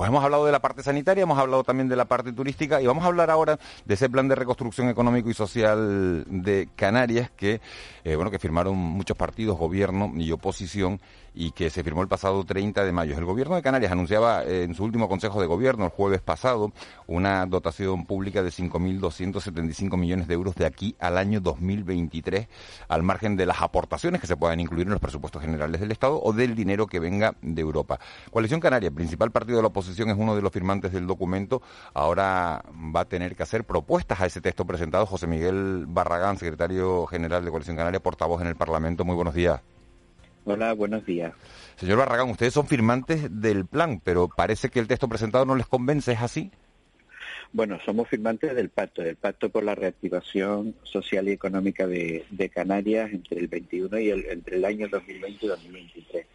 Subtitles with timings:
[0.00, 2.86] Pues hemos hablado de la parte sanitaria, hemos hablado también de la parte turística y
[2.86, 7.60] vamos a hablar ahora de ese plan de reconstrucción económico y social de Canarias que,
[8.04, 11.02] eh, bueno, que firmaron muchos partidos, gobierno y oposición
[11.34, 13.16] y que se firmó el pasado 30 de mayo.
[13.16, 16.72] El gobierno de Canarias anunciaba eh, en su último consejo de gobierno el jueves pasado
[17.06, 22.48] una dotación pública de 5.275 millones de euros de aquí al año 2023,
[22.88, 26.20] al margen de las aportaciones que se puedan incluir en los presupuestos generales del Estado
[26.22, 28.00] o del dinero que venga de Europa.
[28.30, 31.62] Coalición Canaria, principal partido de la oposición, es uno de los firmantes del documento.
[31.94, 35.06] Ahora va a tener que hacer propuestas a ese texto presentado.
[35.06, 39.04] José Miguel Barragán, secretario general de Coalición Canaria, portavoz en el Parlamento.
[39.04, 39.60] Muy buenos días.
[40.44, 41.34] Hola, buenos días.
[41.76, 45.66] Señor Barragán, ustedes son firmantes del plan, pero parece que el texto presentado no les
[45.66, 46.50] convence, ¿es así?
[47.52, 53.10] Bueno, somos firmantes del pacto, del pacto por la reactivación social y económica de, Canarias
[53.12, 56.26] entre el 21 y el, entre el año 2020 y 2023.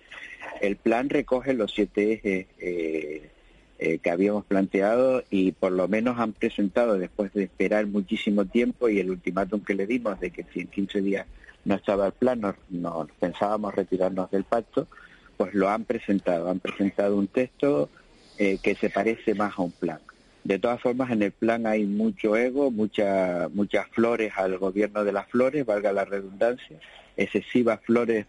[0.62, 3.30] El plan recoge los siete ejes eh,
[3.78, 8.88] eh, que habíamos planteado y por lo menos han presentado después de esperar muchísimo tiempo
[8.88, 11.28] y el ultimátum que le dimos de que si en 15 días
[11.66, 14.88] no estaba el plan, no, pensábamos retirarnos del pacto,
[15.36, 16.50] pues lo han presentado.
[16.50, 17.90] Han presentado un texto
[18.38, 20.00] eh, que se parece más a un plan.
[20.46, 25.12] De todas formas, en el plan hay mucho ego, mucha, muchas flores al gobierno de
[25.12, 26.80] las flores, valga la redundancia,
[27.18, 28.28] excesivas flores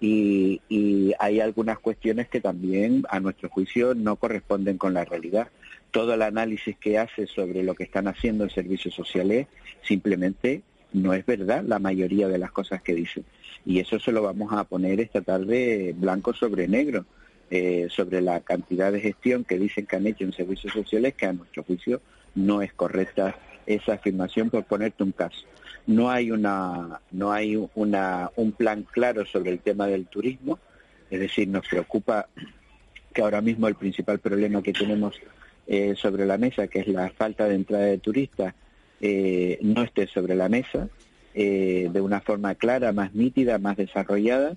[0.00, 5.48] y, y, hay algunas cuestiones que también, a nuestro juicio, no corresponden con la realidad.
[5.90, 9.48] Todo el análisis que hace sobre lo que están haciendo en servicios sociales
[9.82, 13.24] simplemente no es verdad la mayoría de las cosas que dicen.
[13.64, 17.04] Y eso se lo vamos a poner esta tarde blanco sobre negro,
[17.50, 21.26] eh, sobre la cantidad de gestión que dicen que han hecho en servicios sociales, que
[21.26, 22.00] a nuestro juicio
[22.34, 25.44] no es correcta esa afirmación, por ponerte un caso.
[25.88, 30.58] No hay, una, no hay una, un plan claro sobre el tema del turismo,
[31.10, 32.28] es decir, nos preocupa
[33.12, 35.18] que ahora mismo el principal problema que tenemos
[35.66, 38.54] eh, sobre la mesa, que es la falta de entrada de turistas,
[39.00, 40.88] eh, no esté sobre la mesa
[41.34, 44.56] eh, de una forma clara, más nítida, más desarrollada.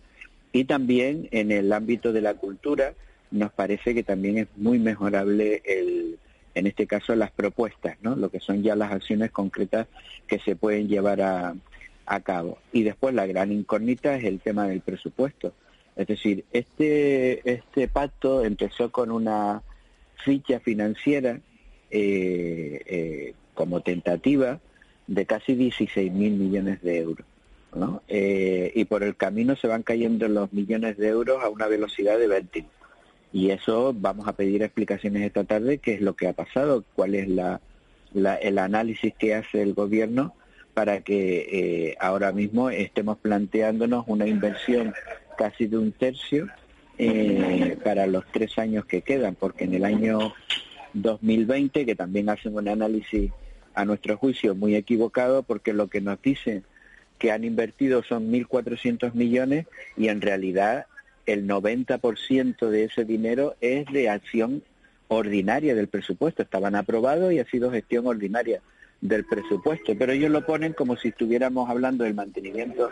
[0.52, 2.94] Y también en el ámbito de la cultura
[3.30, 6.18] nos parece que también es muy mejorable el,
[6.54, 8.16] en este caso las propuestas, ¿no?
[8.16, 9.88] lo que son ya las acciones concretas
[10.28, 11.56] que se pueden llevar a,
[12.06, 12.58] a cabo.
[12.74, 15.54] Y después la gran incógnita es el tema del presupuesto.
[15.96, 19.62] Es decir, este, este pacto empezó con una
[20.24, 21.40] ficha financiera
[21.90, 24.60] eh, eh, como tentativa
[25.08, 27.26] de casi 16 mil millones de euros.
[27.76, 28.02] ¿no?
[28.08, 32.18] Eh, y por el camino se van cayendo los millones de euros a una velocidad
[32.18, 32.68] de vértigo.
[33.34, 37.16] Y eso vamos a pedir explicaciones esta tarde, qué es lo que ha pasado, cuál
[37.16, 37.62] es la,
[38.14, 40.36] el análisis que hace el gobierno
[40.74, 44.94] para que eh, ahora mismo estemos planteándonos una inversión
[45.38, 46.48] casi de un tercio
[46.98, 50.34] eh, para los tres años que quedan, porque en el año
[50.94, 53.32] 2020, que también hacen un análisis
[53.74, 56.64] a nuestro juicio muy equivocado porque lo que nos dicen
[57.18, 60.88] que han invertido son 1.400 millones y en realidad
[61.26, 64.64] el 90% de ese dinero es de acción
[65.08, 66.42] ordinaria del presupuesto.
[66.42, 68.62] Estaban aprobados y ha sido gestión ordinaria
[69.02, 72.90] del presupuesto, pero ellos lo ponen como si estuviéramos hablando del mantenimiento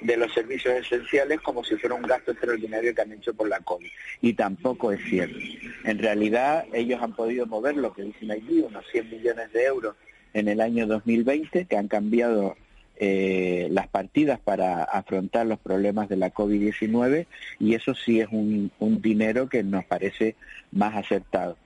[0.00, 3.58] de los servicios esenciales como si fuera un gasto extraordinario que han hecho por la
[3.60, 3.88] COVID.
[4.22, 5.38] Y tampoco es cierto.
[5.84, 9.96] En realidad ellos han podido mover lo que dicen allí, unos 100 millones de euros
[10.32, 12.56] en el año 2020, que han cambiado
[13.02, 17.26] eh, las partidas para afrontar los problemas de la COVID-19
[17.58, 20.36] y eso sí es un, dinero que nos parece
[20.70, 21.56] más acertado.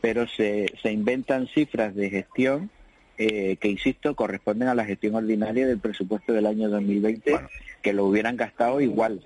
[0.00, 2.70] Pero se, se inventan cifras de gestión
[3.18, 7.40] eh, que, insisto, corresponden a la gestión ordinaria del presupuesto del año 2020,
[7.82, 9.20] que lo hubieran gastado igual.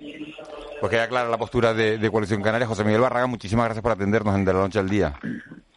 [0.79, 2.65] Pues queda clara la postura de, de Coalición Canaria.
[2.65, 5.13] José Miguel Barraga, muchísimas gracias por atendernos en De la Noche al Día.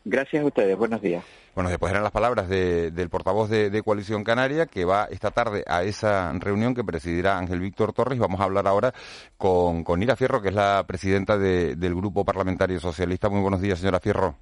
[0.07, 1.23] Gracias a ustedes, buenos días.
[1.55, 5.83] Bueno, después eran las palabras del portavoz de, Coalición Canaria, que va esta tarde a
[5.83, 8.19] esa reunión que presidirá Ángel Víctor Torres.
[8.19, 8.95] Vamos a hablar ahora
[9.37, 13.29] con, con Ira Fierro, que es la presidenta del Grupo Parlamentario Socialista.
[13.29, 14.35] Muy buenos días, señora Fierro.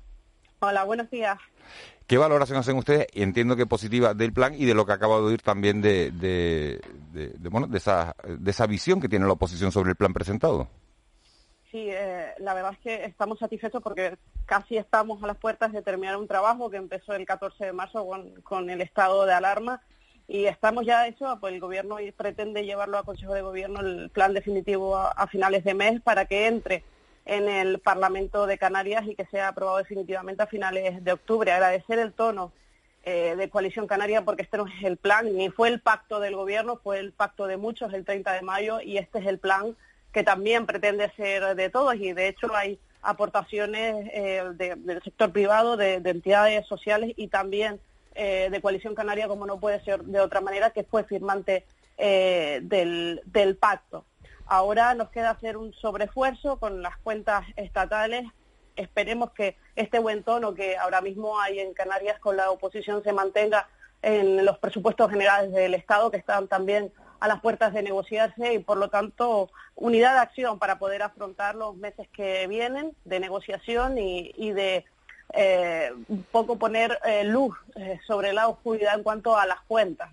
[0.61, 1.37] Hola, buenos días.
[2.07, 3.07] ¿Qué valoración hacen ustedes?
[3.13, 6.81] Entiendo que positiva del plan y de lo que acaba de oír también de, de,
[7.49, 10.69] bueno, de, esa, de esa visión que tiene la oposición sobre el plan presentado.
[11.71, 15.83] Sí, eh, la verdad es que estamos satisfechos porque casi estamos a las puertas de
[15.83, 18.09] terminar un trabajo que empezó el 14 de marzo
[18.43, 19.81] con, el estado de alarma
[20.27, 24.35] y estamos ya hecho, pues el gobierno pretende llevarlo a Consejo de Gobierno el plan
[24.35, 26.83] definitivo a, finales de mes para que entre
[27.25, 31.53] en el Parlamento de Canarias y que sea aprobado definitivamente a finales de octubre.
[31.53, 32.53] Agradecer el tono
[33.05, 36.35] eh, de Coalición Canaria porque este no es el plan, ni fue el pacto del
[36.35, 39.77] gobierno, fue el pacto de muchos el 30 de mayo y este es el plan
[40.13, 45.77] que también pretende ser de todos y de hecho hay aportaciones eh, del sector privado,
[45.77, 47.81] de, entidades sociales y también
[48.15, 51.65] eh, de Coalición Canaria, como no puede ser de otra manera, que fue firmante
[51.97, 54.05] eh, del, del pacto.
[54.47, 58.25] Ahora nos queda hacer un sobreesfuerzo con las cuentas estatales.
[58.75, 63.13] Esperemos que este buen tono que ahora mismo hay en Canarias con la oposición se
[63.13, 63.69] mantenga
[64.03, 68.59] en los presupuestos generales del Estado, que están también a las puertas de negociarse y,
[68.59, 73.99] por lo tanto, unidad de acción para poder afrontar los meses que vienen de negociación
[73.99, 74.85] y, de
[75.35, 80.11] eh, un poco poner eh, luz eh, sobre la oscuridad en cuanto a las cuentas.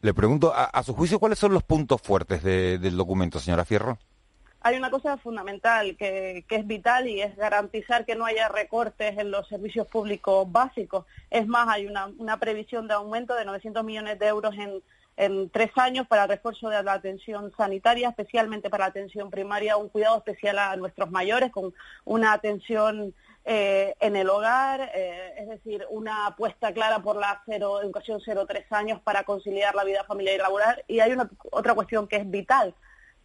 [0.00, 3.98] Le pregunto, a, su juicio, ¿cuáles son los puntos fuertes del documento, señora Fierro?
[4.64, 9.30] hay una cosa fundamental que, es vital y es garantizar que no haya recortes en
[9.30, 11.04] los servicios públicos básicos.
[11.30, 14.82] Es más, hay una, previsión de aumento de 900 millones de euros en,
[15.52, 19.88] tres años para el refuerzo de la atención sanitaria, especialmente para la atención primaria, un
[19.88, 21.74] cuidado especial a nuestros mayores con
[22.04, 23.14] una atención
[23.44, 28.64] eh, en el hogar, eh, es decir, una apuesta clara por la cero, educación 0-3
[28.70, 30.84] años para conciliar la vida familiar y laboral.
[30.86, 32.74] Y hay una, otra cuestión que es vital,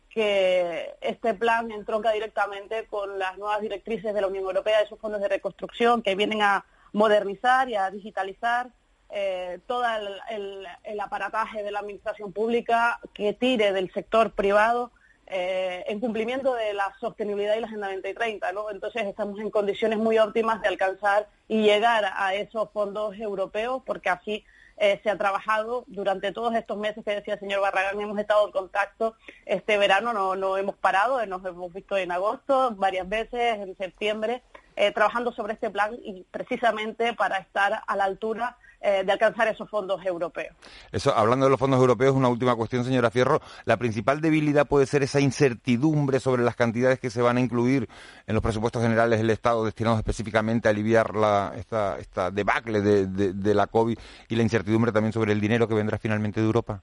[0.09, 4.99] que este plan entronca directamente con las nuevas directrices de la Unión Europea, de esos
[4.99, 8.71] fondos de reconstrucción que vienen a modernizar y a digitalizar
[9.09, 9.83] eh, todo
[10.30, 14.92] el, aparataje de la administración pública que tire del sector privado
[15.27, 18.51] eh, en cumplimiento de la sostenibilidad y la Agenda 2030.
[18.51, 18.69] ¿no?
[18.69, 24.09] Entonces estamos en condiciones muy óptimas de alcanzar y llegar a esos fondos europeos porque
[24.09, 24.45] así
[24.80, 28.45] eh, se ha trabajado durante todos estos meses que decía el señor Barragán, hemos estado
[28.45, 29.15] en contacto
[29.48, 34.44] este verano, no, no hemos parado, nos hemos visto en agosto varias veces, en septiembre,
[34.75, 39.47] eh, trabajando sobre este plan y precisamente para estar a la altura eh, de alcanzar
[39.47, 40.56] esos fondos europeos.
[40.91, 43.41] Eso, hablando de los fondos europeos, una última cuestión, señora Fierro.
[43.65, 47.89] La principal debilidad puede ser esa incertidumbre sobre las cantidades que se van a incluir
[48.25, 53.07] en los presupuestos generales del Estado destinados específicamente a aliviar la, esta, esta debacle de,
[53.33, 53.97] de la COVID
[54.29, 56.81] y la incertidumbre también sobre el dinero que vendrá finalmente de Europa.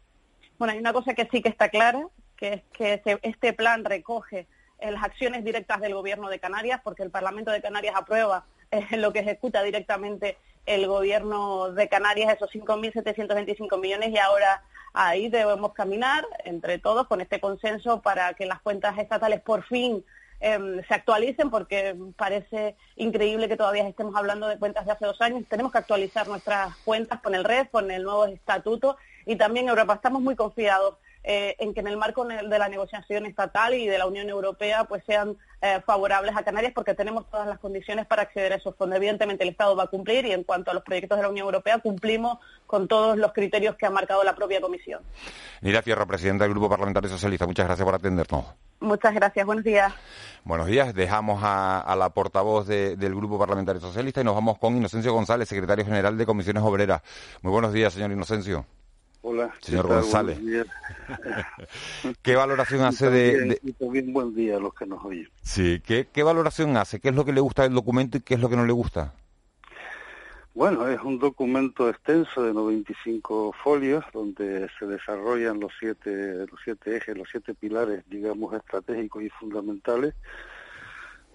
[0.58, 2.06] Bueno, hay una cosa que sí que está clara,
[2.36, 4.46] que es que este, este plan recoge
[4.78, 8.96] eh, las acciones directas del Gobierno de Canarias, porque el Parlamento de Canarias aprueba eh,
[8.96, 14.62] lo que ejecuta directamente el gobierno de Canarias esos 5.725 millones y ahora
[14.92, 20.04] ahí debemos caminar entre todos con este consenso para que las cuentas estatales por fin
[20.40, 25.20] em, se actualicen porque parece increíble que todavía estemos hablando de cuentas de hace dos
[25.20, 25.44] años.
[25.48, 28.96] Tenemos que actualizar nuestras cuentas con el RED, con el nuevo estatuto
[29.26, 29.94] y también Europa.
[29.94, 33.96] Estamos muy confiados eh, en que en el marco de la negociación estatal y de
[33.96, 38.22] la Unión Europea pues sean eh, favorables a Canarias porque tenemos todas las condiciones para
[38.22, 38.98] acceder a esos fondos.
[38.98, 41.46] Evidentemente el Estado va a cumplir y en cuanto a los proyectos de la Unión
[41.46, 45.02] Europea cumplimos con todos los criterios que ha marcado la propia Comisión.
[45.62, 48.44] Nira Fierro, presidenta del Grupo Parlamentario Socialista, muchas gracias por atendernos.
[48.80, 49.94] Muchas gracias, buenos días.
[50.44, 55.14] Buenos días, dejamos a, la portavoz del Grupo Parlamentario Socialista y nos vamos con Inocencio
[55.14, 57.00] González, secretario general de Comisiones Obreras.
[57.40, 58.66] Muy buenos días, señor Inocencio.
[59.26, 59.54] Hola.
[59.62, 60.38] Señor González.
[62.22, 65.30] ¿Qué valoración hace de, también buen día a los que nos oyen.
[65.40, 67.00] Sí, ¿Qué, ¿qué valoración hace?
[67.00, 68.74] ¿Qué es lo que le gusta del documento y qué es lo que no le
[68.74, 69.14] gusta?
[70.52, 76.98] Bueno, es un documento extenso de 95 folios donde se desarrollan los siete, los siete
[76.98, 80.12] ejes, los siete pilares, digamos, estratégicos y fundamentales.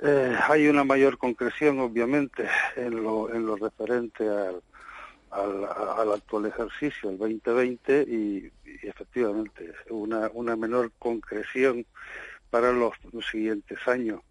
[0.04, 4.62] Eh, hay una mayor concreción, obviamente, en lo, en lo referente al,
[5.32, 8.52] al, actual ejercicio, el 2020, y,
[8.84, 11.86] efectivamente una, una menor concreción
[12.50, 12.94] para los,
[13.30, 14.22] siguientes años.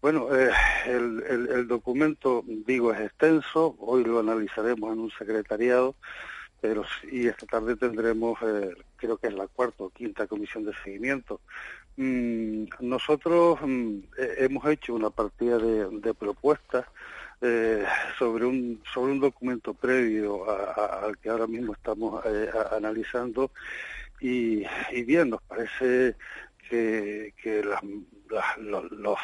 [0.00, 0.50] Bueno, eh,
[0.86, 5.94] el, el, documento, digo, es extenso, hoy lo analizaremos en un secretariado,
[6.60, 10.72] pero y esta tarde tendremos, eh, creo que es la cuarta o quinta comisión de
[10.82, 11.40] seguimiento.
[11.96, 13.98] Mm, nosotros mm,
[14.38, 16.86] hemos hecho una partida de propuestas
[17.42, 17.84] eh,
[18.18, 23.50] sobre un sobre un documento previo al que ahora mismo estamos eh, analizando
[24.20, 24.64] y,
[25.04, 26.16] bien nos parece
[26.68, 29.18] que, que los, los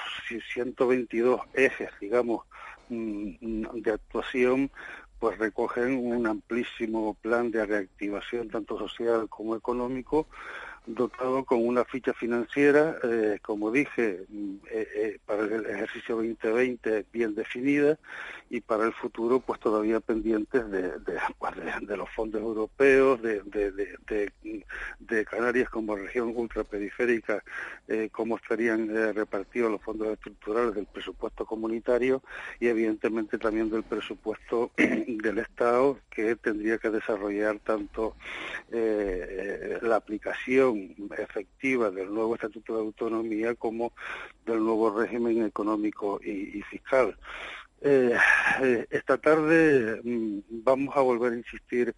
[0.53, 2.47] 122 ejes digamos
[2.89, 4.71] mm, de actuación
[5.19, 10.27] pues recogen un amplísimo plan de reactivación tanto social como económico
[10.87, 17.07] dotado con una ficha financiera, eh, como dije, mm, eh, eh, para el ejercicio 2020
[17.13, 17.99] bien definida
[18.49, 20.93] y para el futuro pues todavía pendientes de,
[21.39, 21.55] pues,
[21.89, 27.43] los fondos europeos, de, de, Canarias como región ultraperiférica,
[28.13, 32.23] cómo estarían repartidos los fondos estructurales del presupuesto comunitario
[32.61, 38.15] y evidentemente también del presupuesto del Estado que tendría que desarrollar tanto
[38.71, 43.93] la aplicación aplicación efectiva del nuevo Estatuto de Autonomía como
[44.45, 47.17] del nuevo régimen económico y fiscal.
[47.83, 48.17] Eh,
[48.63, 51.95] eh, esta tarde mm, vamos a volver a insistir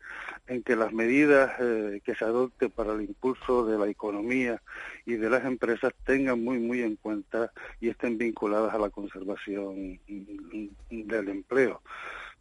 [0.49, 4.61] en que las medidas eh, que se adopten para el impulso de la economía
[5.07, 10.01] y de las empresas tengan muy muy en cuenta y estén vinculadas a la conservación
[10.09, 11.81] mm, del empleo.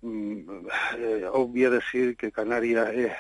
[0.02, 0.68] Mm,
[1.32, 3.14] obvio decir que Canarias es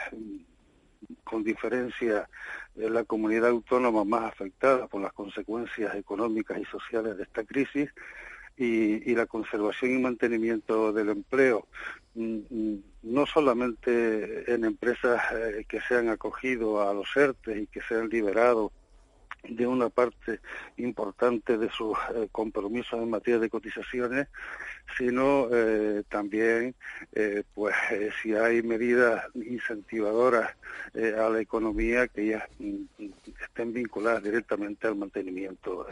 [1.24, 2.30] con diferencia
[2.76, 7.90] la comunidad autónoma más afectada por las consecuencias económicas y sociales de esta crisis
[8.58, 11.68] y, la conservación y mantenimiento del empleo,
[12.16, 17.68] mm, mm, no solamente en empresas eh, que se han acogido a los ERTE y
[17.68, 18.72] que se han liberado
[19.44, 20.40] de una parte
[20.78, 24.28] importante de sus eh, compromisos en materia de cotizaciones,
[24.98, 26.76] sino eh, también
[27.14, 27.76] eh, pues
[28.22, 30.52] si hay medidas incentivadoras
[30.96, 33.06] a la economía que ya mm,
[33.44, 35.86] estén vinculadas directamente al mantenimiento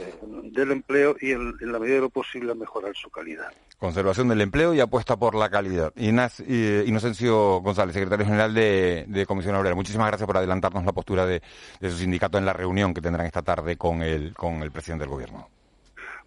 [0.44, 3.52] del empleo y en, la medida de lo posible a mejorar su calidad.
[3.78, 5.94] Conservación del empleo y apuesta por la calidad.
[5.96, 11.42] Inocencio González, secretario general de, Comisión Obrera, muchísimas gracias por adelantarnos la postura de,
[11.80, 15.04] de su sindicato en la reunión que tendrán esta tarde con el, con el presidente
[15.04, 15.50] del gobierno.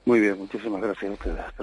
[0.08, 1.18] Muy bien, muchísimas gracias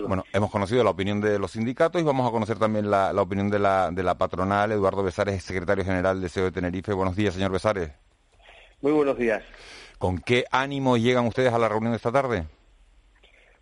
[0.07, 3.49] Bueno, hemos conocido la opinión de los sindicatos y vamos a conocer también la, opinión
[3.49, 4.71] de la, de la patronal.
[4.71, 6.93] Eduardo Besares, secretario general de CEO de Tenerife.
[6.93, 7.89] Buenos días, señor Besares.
[8.81, 9.41] Muy buenos días.
[9.97, 12.45] ¿Con qué ánimo llegan ustedes a la reunión de esta tarde?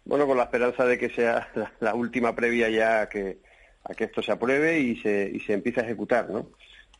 [0.03, 1.47] Bueno, con la esperanza de que sea
[1.79, 3.37] la, última previa ya a que,
[3.85, 6.47] a que esto se apruebe y se, y se empiece a ejecutar, ¿no?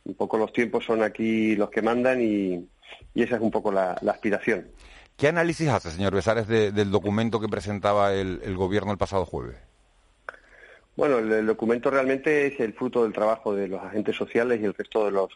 [0.06, 2.66] Un poco los tiempos son aquí los que mandan y,
[3.14, 4.70] y esa es un poco la, aspiración.
[5.24, 9.56] ¿Qué análisis hace, señor Besares, del documento que presentaba el, Gobierno el pasado jueves?
[10.98, 14.74] Bueno, el, documento realmente es el fruto del trabajo de los agentes sociales y el
[14.74, 15.30] resto de, los,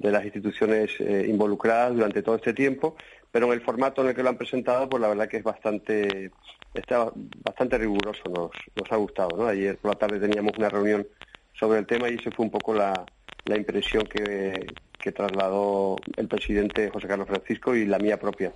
[0.00, 2.96] de las instituciones eh, involucradas durante todo este tiempo,
[3.30, 5.44] pero en el formato en el que lo han presentado, pues la verdad que es
[5.44, 6.32] bastante,
[6.74, 7.12] está
[7.44, 8.50] bastante riguroso, nos,
[8.90, 9.36] ha gustado.
[9.36, 9.46] ¿no?
[9.46, 11.06] Ayer por la tarde teníamos una reunión
[11.52, 13.06] sobre el tema y esa fue un poco la,
[13.44, 14.66] la impresión que,
[15.02, 18.52] que trasladó el presidente José Carlos Francisco y la mía propia.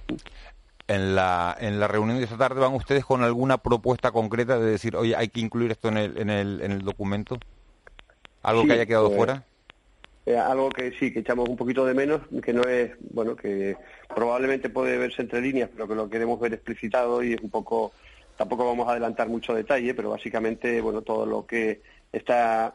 [0.88, 4.70] En la, en la reunión de esta tarde van ustedes con alguna propuesta concreta de
[4.70, 7.38] decir, oye, hay que incluir esto en el, en el, en el documento.
[8.42, 9.44] ¿Algo que haya quedado pues, fuera?
[10.26, 13.76] Eh, algo que sí, que echamos un poquito de menos, que no es, bueno, que
[14.14, 17.92] probablemente puede verse entre líneas, pero que lo queremos ver explicitado y es un poco,
[18.36, 21.80] tampoco vamos a adelantar mucho detalle, pero básicamente, bueno, todo lo que
[22.12, 22.74] está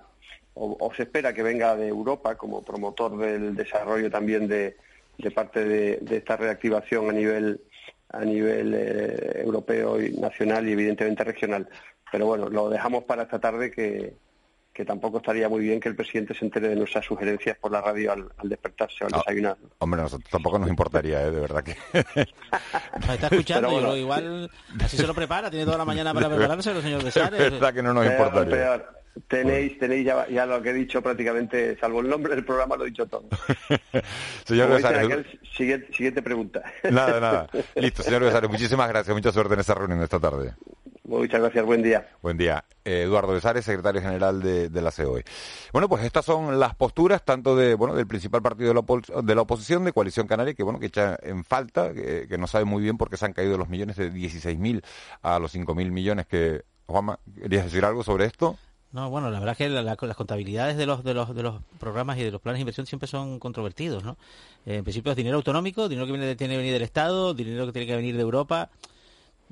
[0.54, 4.76] o, se espera que venga de Europa como promotor del desarrollo también de,
[5.34, 7.62] parte de, esta reactivación a nivel
[8.14, 11.68] a nivel eh, europeo y nacional y evidentemente regional.
[12.12, 14.16] Pero bueno, lo dejamos para esta tarde que,
[14.74, 17.82] que tampoco estaría muy bien que el presidente se entere de nuestras sugerencias por la
[17.82, 19.58] radio al, despertarse o al desayunar.
[19.80, 21.32] Hombre, nosotros tampoco nos importaría, ¿eh?
[21.32, 21.76] de verdad que...
[23.00, 24.50] Nos está escuchando, igual
[24.82, 27.40] así se lo prepara, tiene toda la mañana para prepararse el señor Besares.
[27.40, 28.86] Es verdad que no nos importaría.
[29.28, 32.86] Tenéis, tenéis ya, ya, lo que he dicho prácticamente, salvo el nombre del programa, lo
[32.86, 33.28] he dicho todo.
[34.46, 35.26] señor Besares.
[35.56, 36.62] Siguiente, siguiente, pregunta.
[36.90, 37.48] nada, nada.
[37.76, 40.54] Listo, señor Besares, muchísimas gracias, mucha suerte en esta reunión de esta tarde.
[41.04, 42.08] Muchas gracias, buen día.
[42.22, 42.64] Buen día.
[42.86, 45.26] Eh, Eduardo Besares, secretario general de, la COE.
[45.74, 49.36] Bueno, pues estas son las posturas tanto de bueno del principal partido de la, de
[49.36, 52.82] la oposición, de Coalición Canaria, que bueno que echa en falta, que, no sabe muy
[52.82, 54.84] bien por qué se han caído los millones de 16.000
[55.22, 56.64] a los 5.000 millones que...
[56.86, 58.58] Juanma, ¿querías decir algo sobre esto?
[58.94, 62.18] No, bueno, la verdad es que las contabilidades de los, de, los, de los programas
[62.18, 64.18] y de los planes de inversión siempre son controvertidos, ¿no?
[64.66, 67.66] Eh, en principio es dinero autonómico, dinero que viene, tiene que venir del Estado, dinero
[67.68, 68.70] que tiene que venir de Europa.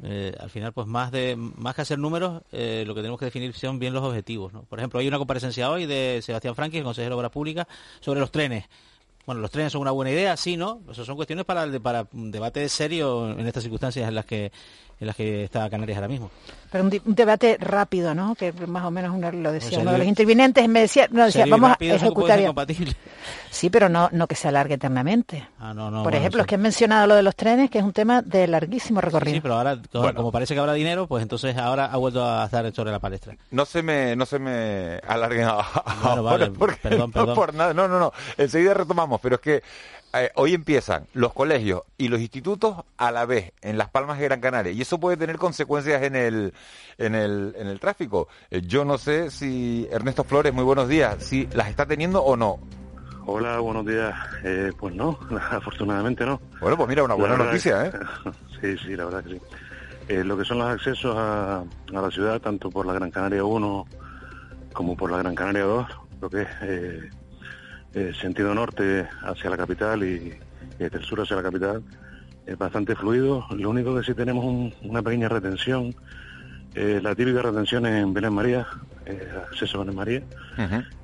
[0.03, 3.25] Eh, al final, pues más de más que hacer números, eh, lo que tenemos que
[3.25, 4.63] definir son bien los objetivos, ¿no?
[4.63, 7.65] Por ejemplo, hay una comparecencia hoy de Sebastián Franqui, el consejero de Obras Públicas,
[8.01, 8.65] sobre los trenes.
[9.29, 10.81] Bueno, los trenes son una buena idea, sí, ¿no?
[10.89, 14.51] Eso son cuestiones para, el, para un debate serio en estas circunstancias en las que
[14.99, 16.29] en las que está Canarias ahora mismo.
[16.71, 18.35] Pero un, debate rápido, ¿no?
[18.35, 21.45] Que más o menos uno lo decía uno de los intervinientes, me decía, no, decía
[21.49, 22.39] vamos a ejecutar.
[23.49, 25.47] Sí, pero no, no que se alargue eternamente.
[25.59, 28.21] Ah, Por ejemplo, es que han mencionado lo de los trenes, que es un tema
[28.21, 29.35] de larguísimo recorrido.
[29.35, 29.79] Sí, pero ahora,
[30.13, 33.35] como parece que habrá dinero, pues entonces ahora ha vuelto a estar sobre la palestra.
[33.49, 35.45] No se me, no se me alarguen
[36.03, 37.27] ahora, perdón, perdón.
[37.27, 38.11] No por nada, no, no, no.
[38.37, 39.63] Enseguida retomamos, pero es que
[40.13, 44.25] eh, hoy empiezan los colegios y los institutos a la vez en Las Palmas de
[44.25, 46.53] Gran Canaria y eso puede tener consecuencias en el,
[46.97, 48.27] en el, en el tráfico.
[48.49, 52.35] Eh, yo no sé si Ernesto Flores, muy buenos días, si las está teniendo o
[52.35, 52.59] no.
[53.25, 54.15] Hola, buenos días.
[54.43, 55.19] Eh, pues no,
[55.51, 56.41] afortunadamente no.
[56.59, 57.91] Bueno, pues mira, una buena noticia, ¿eh?
[58.61, 59.39] sí, sí, la verdad que
[60.07, 60.23] sí.
[60.23, 63.85] lo que son los accesos a, a, la ciudad, tanto por la Gran Canaria 1
[64.73, 65.87] como por la Gran Canaria 2,
[66.21, 67.09] lo que es eh,
[68.19, 70.33] sentido norte hacia la capital y,
[70.77, 71.83] desde el sur hacia la capital,
[72.45, 73.45] es bastante fluido.
[73.51, 75.93] Lo único que sí tenemos una pequeña retención,
[76.75, 78.67] eh, la típica retención en Belén María,
[79.05, 80.21] eh, acceso a Belén María.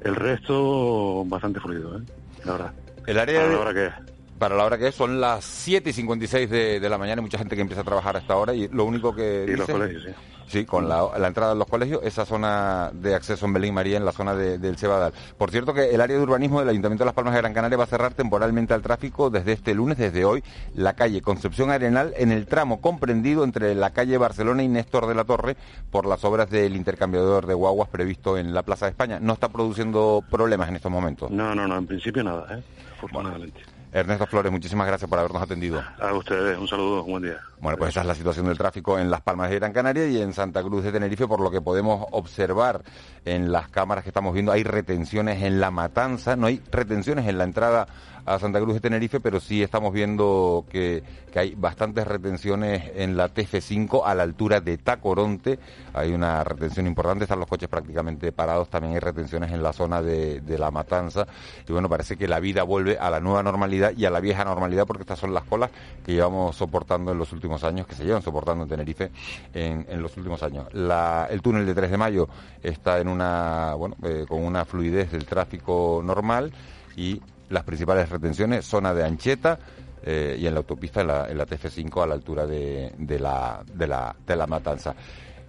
[0.02, 2.02] El resto bastante fluido, ¿eh?
[2.44, 2.74] la verdad.
[3.06, 4.04] El área para
[4.38, 7.24] Para la hora que es, son las 7 y 56 de, de la mañana y
[7.24, 9.46] mucha gente que empieza a trabajar a esta hora y lo único que...
[9.48, 10.12] Y los colegios, sí
[10.48, 14.06] Sí, con la, entrada de los colegios, esa zona de acceso en Belén María, en
[14.06, 15.14] la zona del Cebadal.
[15.38, 17.78] Por cierto que el área de urbanismo del Ayuntamiento de Las Palmas de Gran Canaria
[17.78, 20.44] va a cerrar temporalmente al tráfico desde este lunes, desde hoy,
[20.76, 25.16] la calle Concepción Arenal en el tramo comprendido entre la calle Barcelona y Néstor de
[25.16, 25.58] la Torre
[25.90, 29.20] por las obras del intercambiador de guaguas previsto en la Plaza de España.
[29.20, 31.32] ¿No está produciendo problemas en estos momentos?
[31.32, 32.64] No, no, no, en principio nada, ¿eh?
[32.98, 33.75] afortunadamente.
[33.96, 35.82] Ernesto Flores, muchísimas gracias por habernos atendido.
[36.02, 37.40] A ustedes, un saludo, buen día.
[37.62, 40.22] Bueno, pues esa es la situación del tráfico en Las Palmas de Gran Canaria y
[40.22, 42.84] en Santa Cruz de Tenerife, por lo que podemos observar
[43.24, 47.38] en las cámaras que estamos viendo, hay retenciones en la matanza, no hay retenciones en
[47.38, 47.88] la entrada
[48.26, 51.04] a Santa Cruz de Tenerife, pero sí estamos viendo que,
[51.36, 55.60] hay bastantes retenciones en la TF5 a la altura de Tacoronte.
[55.94, 60.02] Hay una retención importante, están los coches prácticamente parados, también hay retenciones en la zona
[60.02, 61.28] de, la Matanza.
[61.68, 64.46] Y bueno, parece que la vida vuelve a la nueva normalidad y a la vieja
[64.46, 65.72] normalidad, porque estas son las colas
[66.06, 69.12] que llevamos soportando en los últimos años, que se llevan soportando en Tenerife
[69.54, 70.68] en, los últimos años.
[70.74, 72.30] el túnel de 3 de mayo
[72.64, 76.54] está en una, bueno, eh, con una fluidez del tráfico normal
[76.96, 79.60] y las principales retenciones, zona de Ancheta
[80.04, 84.16] eh, y en la autopista en la, TF5 a la altura de, la, de, la,
[84.26, 84.96] de la Matanza.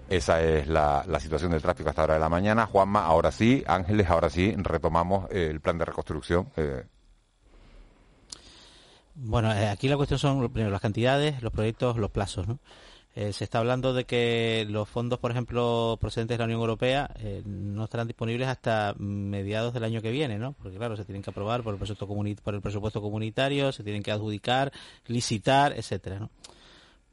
[0.09, 2.67] Esa es la, situación del tráfico hasta ahora de la mañana.
[2.67, 6.49] Juanma, ahora sí, Ángeles, ahora sí, retomamos eh, el plan de reconstrucción.
[6.57, 6.85] Eh.
[9.17, 12.59] Bueno, aquí la cuestión son primero las cantidades, los proyectos, los plazos, ¿no?
[13.19, 17.09] Eh, se está hablando de que los fondos, por ejemplo, procedentes de la Unión Europea
[17.19, 20.53] eh, no estarán disponibles hasta mediados del año que viene, ¿no?
[20.53, 22.07] Porque, claro, se tienen que aprobar por el presupuesto,
[22.45, 24.71] por el presupuesto comunitario, se tienen que adjudicar,
[25.07, 26.31] licitar, etcétera, ¿no?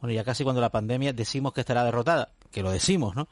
[0.01, 3.29] Bueno, ya casi cuando la pandemia decimos que estará derrotada, que lo decimos, ¿no?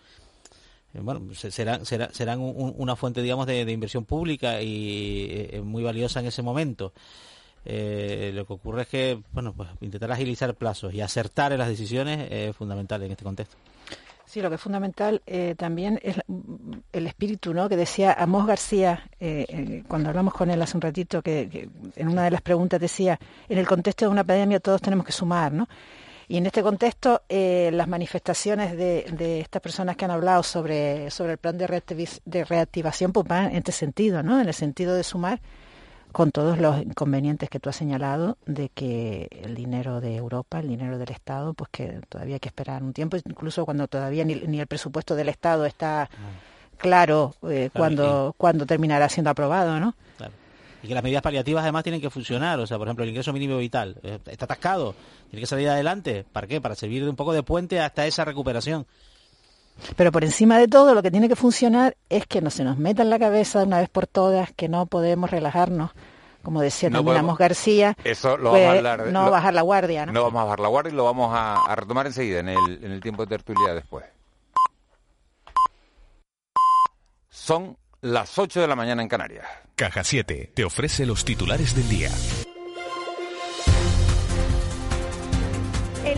[0.94, 6.28] Eh, bueno, serán, serán, una fuente, digamos, de, de inversión pública y muy valiosa en
[6.28, 6.94] ese momento.
[7.66, 11.68] Eh, lo que ocurre es que, bueno, pues intentar agilizar plazos y acertar en las
[11.68, 13.58] decisiones es fundamental en este contexto.
[14.26, 16.16] Sí, lo que es fundamental eh, también es
[16.94, 17.68] el espíritu, ¿no?
[17.68, 22.24] Que decía Amos García eh, cuando hablamos con él hace un ratito, que, en una
[22.24, 23.20] de las preguntas decía,
[23.50, 25.68] en el contexto de una pandemia todos tenemos que sumar, ¿no?
[26.30, 31.38] Y en este contexto, las manifestaciones de, estas personas que han hablado sobre, sobre el
[31.38, 31.84] plan de,
[32.24, 34.40] de reactivación pues van en este sentido, ¿no?
[34.40, 35.42] En el sentido de sumar
[36.12, 40.68] con todos los inconvenientes que tú has señalado de que el dinero de Europa, el
[40.68, 44.60] dinero del Estado, pues que todavía hay que esperar un tiempo, incluso cuando todavía ni,
[44.60, 46.10] el presupuesto del Estado está
[46.78, 49.96] claro, eh, cuando, cuando terminará siendo aprobado, ¿no?
[50.84, 53.32] Y que las medidas paliativas además tienen que funcionar, o sea, por ejemplo, el ingreso
[53.32, 54.96] mínimo vital eh, está atascado,
[55.30, 56.60] tiene que salir adelante, ¿para qué?
[56.60, 58.88] Para servir de un poco de puente hasta esa recuperación.
[59.96, 62.78] Pero por encima de todo, lo que tiene que funcionar es que no se nos
[62.78, 65.92] meta en la cabeza de una vez por todas que no podemos relajarnos.
[66.44, 67.04] Como decía no
[67.36, 70.08] García, eso lo vamos a hablar, no bajar la guardia.
[70.08, 70.12] ¿no?
[70.12, 72.92] no vamos a bajar la guardia y lo vamos a, retomar enseguida, en el, en
[72.92, 74.06] el tiempo de tertulia después.
[77.30, 79.46] Son las 8 de la mañana en Canarias.
[79.76, 82.10] Caja 7 te ofrece los titulares del día.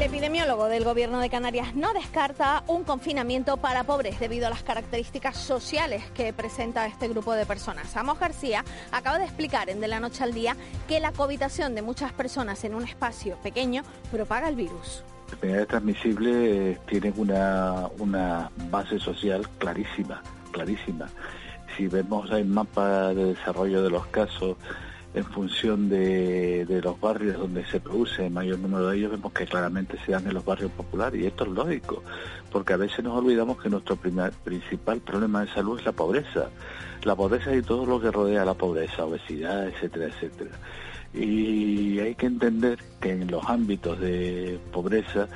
[0.05, 5.37] Epidemiólogo del Gobierno de Canarias no descarta un confinamiento para pobres debido a las características
[5.37, 7.95] sociales que presenta este grupo de personas.
[7.95, 10.57] Amos García acaba de explicar en De la Noche al Día
[10.89, 15.03] que la cohabitación de muchas personas en un espacio pequeño propaga el virus.
[15.31, 21.07] Enfermedades transmisibles tienen una, una base social clarísima, clarísima.
[21.77, 24.57] Si vemos el mapa de desarrollo de los casos,
[25.13, 29.45] en función de, los barrios donde se produce el mayor número de ellos, vemos que
[29.45, 32.03] claramente se dan en los barrios populares y esto es lógico,
[32.51, 36.49] porque a veces nos olvidamos que nuestro principal problema de salud es la pobreza,
[37.03, 40.51] la pobreza y todo lo que rodea la pobreza, obesidad, etcétera, etcétera.
[41.13, 45.27] Y hay que entender que en los ámbitos de pobreza,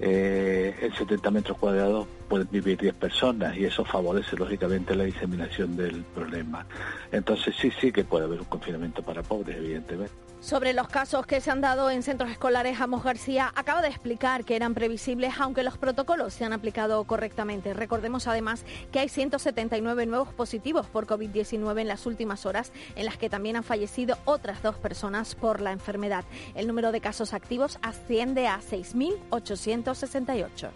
[0.00, 5.76] eh, en 70 metros cuadrados pueden vivir 10 personas y eso favorece lógicamente la diseminación
[5.76, 6.66] del problema.
[7.12, 10.14] Entonces sí, sí que puede haber un confinamiento para pobres, evidentemente.
[10.40, 14.44] Sobre los casos que se han dado en centros escolares, Amos García acaba de explicar
[14.44, 17.74] que eran previsibles aunque los protocolos se han aplicado correctamente.
[17.74, 23.16] Recordemos además que hay 179 nuevos positivos por COVID-19 en las últimas horas, en las
[23.16, 26.24] que también han fallecido otras dos personas por la enfermedad.
[26.54, 30.70] El número de casos activos asciende a 6.868.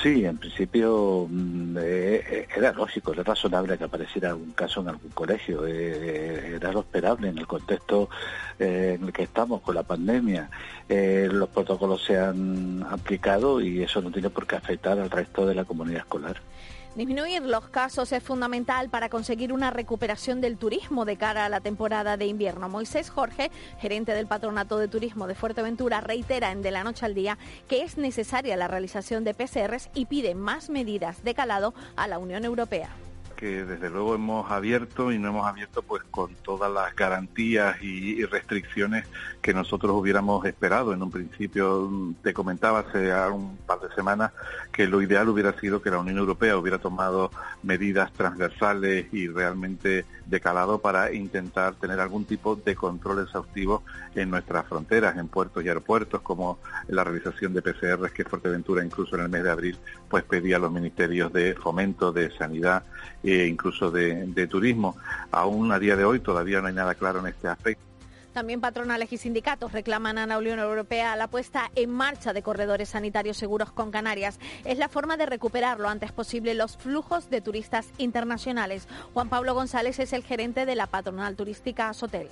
[0.00, 4.88] Sí, en principio mm, eh, eh, era lógico, era razonable que apareciera algún caso en
[4.88, 8.08] algún colegio, eh, era lo esperable en el contexto
[8.58, 10.50] en el que estamos con la pandemia.
[10.88, 15.54] los protocolos se han aplicado y eso no tiene por qué afectar al resto de
[15.54, 16.40] la comunidad escolar.
[16.94, 21.62] Disminuir los casos es fundamental para conseguir una recuperación del turismo de cara a la
[21.62, 22.68] temporada de invierno.
[22.68, 27.14] Moisés Jorge, gerente del Patronato de Turismo de Fuerteventura, reitera en De la Noche al
[27.14, 32.08] Día que es necesaria la realización de PCRs y pide más medidas de calado a
[32.08, 32.90] la Unión Europea
[33.42, 38.24] que desde luego hemos abierto y no hemos abierto pues con todas las garantías y,
[38.24, 39.04] restricciones
[39.40, 40.92] que nosotros hubiéramos esperado.
[40.92, 41.90] En un principio
[42.22, 44.30] te comentaba hace un par de semanas
[44.70, 47.32] que lo ideal hubiera sido que la Unión Europea hubiera tomado
[47.64, 53.82] medidas transversales y realmente de calado para intentar tener algún tipo de control exhaustivo
[54.14, 59.16] en nuestras fronteras, en puertos y aeropuertos, como la realización de PCRs que Fuerteventura incluso
[59.16, 59.78] en el mes de abril
[60.08, 62.84] pues pedía a los ministerios de fomento, de sanidad
[63.40, 64.96] e incluso de, de turismo.
[65.30, 67.92] Aún a día de hoy todavía no hay nada claro en este aspecto.
[68.32, 72.88] También patronales y sindicatos reclaman a la Unión Europea la puesta en marcha de corredores
[72.88, 74.38] sanitarios seguros con Canarias.
[74.64, 78.88] Es la forma de recuperar lo antes posible los flujos de turistas internacionales.
[79.12, 82.28] Juan Pablo González es el gerente de la patronal turística Sotel.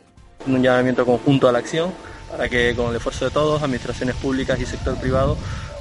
[0.47, 1.93] Un llamamiento conjunto a la acción
[2.31, 5.37] para que con el esfuerzo de todos, administraciones públicas y sector privado,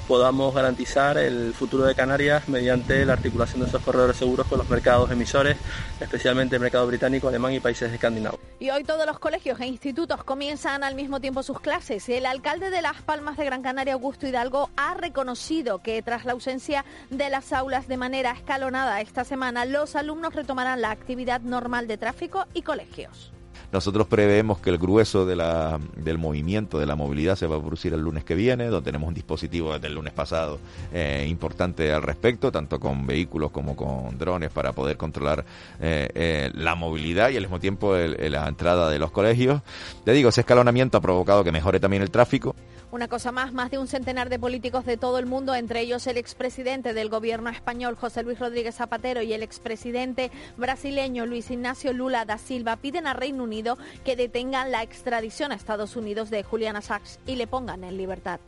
[0.10, 4.68] podamos garantizar el futuro de Canarias mediante la articulación de esos corredores seguros con los
[4.68, 5.56] mercados emisores,
[6.00, 8.40] especialmente el mercado británico, alemán y países escandinavos.
[8.60, 12.10] Y hoy todos los colegios e institutos comienzan al mismo tiempo sus clases.
[12.10, 16.32] El alcalde de Las Palmas de Gran Canaria, Augusto Hidalgo, ha reconocido que tras la
[16.32, 21.86] ausencia de las aulas de manera escalonada esta semana, los alumnos retomarán la actividad normal
[21.86, 23.32] de tráfico y colegios.
[23.72, 28.02] Nosotros preveemos que el grueso del movimiento, de la movilidad, se va a producir el
[28.02, 30.60] lunes que viene, donde tenemos un dispositivo desde el lunes pasado
[30.92, 35.46] eh, importante al respecto, tanto con vehículos como con drones, para poder controlar
[35.80, 39.62] eh, eh, la movilidad y al mismo tiempo la entrada de los colegios.
[40.04, 42.56] Te digo, ese escalonamiento ha provocado que mejore también el tráfico.
[42.92, 46.08] Una cosa más, más de un centenar de políticos de todo el mundo, entre ellos
[46.08, 51.94] el expresidente del gobierno español, José Luis Rodríguez Zapatero, y el expresidente brasileño, Luis Ignacio
[51.94, 56.42] Lula da Silva, piden a Reino Unido que detengan la extradición a Estados Unidos de
[56.42, 58.40] Julian Assange y le pongan en libertad.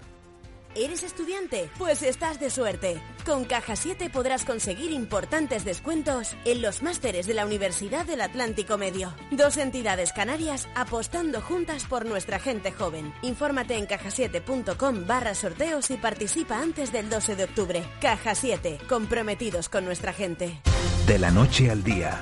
[0.75, 1.69] ¿Eres estudiante?
[1.77, 3.01] Pues estás de suerte.
[3.25, 8.77] Con Caja 7 podrás conseguir importantes descuentos en los másteres de la Universidad del Atlántico
[8.77, 9.13] Medio.
[9.31, 13.13] Dos entidades canarias apostando juntas por nuestra gente joven.
[13.21, 17.83] Infórmate en cajasiete.com barra sorteos y participa antes del 12 de octubre.
[17.99, 20.61] Caja 7, comprometidos con nuestra gente.
[21.05, 22.21] De la noche al día,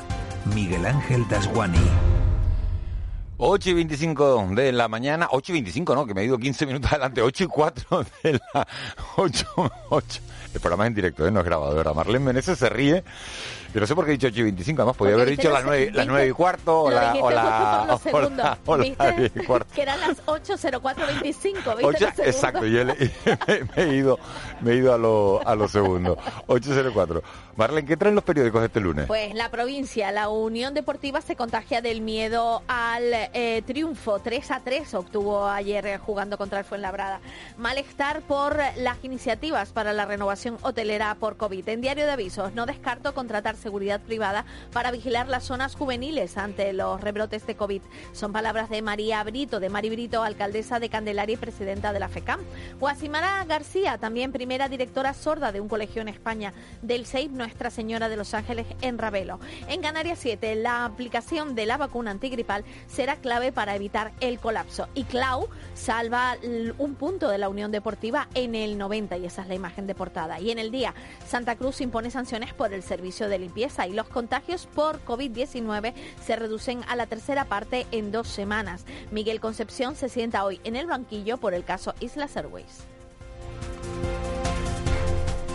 [0.56, 1.78] Miguel Ángel Dasguani.
[3.42, 6.66] 8 y 25 de la mañana, 8 y 25 no, que me he ido 15
[6.66, 8.68] minutos adelante, 8 y 4 de la
[9.16, 9.48] 8,
[9.90, 10.22] 8.
[10.54, 11.32] El programa es en directo, ¿eh?
[11.32, 11.94] no es grabado, ¿verdad?
[11.94, 13.04] Marlene Meneses se ríe
[13.74, 15.64] yo no sé por qué he dicho 8 y 25, además podía haber dicho las
[15.64, 19.72] 9, las 9 y cuarto o la, o la, o la, o la, y cuarto.
[19.76, 22.28] Que eran las 8.04.25, ¿viste?
[22.28, 22.72] exacto, y,
[23.76, 24.18] me, he ido,
[24.62, 26.18] me he ido a lo, a lo segundo.
[26.48, 27.22] 8.04.
[27.56, 29.06] Marlene, ¿qué traen los periódicos este lunes?
[29.08, 34.20] Pues la provincia, la Unión Deportiva se contagia del miedo al eh, triunfo.
[34.20, 37.20] 3 a 3 obtuvo ayer eh, jugando contra el Fuenlabrada.
[37.58, 41.68] Malestar por las iniciativas para la renovación hotelera por COVID.
[41.70, 46.72] En Diario de Avisos, no descarto contratar seguridad privada para vigilar las zonas juveniles ante
[46.74, 47.82] los rebrotes de COVID.
[48.14, 52.10] Son palabras de María Brito, de Mari Brito, alcaldesa de Candelaria y presidenta de la
[52.10, 52.40] FECAM.
[52.80, 58.10] Guasimara García, también primera directora sorda de un colegio en España, del SEIP Nuestra Señora
[58.10, 59.40] de los Ángeles en Ravelo.
[59.68, 64.88] En Canarias 7, la aplicación de la vacuna antigripal será clave para evitar el colapso.
[64.94, 66.38] Y Clau salva
[66.78, 69.96] un punto de la Unión Deportiva en el 90 y esa es la imagen de
[69.96, 70.40] portada.
[70.40, 70.94] Y en el día,
[71.26, 76.36] Santa Cruz impone sanciones por el servicio de limpieza y los contagios por COVID-19 se
[76.36, 78.86] reducen a la tercera parte en dos semanas.
[79.10, 82.86] Miguel Concepción se sienta hoy en el banquillo por el caso Islas Airways.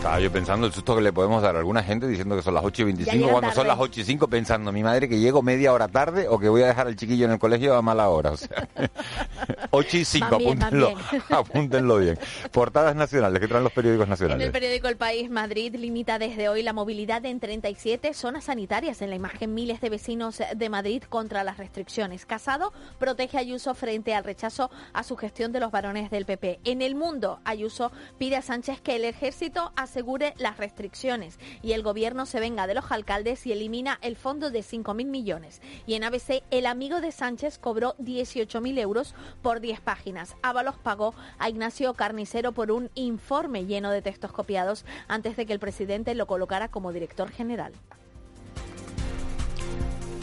[0.05, 2.53] Estaba yo pensando el susto que le podemos dar a alguna gente diciendo que son
[2.53, 5.41] las 8 y 25 cuando son las 8 y 5 pensando mi madre que llego
[5.41, 8.07] media hora tarde o que voy a dejar al chiquillo en el colegio a mala
[8.09, 8.29] hora.
[8.29, 8.67] O sea,
[9.71, 10.93] 8 y 5, apúntenlo,
[11.31, 12.19] apúntenlo bien.
[12.51, 14.43] Portadas nacionales que traen los periódicos nacionales.
[14.43, 19.01] En el periódico El País, Madrid limita desde hoy la movilidad en 37 zonas sanitarias.
[19.01, 22.27] En la imagen, miles de vecinos de Madrid contra las restricciones.
[22.27, 26.59] Casado protege a Ayuso frente al rechazo a su gestión de los varones del PP.
[26.63, 31.71] En el mundo, Ayuso pide a Sánchez que el ejército hace asegure las restricciones y
[31.71, 35.61] el gobierno se venga de los alcaldes y elimina el fondo de 5.000 millones.
[35.87, 40.35] Y en ABC, el amigo de Sánchez cobró 18.000 euros por 10 páginas.
[40.41, 45.53] Ábalos pagó a Ignacio Carnicero por un informe lleno de textos copiados antes de que
[45.53, 47.71] el presidente lo colocara como director general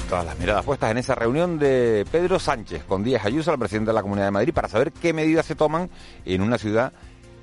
[0.09, 3.93] todas las miradas puestas en esa reunión de Pedro Sánchez con Díaz Ayuso, el presidente
[3.93, 5.89] de la Comunidad de Madrid, para saber qué medidas se toman
[6.27, 6.93] en una ciudad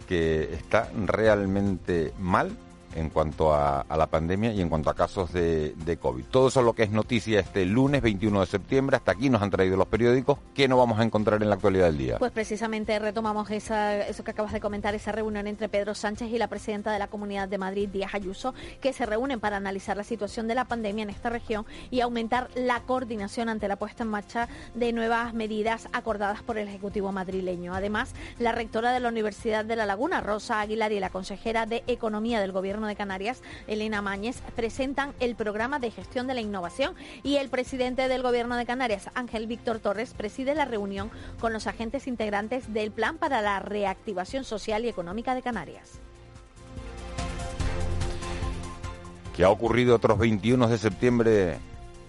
[0.10, 2.50] que está realmente mal
[2.96, 6.26] en cuanto a, la pandemia y en cuanto a casos de, COVID.
[6.26, 8.96] Todo eso es lo que es noticia este lunes 21 de septiembre.
[8.96, 10.40] Hasta aquí nos han traído los periódicos.
[10.54, 12.18] ¿Qué no vamos a encontrar en la actualidad del día?
[12.20, 16.48] Pues precisamente retomamos eso que acabas de comentar, esa reunión entre Pedro Sánchez y la
[16.48, 20.48] presidenta de la Comunidad de Madrid, Díaz Ayuso, que se reúnen para analizar la situación
[20.48, 24.48] de la pandemia en esta región y aumentar la coordinación ante la puesta en marcha
[24.74, 27.74] de nuevas medidas acordadas por el Ejecutivo madrileño.
[27.74, 31.84] Además, la rectora de la Universidad de La Laguna, Rosa Aguilar, y la consejera de
[31.88, 36.96] Economía del Gobierno de Canarias, Elena Mañez, presentan el programa de gestión de la innovación
[37.24, 41.68] y el presidente del Gobierno de Canarias, Ángel Víctor Torres, preside la reunión con los
[41.68, 46.00] agentes integrantes del Plan para la Reactivación Social y Económica de Canarias.
[49.36, 51.58] ¿Qué ha ocurrido otros 21 de septiembre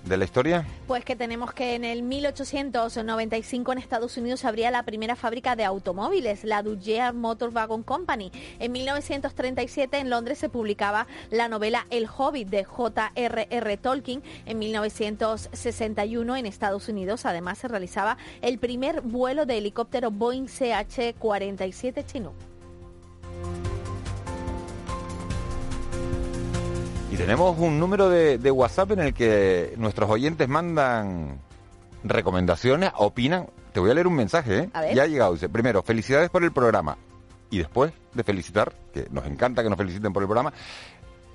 [0.05, 0.67] de la historia?
[0.87, 5.57] Pues que tenemos que en el 1895 en Estados Unidos se abría la primera fábrica
[5.57, 8.31] de automóviles, la Goodyear Motor Wagon Company.
[8.59, 13.77] En 1937 en Londres se publicaba la novela El Hobbit de J.R.R.
[13.77, 14.23] Tolkien.
[14.47, 22.05] En 1961 en Estados Unidos además se realizaba el primer vuelo de helicóptero Boeing CH-47
[27.11, 27.21] chino.
[27.25, 31.41] tenemos un número de, WhatsApp en el que nuestros oyentes mandan
[32.05, 33.49] recomendaciones, opinan.
[33.73, 34.71] Te voy a leer un mensaje, ¿eh?
[34.95, 35.35] Ya ha llegado.
[35.35, 36.97] Dice, primero, felicidades por el programa.
[37.51, 40.53] Y después de felicitar, que nos encanta que nos feliciten por el programa,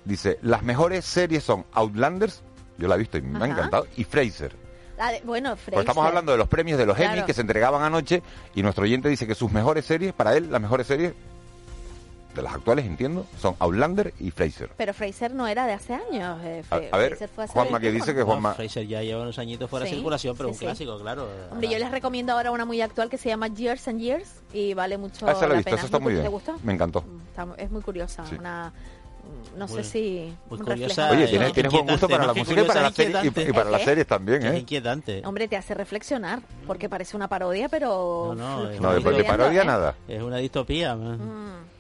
[0.06, 2.42] dice, las mejores series son Outlanders,
[2.78, 4.56] yo la he visto y me ha encantado, y Fraser.
[5.24, 5.82] bueno, Fraser.
[5.82, 8.22] estamos hablando de los premios de los Emmy que se entregaban anoche
[8.54, 11.14] y nuestro oyente dice que sus mejores series, para él, las mejores series
[12.36, 14.70] de las actuales, entiendo, son Outlander y Fraser.
[14.78, 16.40] Pero Fraser no era de hace años.
[16.44, 17.18] Eh, a, ver,
[17.48, 18.54] Juanma que dice que Juanma...
[18.54, 21.28] Fraser ya lleva unos añitos fuera de circulación, pero un clásico, claro.
[21.52, 24.74] Hombre, yo les recomiendo ahora una muy actual que se llama Years and Years y
[24.74, 25.84] vale mucho ah, esa la, visto, pena.
[25.84, 26.24] está muy bien.
[26.24, 26.60] ¿Te gustó?
[26.64, 27.02] Me encantó.
[27.02, 28.74] Mm, es muy curiosa, una
[29.58, 32.82] no sé si muy curiosa, Oye, tienes, tienes buen gusto para la música y para,
[32.82, 34.50] la serie, y, para las series también, ¿eh?
[34.50, 35.22] Es inquietante.
[35.26, 38.34] Hombre, te hace reflexionar, porque parece una parodia, pero...
[38.38, 39.66] No, no, no de, parodia ¿eh?
[39.66, 39.96] nada.
[40.08, 40.96] Es una distopía.
[40.96, 41.75] Mm.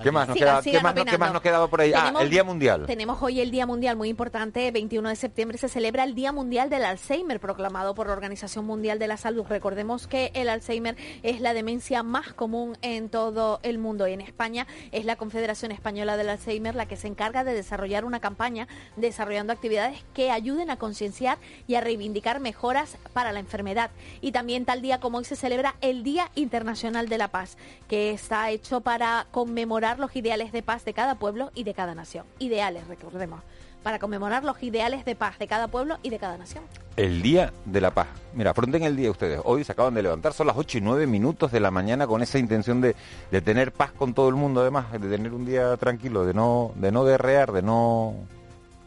[0.00, 1.92] ¿Qué más nos, queda, ¿qué más, ¿qué más nos quedaba por ahí?
[1.94, 2.86] ah, el Día Mundial.
[2.86, 4.70] Tenemos hoy el Día Mundial muy importante.
[4.70, 8.98] 21 de septiembre se celebra el Día Mundial del Alzheimer, proclamado por la Organización Mundial
[8.98, 9.44] de la Salud.
[9.46, 14.08] Recordemos que el Alzheimer es la demencia más común en todo el mundo.
[14.08, 18.06] Y en España es la Confederación Española del Alzheimer la que se encarga de desarrollar
[18.06, 23.90] una campaña desarrollando actividades que ayuden a concienciar y a reivindicar mejoras para la enfermedad.
[24.22, 28.10] Y también tal día como hoy se celebra el Día Internacional de la Paz, que
[28.10, 32.24] está hecho para conmemorar los ideales de paz de cada pueblo y de cada nación.
[32.38, 33.40] Ideales, recordemos,
[33.82, 36.62] para conmemorar los ideales de paz de cada pueblo y de cada nación.
[36.96, 38.06] El Día de la Paz.
[38.32, 39.40] Mira, afronten el día ustedes.
[39.42, 42.22] Hoy se acaban de levantar, son las 8 y 9 minutos de la mañana con
[42.22, 42.94] esa intención de,
[43.32, 46.70] de tener paz con todo el mundo, además, de tener un día tranquilo, de no,
[46.76, 48.14] de no derrear, de no,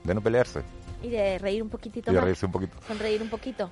[0.05, 0.61] de no pelearse.
[1.05, 2.77] Y de reír un poquitito y de reírse un poquito.
[2.87, 3.69] Sonreír un poquito.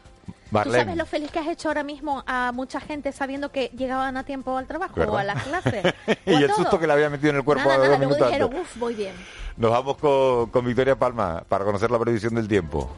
[0.63, 4.17] ¿Tú sabes lo feliz que has hecho ahora mismo a mucha gente sabiendo que llegaban
[4.17, 5.93] a tiempo al trabajo o a las clases?
[6.27, 8.77] y el susto que le había metido en el cuerpo nada, nada, luego dijeron, uff,
[8.77, 9.15] voy bien.
[9.57, 12.89] Nos vamos con, con Victoria Palma para conocer la previsión del tiempo.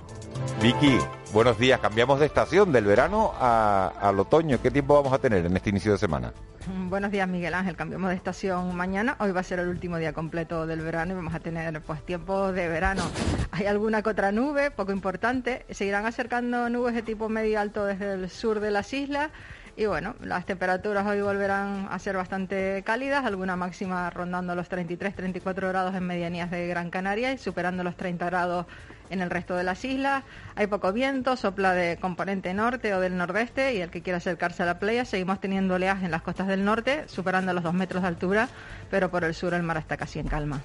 [0.61, 0.97] Vicky,
[1.33, 1.79] buenos días.
[1.79, 4.61] Cambiamos de estación del verano al otoño.
[4.61, 6.33] ¿Qué tiempo vamos a tener en este inicio de semana?
[6.67, 7.75] Mm, buenos días, Miguel Ángel.
[7.75, 9.15] Cambiamos de estación mañana.
[9.19, 12.03] Hoy va a ser el último día completo del verano y vamos a tener pues
[12.05, 13.03] tiempo de verano.
[13.51, 15.65] Hay alguna que otra nube, poco importante.
[15.69, 19.29] Seguirán acercando nubes de tipo medio alto desde el sur de las islas.
[19.77, 25.67] Y bueno, las temperaturas hoy volverán a ser bastante cálidas, alguna máxima rondando los 33-34
[25.67, 28.65] grados en medianías de Gran Canaria y superando los 30 grados
[29.09, 30.23] en el resto de las islas.
[30.55, 34.63] Hay poco viento, sopla de componente norte o del nordeste y el que quiera acercarse
[34.63, 38.01] a la playa, seguimos teniendo oleaje en las costas del norte, superando los dos metros
[38.01, 38.49] de altura,
[38.89, 40.61] pero por el sur el mar está casi en calma.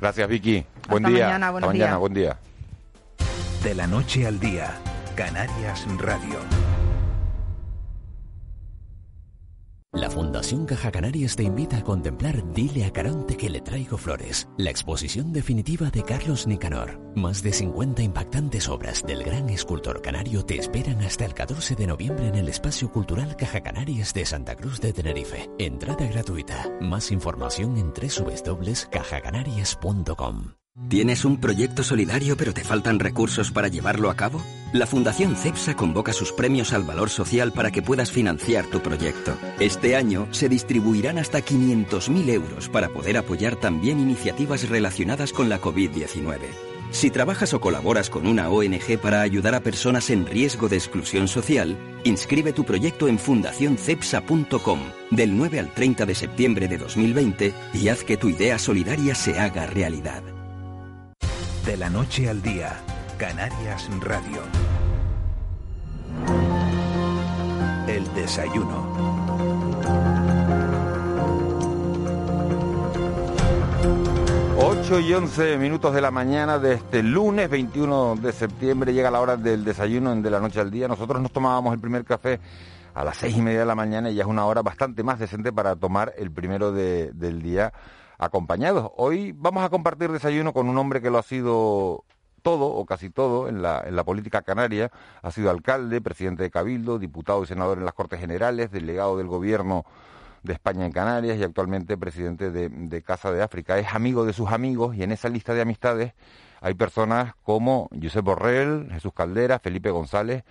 [0.00, 0.64] Gracias, Vicky.
[0.88, 1.26] Buen día.
[1.26, 2.38] Mañana, mañana, buen día.
[3.62, 4.70] De la noche al día,
[5.14, 6.79] Canarias Radio.
[9.92, 14.48] La Fundación Caja Canarias te invita a contemplar Dile a Caronte que le traigo flores,
[14.56, 17.00] la exposición definitiva de Carlos Nicanor.
[17.16, 21.88] Más de 50 impactantes obras del gran escultor canario te esperan hasta el 14 de
[21.88, 25.50] noviembre en el Espacio Cultural Caja Canarias de Santa Cruz de Tenerife.
[25.58, 26.70] Entrada gratuita.
[26.80, 30.59] Más información en www.cajacanarias.com.
[30.88, 34.42] ¿Tienes un proyecto solidario pero te faltan recursos para llevarlo a cabo?
[34.72, 39.36] La Fundación CEPSA convoca sus premios al valor social para que puedas financiar tu proyecto.
[39.58, 45.60] Este año se distribuirán hasta 500.000 euros para poder apoyar también iniciativas relacionadas con la
[45.60, 46.38] COVID-19.
[46.90, 51.28] Si trabajas o colaboras con una ONG para ayudar a personas en riesgo de exclusión
[51.28, 57.88] social, inscribe tu proyecto en fundacioncepsa.com del 9 al 30 de septiembre de 2020 y
[57.88, 60.39] haz que tu idea solidaria se haga realidad.
[61.64, 62.80] De la noche al día,
[63.18, 64.42] Canarias Radio.
[67.86, 69.00] El desayuno.
[74.90, 79.36] Y once minutos de la mañana de este lunes 21 de septiembre llega la hora
[79.36, 80.88] del desayuno en de la noche al día.
[80.88, 82.40] Nosotros nos tomábamos el primer café
[82.92, 85.20] a las seis y media de la mañana y ya es una hora bastante más
[85.20, 87.72] decente para tomar el primero del día
[88.20, 88.92] acompañados.
[88.96, 92.04] Hoy vamos a compartir desayuno con un hombre que lo ha sido
[92.42, 94.90] todo o casi todo en la, en la política canaria.
[95.22, 99.26] Ha sido alcalde, presidente de Cabildo, diputado y senador en las Cortes Generales, delegado del
[99.26, 99.86] gobierno
[100.42, 103.78] de España en Canarias y actualmente presidente de, de Casa de África.
[103.78, 106.12] Es amigo de sus amigos y en esa lista de amistades
[106.60, 110.44] hay personas como Josep Borrell, Jesús Caldera, Felipe González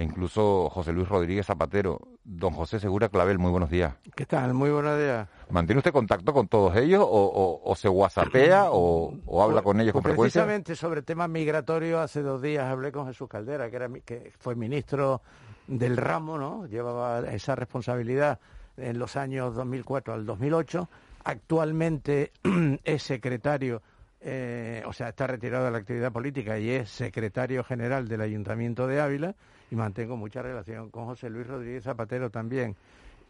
[0.00, 2.00] e incluso José Luis Rodríguez Zapatero.
[2.24, 3.92] Don José Segura Clavel, muy buenos días.
[4.14, 4.54] ¿Qué tal?
[4.54, 5.28] Muy buenos días.
[5.50, 10.12] ¿Mantiene usted contacto con todos ellos o, se whatsappea o, habla con ellos con pues
[10.12, 10.40] frecuencia?
[10.40, 14.54] Precisamente sobre temas migratorios, hace dos días hablé con Jesús Caldera, que, era, que fue
[14.54, 15.20] ministro
[15.66, 16.64] del ramo, ¿no?
[16.64, 18.40] Llevaba esa responsabilidad
[18.78, 20.88] en los años 2004 al 2008.
[21.24, 22.32] Actualmente
[22.84, 23.82] es secretario
[24.22, 28.86] eh, o sea, está retirado de la actividad política y es secretario general del Ayuntamiento
[28.86, 29.34] de Ávila
[29.70, 32.76] y mantengo mucha relación con José Luis Rodríguez Zapatero también.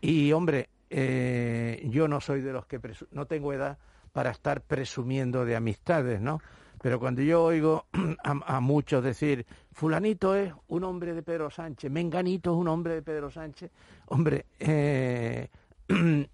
[0.00, 2.80] Y hombre, eh, yo no soy de los que
[3.12, 3.78] no tengo edad
[4.12, 6.40] para estar presumiendo de amistades, ¿no?
[6.82, 7.86] Pero cuando yo oigo
[8.24, 13.02] a, muchos decir, fulanito es un hombre de Pedro Sánchez, menganito es un hombre de
[13.02, 13.70] Pedro Sánchez,
[14.06, 15.48] hombre, eh,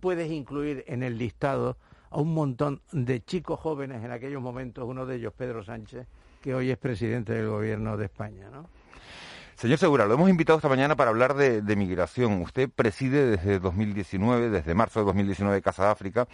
[0.00, 1.78] puedes incluir en el listado
[2.10, 6.06] a un montón de chicos jóvenes en aquellos momentos, uno de ellos Pedro Sánchez,
[6.42, 8.68] que hoy es presidente del gobierno de España, ¿no?
[9.58, 12.42] Señor Segura, lo hemos invitado esta mañana para hablar de, migración.
[12.42, 16.28] Usted preside desde 2019, desde marzo de 2019, Casa de África.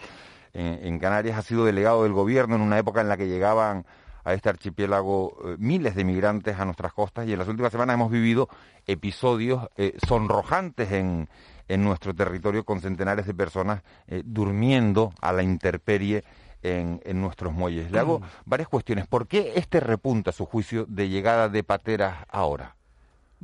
[0.53, 3.87] En, Canarias ha sido delegado del gobierno en una época en la que llegaban
[4.25, 7.95] a este archipiélago eh, miles de migrantes a nuestras costas y en las últimas semanas
[7.95, 8.51] hemos vivido
[8.87, 11.31] episodios eh, sonrojantes en,
[11.67, 16.25] en nuestro territorio con centenares de personas eh, durmiendo a la intemperie
[16.63, 17.91] en, nuestros muelles.
[17.91, 18.25] Le hago mm.
[18.45, 19.07] varias cuestiones.
[19.07, 22.77] ¿Por qué este repunta, a su juicio, de llegada de pateras ahora?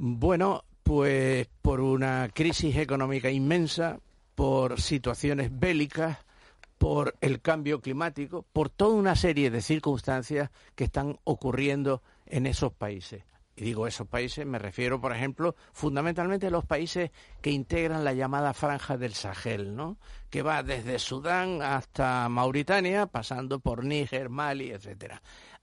[0.02, 4.00] Bueno, pues por una crisis económica inmensa,
[4.34, 6.16] por situaciones bélicas,
[6.78, 12.72] por el cambio climático, por toda una serie de circunstancias que están ocurriendo en esos
[12.72, 13.24] países.
[13.54, 17.10] Y digo esos países, me refiero, por ejemplo, fundamentalmente a los países
[17.42, 19.98] que integran la llamada franja del Sahel, ¿no?
[20.30, 25.20] Que va desde Sudán hasta Mauritania, pasando por Níger, Mali, etcétera.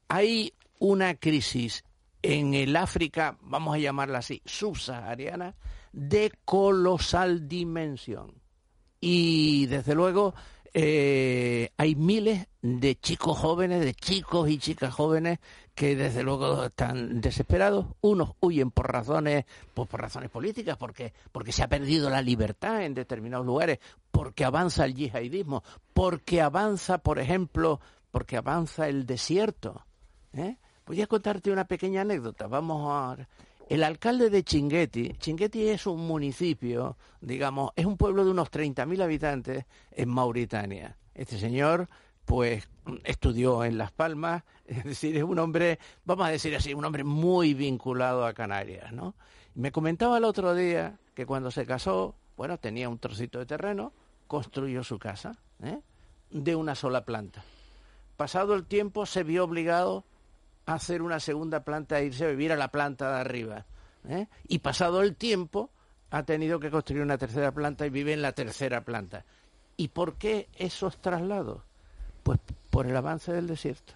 [0.09, 1.83] Hay una crisis
[2.21, 5.55] en el África, vamos a llamarla así, subsahariana,
[5.91, 8.33] de colosal dimensión.
[8.99, 10.33] Y desde luego
[10.73, 15.39] eh, hay miles de chicos jóvenes, de chicos y chicas jóvenes
[15.73, 17.85] que desde luego están desesperados.
[18.01, 22.83] Unos huyen por razones, pues por razones políticas, porque, porque se ha perdido la libertad
[22.83, 23.79] en determinados lugares,
[24.11, 27.79] porque avanza el yihadismo, porque avanza, por ejemplo,
[28.11, 29.85] porque avanza el desierto.
[30.33, 30.57] ¿eh?
[30.87, 32.47] Voy a contarte una pequeña anécdota.
[32.47, 33.27] Vamos a
[33.69, 39.03] el alcalde de Chinguetti, Chinguetti es un municipio, digamos, es un pueblo de unos 30.000
[39.03, 40.95] habitantes en Mauritania.
[41.13, 41.89] Este señor,
[42.23, 42.69] pues,
[43.03, 47.03] estudió en Las Palmas, es decir, es un hombre, vamos a decir así, un hombre
[47.03, 49.15] muy vinculado a Canarias, ¿no?
[49.53, 53.91] Me comentaba el otro día que cuando se casó, bueno, tenía un trocito de terreno,
[54.27, 55.81] construyó su casa, ¿eh?
[56.29, 57.43] de una sola planta.
[58.15, 60.05] Pasado el tiempo se vio obligado
[60.67, 63.65] hacer una segunda planta e irse a vivir a la planta de arriba.
[64.07, 64.27] ¿eh?
[64.47, 65.71] Y pasado el tiempo
[66.11, 69.25] ha tenido que construir una tercera planta y vive en la tercera planta.
[69.77, 71.61] ¿Y por qué esos traslados?
[72.23, 73.93] Pues por el avance del desierto,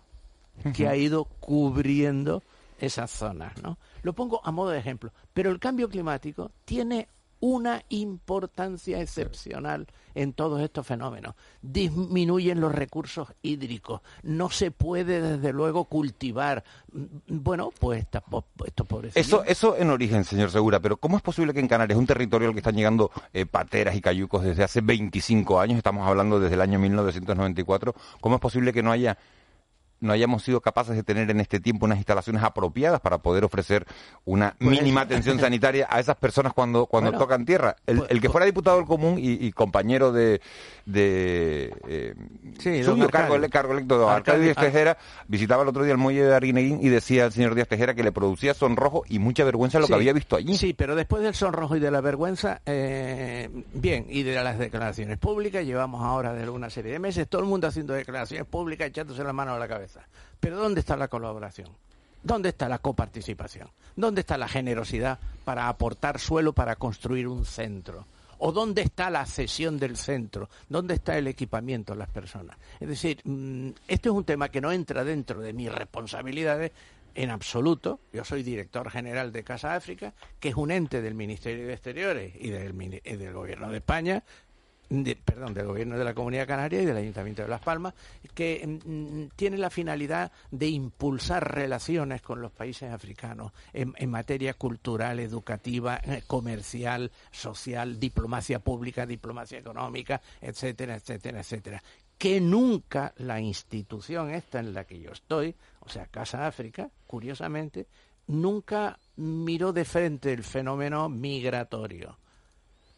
[0.74, 2.42] que ha ido cubriendo
[2.80, 3.62] esas zonas.
[3.62, 3.78] ¿no?
[4.02, 5.12] Lo pongo a modo de ejemplo.
[5.34, 7.10] Pero el cambio climático tiene
[7.42, 11.36] una importancia excepcional en todos estos fenómenos.
[11.62, 16.64] Disminuyen los recursos hídricos, no se puede desde luego cultivar.
[17.28, 19.16] Bueno, pues esto pobrecitos.
[19.16, 22.48] Eso, eso en origen, señor Segura, pero ¿cómo es posible que en Canarias, un territorio
[22.48, 26.56] al que están llegando eh, pateras y cayucos desde hace 25 años, estamos hablando desde
[26.56, 29.18] el año 1994, ¿cómo es posible que no haya
[30.02, 33.86] no hayamos sido capaces de tener en este tiempo unas instalaciones apropiadas para poder ofrecer
[34.26, 37.76] una pues, mínima atención sanitaria a esas personas cuando, cuando tocan tierra.
[37.86, 40.42] El, pues, que pues fuera diputado del común y, compañero de,
[40.86, 42.16] de eh,
[42.60, 44.98] suyo cargo, cargo electo, Arcadio Díaz Tejera,
[45.28, 48.04] visitaba el otro día el muelle de Arguineguín y decía al señor Díaz Tejera que
[48.04, 50.58] le producía sonrojo y mucha vergüenza lo que había visto allí.
[50.58, 55.18] Sí, pero después del sonrojo y de la vergüenza, eh, bien, y de las declaraciones
[55.18, 59.24] públicas, llevamos ahora de una serie de meses todo el mundo haciendo declaraciones públicas echándose
[59.24, 59.91] la mano a la cabeza.
[60.40, 61.70] Pero ¿dónde está la colaboración?
[62.24, 63.70] ¿Dónde está la coparticipación?
[63.96, 68.06] ¿Dónde está la generosidad para aportar suelo para construir un centro?
[68.40, 70.50] ¿O dónde está la cesión del centro?
[70.68, 72.58] ¿Dónde está el equipamiento de las personas?
[72.80, 76.72] Es decir, mm, este es un tema que no entra dentro de mis responsabilidades
[77.14, 78.00] en absoluto.
[78.14, 82.34] Yo soy director general de Casa África, que es un ente del Ministerio de Exteriores
[82.40, 84.24] y del, y del Gobierno de España,
[85.24, 87.94] perdón, del Gobierno de la Comunidad Canaria y del Ayuntamiento de Las Palmas,
[88.34, 94.54] que mm, mm, tiene la finalidad de impulsar relaciones con los países africanos en, materia
[94.56, 101.84] cultural, educativa, eh, comercial, social, diplomacia pública, diplomacia económica, etcétera, etcétera, etcétera.
[102.18, 107.88] Que nunca la institución esta en la que yo estoy, o sea, Casa África, curiosamente,
[108.28, 112.18] nunca miró de frente el fenómeno migratorio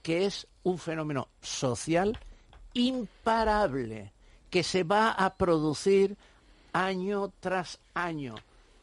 [0.03, 2.19] que es un fenómeno social
[2.73, 4.11] imparable,
[4.49, 6.17] que se va a producir
[6.73, 8.35] año tras año.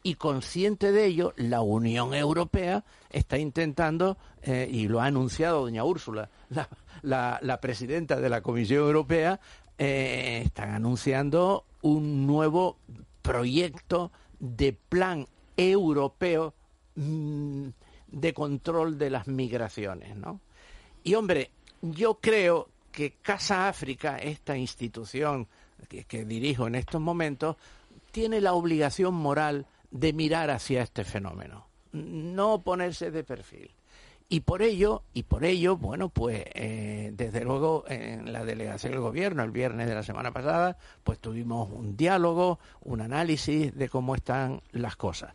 [0.03, 5.83] Y consciente de ello, la Unión Europea está intentando, eh, y lo ha anunciado doña
[5.83, 6.29] Úrsula,
[7.03, 9.39] la, presidenta de la Comisión Europea,
[9.77, 12.77] eh, están anunciando un nuevo
[13.21, 16.55] proyecto de plan europeo
[16.95, 17.67] mm,
[18.07, 20.39] de control de las migraciones, ¿no?
[21.03, 25.47] Y hombre, yo creo que Casa África, esta institución
[26.07, 27.55] que, dirijo en estos momentos,
[28.11, 33.71] tiene la obligación moral de mirar hacia este fenómeno, no ponerse de perfil.
[34.29, 39.01] Y por ello, y por ello, bueno, pues eh, desde luego en la delegación del
[39.01, 44.15] gobierno el viernes de la semana pasada, pues tuvimos un diálogo, un análisis de cómo
[44.15, 45.33] están las cosas.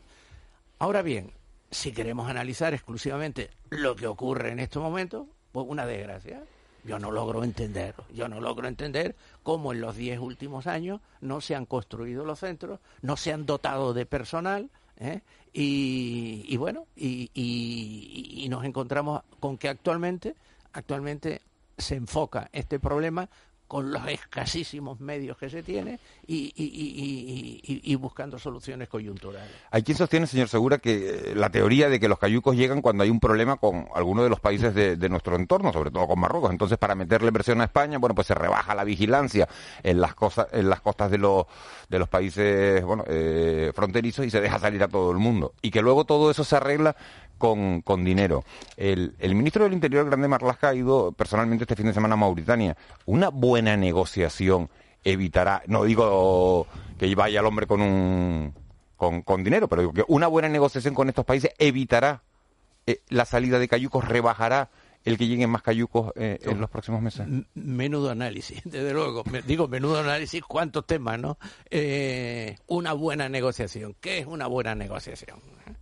[0.79, 1.33] Ahora bien,
[1.71, 5.27] si queremos analizar exclusivamente lo que ocurre en estos momentos,
[5.57, 6.43] pues una desgracia.
[6.85, 11.41] Yo no logro entender, yo no logro entender cómo en los diez últimos años no
[11.41, 15.23] se han construido los centros, no se han dotado de personal, ¿eh?
[15.55, 20.37] y, bueno, y, y, nos encontramos con que actualmente,
[20.75, 21.41] actualmente
[21.79, 23.31] se enfoca este problema
[23.67, 29.51] con los escasísimos medios que se tiene y, buscando soluciones coyunturales.
[29.71, 33.03] Hay quien sostiene, señor Segura, que eh, la teoría de que los cayucos llegan cuando
[33.03, 36.51] hay un problema con alguno de los países de, nuestro entorno, sobre todo con Marruecos.
[36.51, 39.49] Entonces, para meterle presión a España, bueno, pues se rebaja la vigilancia
[39.83, 41.47] en las, cosas, en las costas de los,
[41.89, 45.55] de los países bueno, eh, fronterizos y se deja salir a todo el mundo.
[45.63, 46.97] Y que luego todo eso se arregla
[47.39, 48.45] con, con dinero.
[48.77, 52.17] El, el, ministro del Interior, Grande Marlasca, ha ido personalmente este fin de semana a
[52.17, 52.77] Mauritania.
[53.05, 54.69] Una buena negociación
[55.05, 56.67] evitará, no digo
[56.99, 58.55] que vaya el hombre con un
[58.97, 62.23] con, con dinero, pero digo que una buena negociación con estos países evitará
[62.87, 64.71] eh, la salida de cayucos, rebajará
[65.07, 67.27] el que lleguen más cayucos eh, en los próximos meses?
[67.55, 69.23] Menudo análisis, desde luego.
[69.47, 71.39] digo, menudo análisis, cuántos temas, ¿no?
[71.71, 73.95] Eh, una buena negociación.
[74.01, 75.39] ¿Qué es una buena negociación?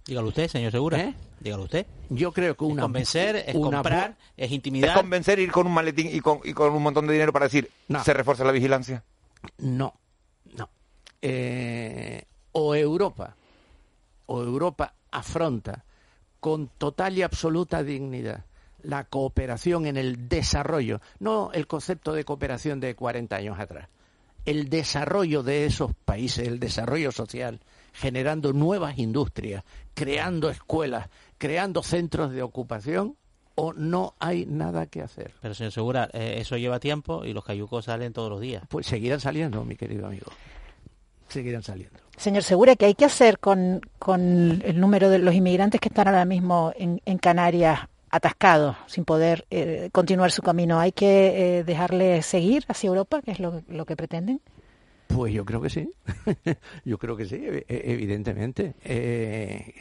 [0.06, 1.00] Dígalo usted, señor Segura.
[1.00, 1.14] ¿Eh?
[1.40, 1.86] Dígalo usted.
[2.10, 2.82] Yo creo que una...
[2.82, 4.90] Es convencer, es comprar, es intimidar.
[4.90, 7.46] Es convencer, ir con un maletín y con, y con un montón de dinero para
[7.46, 7.70] decir,
[8.04, 9.02] ¿se refuerza la vigilancia?
[9.58, 9.94] No,
[10.54, 10.68] no.
[12.52, 13.36] o Europa,
[14.26, 15.82] o Europa afronta
[16.40, 18.44] con total y absoluta dignidad
[18.84, 23.88] la cooperación en el desarrollo, no el concepto de cooperación de 40 años atrás,
[24.44, 27.60] el desarrollo de esos países, el desarrollo social,
[27.92, 29.64] generando nuevas industrias,
[29.94, 31.08] creando escuelas,
[31.38, 33.16] creando centros de ocupación,
[33.56, 35.32] o no hay nada que hacer.
[35.40, 38.64] Pero señor Segura, eh, eso lleva tiempo y los cayucos salen todos los días.
[38.68, 40.26] Pues seguirán saliendo, mi querido amigo.
[41.28, 42.00] Seguirán saliendo.
[42.16, 43.80] Señor Segura, ¿qué hay que hacer con,
[44.64, 49.88] el número de los inmigrantes que están ahora mismo en Canarias atascado, sin poder eh,
[49.90, 50.78] continuar su camino.
[50.78, 54.40] ¿Hay que eh, dejarle seguir hacia Europa, que es lo, que pretenden?
[55.08, 55.90] Pues yo creo que sí,
[56.84, 58.74] yo creo que sí, e, evidentemente.
[58.84, 59.74] Eh,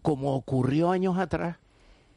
[0.00, 1.58] como ocurrió años atrás,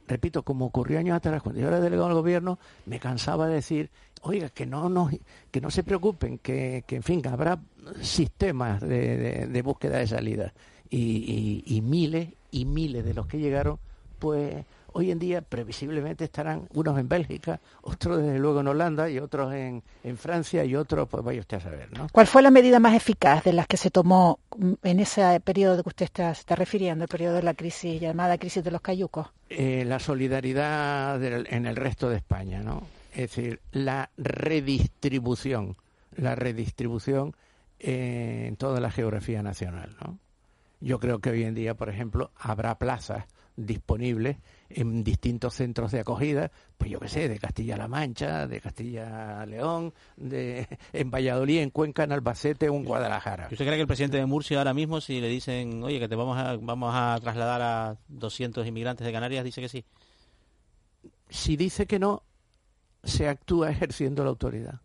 [0.08, 3.90] repito, como ocurrió años atrás, cuando yo era delegado del gobierno, me cansaba de decir,
[4.22, 5.10] oiga, que no, no,
[5.52, 7.60] que no se preocupen, que, que en fin, habrá
[8.00, 10.54] sistemas de, búsqueda de salida.
[10.90, 13.78] y miles y miles de los que llegaron,
[14.20, 14.64] pues
[14.94, 19.54] hoy en día previsiblemente estarán unos en Bélgica, otros desde luego en Holanda y otros
[19.54, 22.08] en, en Francia y otros, pues vaya usted a saber, ¿no?
[22.12, 24.40] ¿Cuál fue la medida más eficaz de las que se tomó
[24.84, 28.64] en ese periodo que usted está, está refiriendo, el periodo de la crisis llamada crisis
[28.64, 29.28] de los cayucos?
[29.50, 32.84] Eh, la solidaridad en el resto de España, ¿no?
[33.12, 35.76] Es decir, la redistribución,
[36.16, 37.36] la redistribución
[37.80, 40.18] en toda la geografía nacional, ¿no?
[40.80, 43.26] Yo creo que hoy en día, por ejemplo, habrá plazas
[43.56, 44.38] disponibles
[44.76, 50.68] en distintos centros de acogida, pues yo qué sé, de Castilla-La Mancha, de Castilla-León, de
[50.94, 53.48] en Valladolid, en Cuenca, en Albacete o en Guadalajara.
[53.52, 56.16] ¿Usted cree que el presidente de Murcia ahora mismo, si le dicen, oye, que te
[56.16, 59.86] vamos a, vamos a trasladar a 200 inmigrantes de Canarias, dice que sí?
[61.30, 62.24] Si dice que no,
[63.04, 64.82] se actúa ejerciendo la autoridad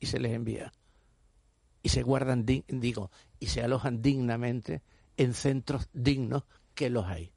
[0.00, 0.72] y se les envía.
[1.82, 4.82] Y se guardan, digo, y se alojan dignamente
[5.16, 6.44] en centros dignos
[6.74, 7.32] que los hay.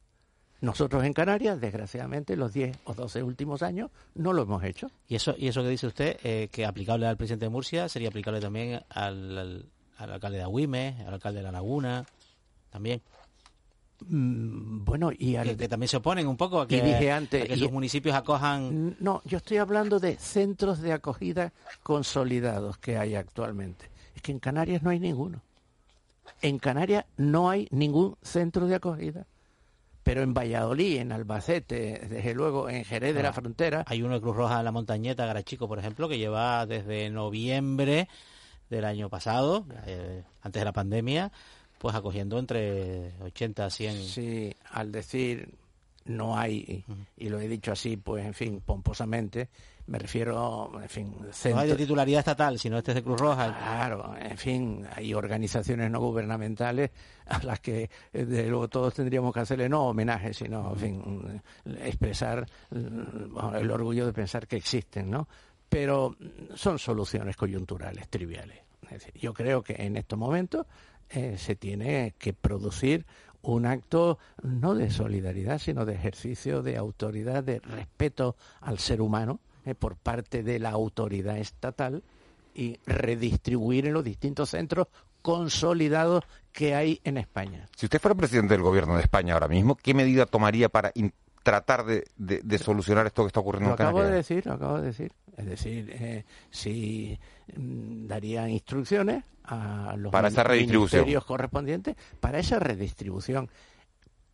[0.62, 4.92] Nosotros en Canarias, desgraciadamente, los 10 o 12 últimos años no lo hemos hecho.
[5.08, 8.10] ¿Y eso, y eso que dice usted, eh, que aplicable al presidente de Murcia, sería
[8.10, 9.66] aplicable también al,
[9.98, 12.06] alcalde de Agüime, al alcalde de La Laguna,
[12.70, 13.02] también?
[14.06, 17.58] Mm, bueno, y al, que, también se oponen un poco a que, dije antes, que
[17.58, 18.98] sus municipios acojan.
[19.00, 23.90] No, yo estoy hablando de centros de acogida consolidados que hay actualmente.
[24.16, 25.42] Es que en Canarias no hay ninguno.
[26.44, 29.26] En Canarias no hay ningún centro de acogida
[30.12, 33.86] pero en Valladolid, en Albacete, desde luego en Jerez de la ah, Frontera.
[33.88, 38.10] Hay uno de Cruz Roja de la Montañeta, Garachico, por ejemplo, que lleva desde noviembre
[38.70, 41.32] del año pasado, eh, antes de la pandemia,
[41.78, 44.04] pues acogiendo entre 80 a 100.
[44.04, 45.54] Sí, al decir
[46.04, 46.84] no hay,
[47.16, 49.48] y lo he dicho así, pues en fin, pomposamente,
[49.92, 51.58] me refiero, en fin, centro...
[51.58, 53.54] No hay de titularidad estatal, sino este es de Cruz Roja.
[53.58, 56.92] Claro, en fin, hay organizaciones no gubernamentales
[57.26, 61.42] a las que, eh, de luego, todos tendríamos que hacerle no homenaje, sino, en fin,
[61.82, 65.28] expresar mm, el orgullo de pensar que existen, ¿no?
[65.68, 66.16] Pero
[66.56, 68.60] son soluciones coyunturales, triviales.
[68.84, 70.68] Es decir, yo creo que en estos momentos
[71.10, 73.06] eh, se tiene que producir
[73.42, 79.42] un acto no de solidaridad, sino de ejercicio de autoridad, de respeto al ser humano,
[79.66, 82.04] eh, por parte de la autoridad estatal
[82.54, 84.88] y redistribuir en los distintos centros
[85.22, 87.68] consolidados que hay en España.
[87.76, 90.92] Si usted fuera presidente del gobierno de España ahora mismo, ¿qué medida tomaría para
[91.44, 94.00] tratar de, solucionar esto que está ocurriendo lo en Canarias?
[94.00, 95.12] Acabo de decir, lo acabo de decir.
[95.38, 97.18] Es decir, eh, si
[97.56, 103.50] mm, daría instrucciones a los para ministerios correspondientes para esa redistribución,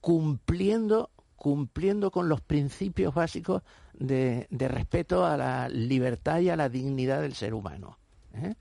[0.01, 3.63] cumpliendo cumpliendo con los principios básicos
[3.93, 7.97] de, respeto a la libertad y a la dignidad del ser humano.
[8.33, 8.55] ¿eh?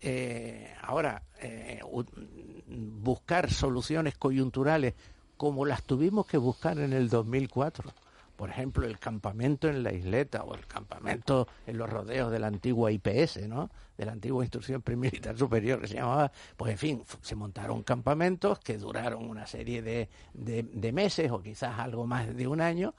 [0.00, 1.80] Eh, ahora, eh,
[2.68, 4.94] buscar soluciones coyunturales
[5.36, 7.92] como las tuvimos que buscar en el 2004
[8.38, 12.46] por ejemplo, el campamento en la isleta o el campamento en los rodeos de la
[12.46, 13.68] antigua IPS, ¿no?
[13.96, 18.60] De la antigua Instrucción Militar Superior que se llamaba, pues en fin, se montaron campamentos
[18.60, 22.94] que duraron una serie de, de, meses o quizás algo más de un año,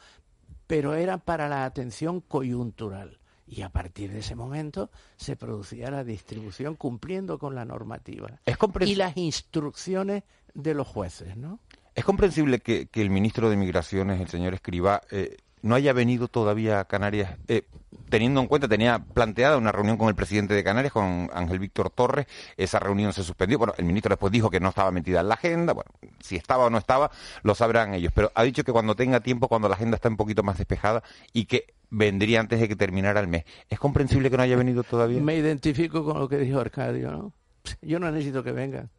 [0.68, 3.18] pero eran para la atención coyuntural.
[3.48, 8.42] Y a partir de ese momento se producía la distribución cumpliendo con la normativa
[8.82, 10.24] y las instrucciones
[10.54, 11.60] de los jueces, ¿no?
[12.00, 16.80] ¿Es comprensible que, el ministro de Migraciones, el señor Escriba, eh, no haya venido todavía
[16.80, 17.64] a Canarias, eh,
[18.08, 21.90] teniendo en cuenta, tenía planteada una reunión con el presidente de Canarias, con Ángel Víctor
[21.90, 22.26] Torres,
[22.56, 25.34] esa reunión se suspendió, bueno, el ministro después dijo que no estaba metida en la
[25.34, 25.92] agenda, bueno,
[26.22, 27.12] si estaba o no estaba,
[27.44, 30.16] lo sabrán ellos, pero ha dicho que cuando tenga tiempo, cuando la agenda está un
[30.16, 33.44] poquito más despejada y que vendría antes de que terminara el mes.
[33.70, 35.20] ¿Es comprensible que no haya venido todavía?
[35.20, 37.34] Me identifico con lo que dijo Arcadio, ¿no?
[37.82, 38.90] Yo no necesito que vengan,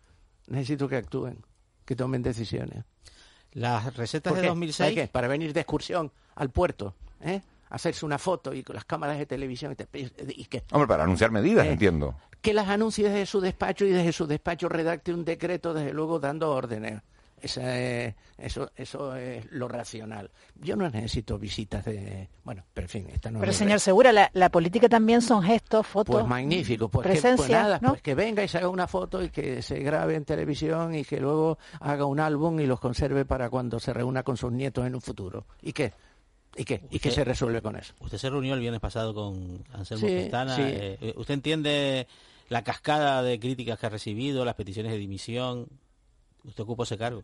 [0.49, 1.39] necesito que actúen
[1.91, 2.85] que tomen decisiones.
[3.51, 4.95] Las recetas de 2006...
[4.95, 5.09] qué?
[5.09, 7.43] Para venir de excursión al puerto, ¿eh?
[7.69, 9.77] hacerse una foto y con las cámaras de televisión.
[9.93, 12.15] Y, que, Hombre, para anunciar medidas, eh, entiendo.
[12.41, 16.21] Que las anuncie desde su despacho y desde su despacho redacte un decreto, desde luego,
[16.21, 17.03] dando órdenes.
[17.43, 17.63] Esa
[18.41, 20.31] eso, eso es lo racional.
[20.57, 22.29] Yo no necesito visitas de...
[22.45, 26.15] Bueno, pero en fin, esta no Pero señor Segura, la, política también son gestos, fotos...
[26.17, 29.31] Pues magnífico, pues, pues presencia, nada, pues que venga y se haga una foto y
[29.31, 33.51] que se grabe en televisión y que luego haga un álbum y los conserve para
[33.51, 35.47] cuando se reúna con sus nietos en un futuro.
[35.63, 35.93] ¿Y qué?
[36.57, 36.83] ¿Y qué?
[36.91, 37.95] ¿Y qué se resuelve con eso?
[38.01, 42.09] Usted se reunió el viernes pasado con Anselmo sí, eh, ¿Usted entiende
[42.49, 45.67] la cascada de críticas que ha recibido, las peticiones de dimisión?
[46.45, 47.23] Usted ocupó ese cargo.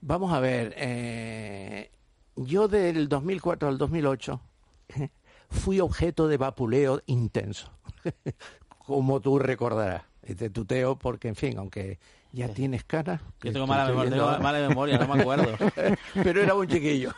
[0.00, 1.90] Vamos a ver, eh,
[2.36, 4.40] yo del 2004 al 2008
[5.50, 7.70] fui objeto de vapuleo intenso,
[8.86, 10.04] como tú recordarás.
[10.36, 11.98] Te tuteo porque, en fin, aunque
[12.32, 13.20] ya tienes cara.
[13.42, 15.56] Yo tengo mala memoria, mala memoria, no me acuerdo.
[16.14, 17.12] Pero era un chiquillo.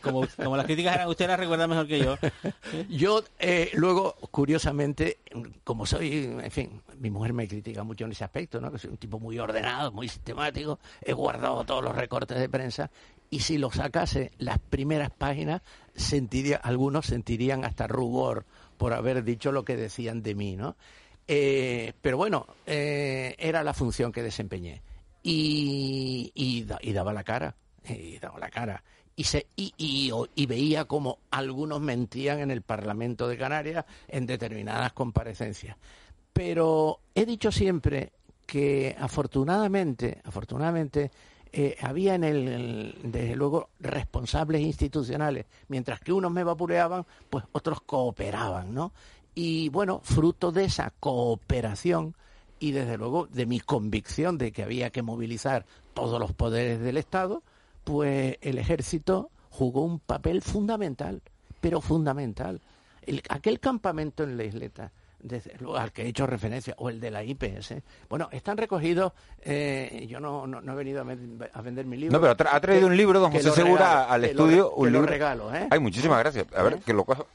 [0.00, 2.16] Como, las críticas eran, usted las recuerda mejor que yo.
[2.88, 5.18] Yo, eh, luego, curiosamente,
[5.64, 8.70] como soy, en fin, mi mujer me critica mucho en ese aspecto, ¿no?
[8.70, 12.90] Que soy un tipo muy ordenado, muy sistemático, he guardado todos los recortes de prensa
[13.30, 15.62] y si lo sacase las primeras páginas,
[15.94, 18.44] sentiría, algunos sentirían hasta rubor
[18.76, 20.76] por haber dicho lo que decían de mí, ¿no?
[21.26, 24.82] Eh, pero bueno, eh, era la función que desempeñé.
[25.22, 27.56] Y, daba la cara,
[27.88, 28.82] y daba la cara.
[29.16, 35.76] Y, veía como algunos mentían en el Parlamento de Canarias en determinadas comparecencias.
[36.32, 38.12] Pero he dicho siempre
[38.44, 41.10] que afortunadamente, afortunadamente,
[41.52, 45.46] eh, había en el, desde luego, responsables institucionales.
[45.68, 48.92] Mientras que unos me vapuleaban, pues otros cooperaban, ¿no?
[49.34, 52.14] Y bueno, fruto de esa cooperación
[52.58, 56.96] y desde luego de mi convicción de que había que movilizar todos los poderes del
[56.96, 57.42] Estado,
[57.84, 61.22] pues el ejército jugó un papel fundamental,
[61.60, 62.60] pero fundamental.
[63.28, 67.10] aquel campamento en la isleta, desde luego, al que he hecho referencia, o el de
[67.10, 67.74] la IPS,
[68.08, 69.12] bueno, están recogidos,
[69.42, 72.18] eh, yo no, no, he venido a, vender mi libro.
[72.18, 75.06] No, pero ha, traído un libro, don José Segura, al estudio, un libro.
[75.06, 75.68] regalo, ¿eh?
[75.70, 76.46] Ay, muchísimas gracias.
[76.54, 76.80] A ver, ¿Eh?
[76.84, 77.26] que lo cojo.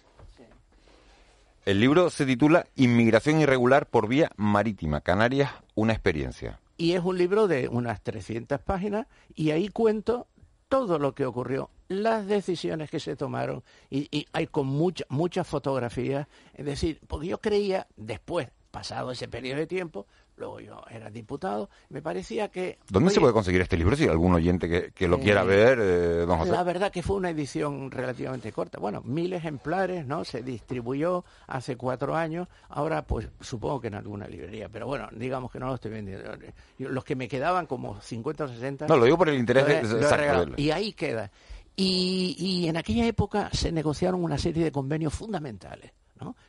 [1.65, 6.59] El libro se titula Inmigración irregular por vía marítima, Canarias, una experiencia.
[6.77, 10.27] Y es un libro de unas 300 páginas y ahí cuento
[10.69, 16.27] todo lo que ocurrió, las decisiones que se tomaron y, hay con muchas fotografías.
[16.53, 20.07] Es decir, porque yo creía, después, pasado ese periodo de tiempo,
[20.39, 22.79] luego yo era diputado, me parecía que...
[22.89, 23.95] ¿Dónde se puede conseguir este libro?
[23.95, 26.51] Si algún oyente que, lo eh, quiera ver, eh, don José.
[26.51, 28.79] La verdad que fue una edición relativamente corta.
[28.79, 30.23] Bueno, mil ejemplares, ¿no?
[30.23, 35.51] Se distribuyó hace cuatro años, ahora pues supongo que en alguna librería, pero bueno, digamos
[35.51, 36.31] que no lo estoy vendiendo.
[36.79, 38.87] Los que me quedaban como 50 o 60...
[38.87, 40.53] No, lo digo por el interés de...
[40.57, 41.29] y ahí queda.
[41.75, 45.91] Y, y en aquella época se negociaron una serie de convenios fundamentales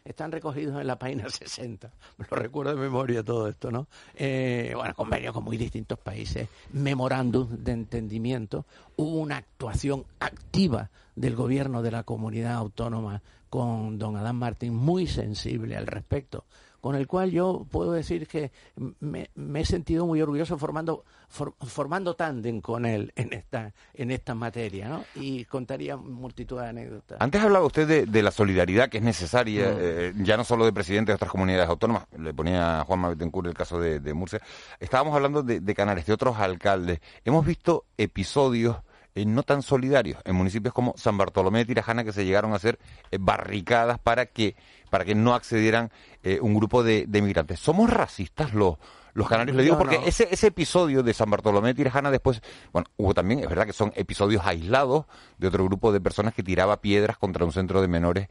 [0.05, 1.91] están recogidos en la página 60.
[2.19, 3.87] Me lo recuerdo de memoria todo esto, ¿no?
[4.15, 8.67] Eh, bueno, convenios con muy distintos países, memorándum de entendimiento,
[8.97, 15.07] hubo una actuación activa del gobierno de la comunidad autónoma con don Adán Martín muy
[15.07, 16.45] sensible al respecto
[16.81, 18.51] con el cual yo puedo decir que
[19.01, 24.89] me, he sentido muy orgulloso formando formando tándem con él en esta en esta materia,
[24.89, 25.05] ¿no?
[25.15, 27.21] Y contaría multitud de anécdotas.
[27.21, 29.77] Antes hablaba usted de, la solidaridad que es necesaria, mm.
[29.79, 33.47] eh, ya no solo de presidentes de otras comunidades autónomas, le ponía a Juan Mabetencur
[33.47, 34.41] el caso de, Murcia,
[34.81, 37.01] estábamos hablando de, de Canarias, de otros alcaldes.
[37.25, 38.77] Hemos visto episodios
[39.17, 42.57] eh, no tan solidarios en municipios como San Bartolomé de Tirajana que se llegaron a
[42.57, 42.79] hacer
[43.11, 44.55] eh, barricadas para que
[44.91, 45.91] para que no accedieran
[46.23, 47.61] eh, un grupo de, de, migrantes.
[47.61, 48.77] ¿Somos racistas los,
[49.15, 49.57] los canarios?
[49.57, 53.41] Le digo porque ese, ese episodio de San Bartolomé de Tirajana después, bueno, hubo también,
[53.41, 55.07] es verdad que son episodios aislados
[55.39, 58.29] de otro grupo de personas que tiraba piedras contra un centro de menores.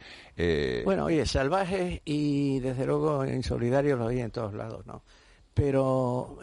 [0.83, 5.03] Bueno, oye, salvajes y desde luego insolidarios lo hay en todos lados, ¿no?
[5.53, 6.37] Pero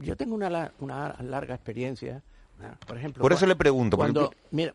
[0.00, 2.22] yo tengo una, una larga experiencia
[2.86, 3.96] por ejemplo, por eso le pregunto.
[3.96, 4.74] Cuando, mira,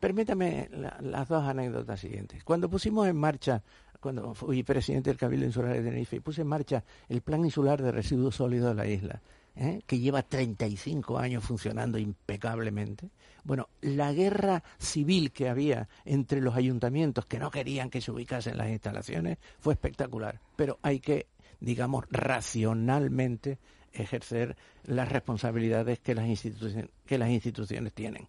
[0.00, 0.68] permítame
[1.00, 2.42] las dos anécdotas siguientes.
[2.44, 3.62] Cuando pusimos en marcha,
[4.00, 7.92] cuando fui presidente del Cabildo Insular de Tenerife, puse en marcha el Plan Insular de
[7.92, 9.22] Residuos Sólidos de la isla,
[9.56, 9.80] ¿eh?
[9.86, 13.10] que lleva 35 años funcionando impecablemente.
[13.44, 18.56] Bueno, la guerra civil que había entre los ayuntamientos que no querían que se ubicasen
[18.56, 21.26] las instalaciones fue espectacular, pero hay que,
[21.60, 23.58] digamos, racionalmente
[23.92, 28.28] ejercer las responsabilidades que las, instituciones, tienen.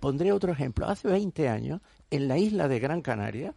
[0.00, 0.86] Pondré otro ejemplo.
[0.86, 1.80] Hace 20 años,
[2.10, 3.54] en la isla de Gran Canaria,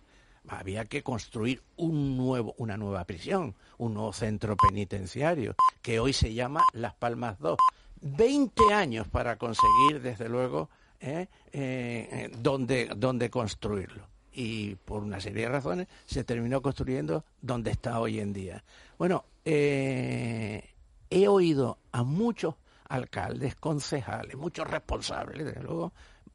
[0.47, 6.95] había que construir una nueva prisión, un nuevo centro penitenciario, que hoy se llama Las
[6.95, 7.57] Palmas 2.
[8.01, 14.07] 20 años para conseguir, desde luego, eh, eh, dónde, construirlo.
[14.33, 18.63] Y por una serie de razones se terminó construyendo donde está hoy en día.
[18.97, 20.70] Bueno, eh,
[21.11, 22.55] he oído a muchos
[22.89, 25.93] alcaldes, concejales, muchos responsables, desde luego,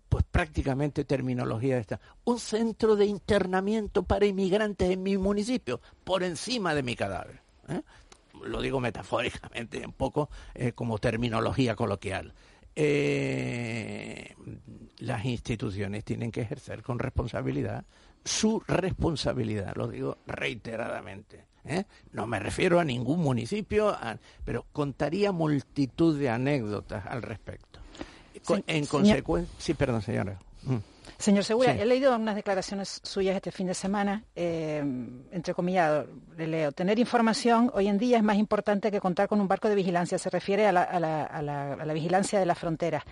[0.08, 2.00] pues prácticamente terminología esta.
[2.24, 7.40] Un centro de internamiento para inmigrantes en mi municipio, por encima de mi cadáver.
[7.68, 7.82] ¿eh?
[8.44, 12.32] Lo digo metafóricamente, un poco eh, como terminología coloquial.
[12.76, 14.34] Eh,
[14.98, 17.84] las instituciones tienen que ejercer con responsabilidad
[18.26, 21.45] su responsabilidad, lo digo reiteradamente.
[21.66, 21.84] ¿Eh?
[22.12, 23.96] No me refiero a ningún municipio,
[24.44, 27.80] pero contaría multitud de anécdotas al respecto.
[28.66, 30.38] en consecuencia, sí, perdón, señora.
[30.62, 30.76] Mm.
[31.18, 34.84] Señor Segura, he leído unas declaraciones suyas este fin de semana, eh,
[35.32, 36.04] entre comillas,
[36.36, 39.68] le leo, tener información hoy en día es más importante que contar con un barco
[39.68, 43.02] de vigilancia, se refiere a la, a la, a la, vigilancia de las fronteras.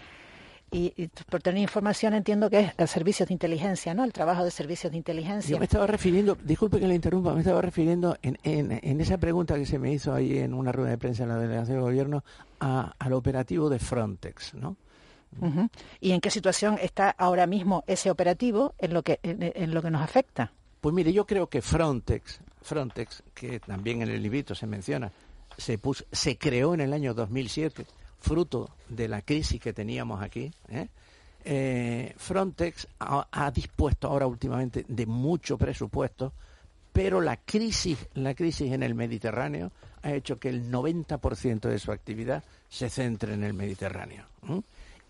[0.76, 4.02] Y, por tener información entiendo que es el servicio de inteligencia, ¿no?
[4.02, 5.52] El trabajo de servicios de inteligencia.
[5.52, 9.54] Yo me estaba refiriendo, disculpe que le interrumpa, me estaba refiriendo en, en, esa pregunta
[9.54, 12.24] que se me hizo ahí en una rueda de prensa en la delegación de gobierno
[12.58, 14.76] al operativo de Frontex, ¿no?
[16.00, 19.90] ¿Y en qué situación está ahora mismo ese operativo en lo que, en, lo que
[19.90, 20.52] nos afecta?
[20.80, 25.12] Pues mire, yo creo que Frontex, Frontex, que también en el librito se menciona,
[25.56, 27.86] se, puso, se creó en el año 2007,
[28.24, 30.50] fruto de la crisis que teníamos aquí.
[30.68, 30.88] ¿eh?
[31.44, 36.32] Eh, Frontex ha, dispuesto ahora últimamente de mucho presupuesto,
[36.92, 39.70] pero la crisis, la crisis en el Mediterráneo
[40.02, 44.24] ha hecho que el 90% de su actividad se centre en el Mediterráneo.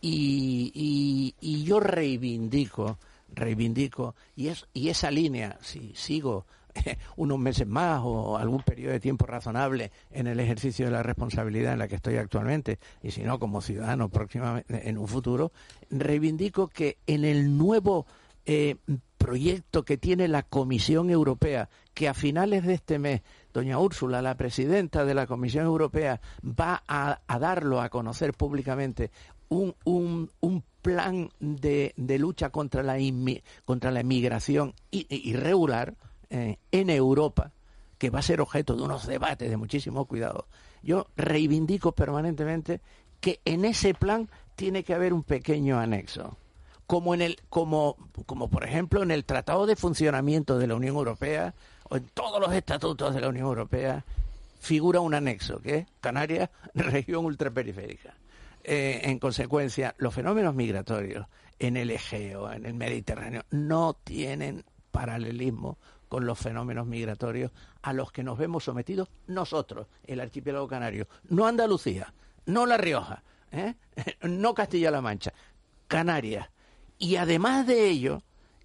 [0.01, 1.35] Y,
[1.65, 2.99] yo reivindico,
[3.33, 6.47] reivindico, y, y esa línea, si sigo
[7.17, 11.73] unos meses más o algún periodo de tiempo razonable en el ejercicio de la responsabilidad
[11.73, 15.53] en la que estoy actualmente, y si no como ciudadano próximamente en un futuro,
[15.91, 18.07] reivindico que en el nuevo
[18.47, 18.77] eh,
[19.25, 23.23] proyecto que tiene la Comisión Europea, que a finales de este mes,
[23.55, 29.11] doña Úrsula, la presidenta de la Comisión Europea, va a, darlo a conocer públicamente,
[29.49, 32.99] un, un, un plan de, de, lucha contra la,
[33.65, 35.95] contra la inmigración irregular
[36.35, 37.53] eh, en Europa,
[37.97, 40.49] que va a ser objeto de unos debates de muchísimo cuidado.
[40.83, 42.81] Yo reivindico permanentemente
[43.21, 46.37] que en ese plan tiene que haber un pequeño anexo.
[46.89, 50.97] Como, en el, como, como por ejemplo en el Tratado de Funcionamiento de la Unión
[50.97, 51.55] Europea
[51.89, 54.05] o en todos los estatutos de la Unión Europea,
[54.59, 58.13] figura un anexo, que es Canarias, región ultraperiférica.
[58.65, 61.29] Eh, en consecuencia, los fenómenos migratorios
[61.61, 65.79] en el Egeo, en el Mediterráneo, no tienen paralelismo
[66.15, 67.51] con los fenómenos migratorios
[67.83, 71.09] a los que nos vemos sometidos nosotros, el archipiélago canario.
[71.29, 72.15] No Andalucía,
[72.47, 73.75] no La Rioja, ¿eh?
[74.23, 75.33] no Castilla-La Mancha,
[75.89, 76.49] Canarias.
[76.99, 78.23] Y además de ello,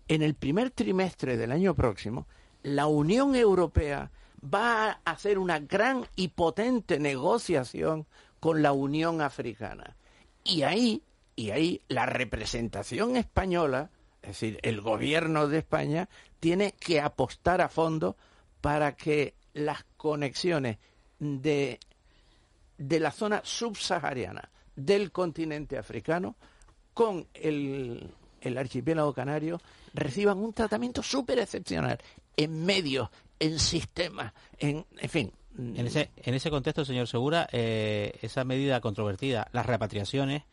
[0.07, 2.27] en el primer trimestre del año próximo,
[2.61, 4.11] la Unión Europea
[4.43, 8.05] va a hacer una gran y potente negociación
[8.39, 9.95] con la Unión Africana.
[10.43, 11.01] Y ahí,
[11.35, 13.89] y ahí la representación española,
[14.21, 16.09] es decir, el gobierno de España,
[16.39, 18.15] tiene que apostar a fondo
[18.61, 20.77] para que las conexiones
[21.19, 21.79] de,
[22.77, 26.35] de la zona subsahariana del continente africano
[26.93, 28.09] con el,
[28.41, 29.61] el archipiélago canario
[29.93, 31.99] reciban un tratamiento súper excepcional
[32.37, 33.09] en medios,
[33.39, 38.79] en sistemas, en, en fin, en ese, en ese contexto, señor Segura, eh, esa medida
[38.79, 40.43] controvertida, las repatriaciones,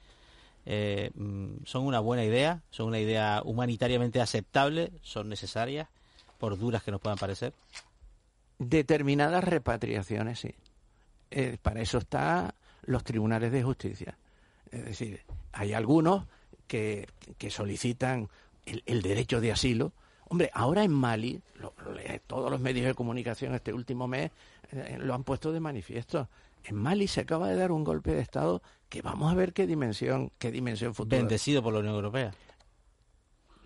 [0.67, 5.89] eh, mm, son una buena idea, son una idea humanitariamente aceptable, son necesarias,
[6.39, 7.53] por duras que nos puedan parecer.
[8.59, 10.55] Determinadas repatriaciones, sí.
[11.31, 12.53] Eh, para eso están
[12.83, 14.19] los tribunales de justicia.
[14.71, 16.25] Es decir, hay algunos
[16.67, 17.09] que,
[17.39, 18.29] que solicitan
[18.65, 19.93] el, el, derecho de asilo.
[20.29, 21.41] Hombre, ahora en Mali,
[22.27, 24.33] todos los medios de comunicación este último mes
[24.73, 26.29] eh, lo han puesto de manifiesto.
[26.65, 29.67] En Mali se acaba de dar un golpe de Estado que vamos a ver qué
[29.67, 31.19] dimensión, qué dimensión futura.
[31.19, 32.35] Bendecido por la Unión Europea.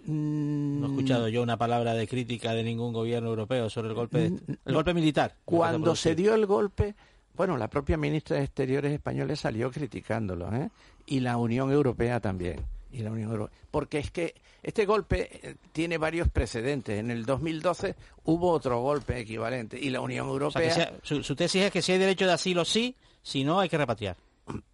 [0.07, 4.33] No he escuchado yo una palabra de crítica de ningún gobierno europeo sobre el golpe,
[4.65, 5.37] el golpe militar.
[5.45, 6.95] Cuando se dio el golpe,
[7.35, 10.71] bueno, la propia ministra de Exteriores española salió criticándolo, ¿eh?
[11.07, 13.57] y la Unión Europea también y la Unión Europea.
[13.71, 16.99] Porque es que este golpe eh, tiene varios precedentes.
[16.99, 17.95] En el 2012
[18.25, 20.93] hubo otro golpe equivalente y la Unión Europea.
[21.03, 24.17] su, tesis es que si hay derecho de asilo sí, si no hay que repatriar.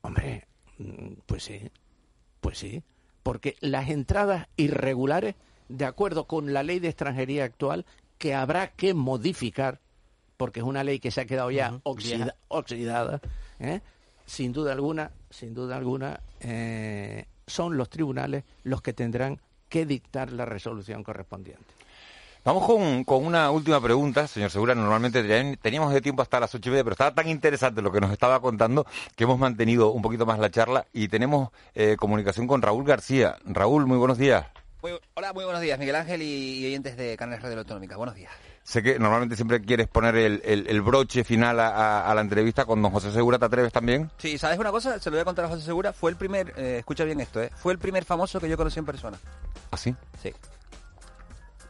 [0.02, 0.46] Hombre,
[0.78, 1.70] mm, pues sí,
[2.40, 2.82] pues sí.
[3.22, 5.34] Porque las entradas irregulares,
[5.68, 7.84] de acuerdo con la ley de extranjería actual,
[8.18, 9.80] que habrá que modificar,
[10.36, 11.80] porque es una ley que se ha quedado ya
[12.48, 13.20] oxidada,
[13.58, 13.80] ¿eh?
[14.26, 20.32] sin duda alguna, sin duda alguna, eh, son los tribunales los que tendrán que dictar
[20.32, 21.75] la resolución correspondiente.
[22.46, 24.72] Vamos con, una última pregunta, señor Segura.
[24.72, 28.00] Normalmente teníamos de tiempo hasta las ocho y media, pero estaba tan interesante lo que
[28.00, 28.86] nos estaba contando
[29.16, 33.36] que hemos mantenido un poquito más la charla y tenemos eh, comunicación con Raúl García.
[33.46, 34.46] Raúl, muy buenos días.
[34.80, 37.96] hola, muy buenos días, Miguel Ángel y, oyentes de Canales Radio Autonómica.
[37.96, 38.30] Buenos días.
[38.62, 43.10] Sé que normalmente siempre quieres poner el, broche final a, la entrevista con don José
[43.10, 44.08] Segura, ¿te atreves también?
[44.18, 45.00] Sí, ¿sabes una cosa?
[45.00, 45.92] Se lo voy a contar a José Segura.
[45.92, 47.50] Fue el primer, eh, escucha bien esto, ¿eh?
[47.56, 49.18] Fue el primer famoso que yo conocí en persona.
[49.72, 49.96] ¿Ah, sí?
[50.22, 50.32] Sí.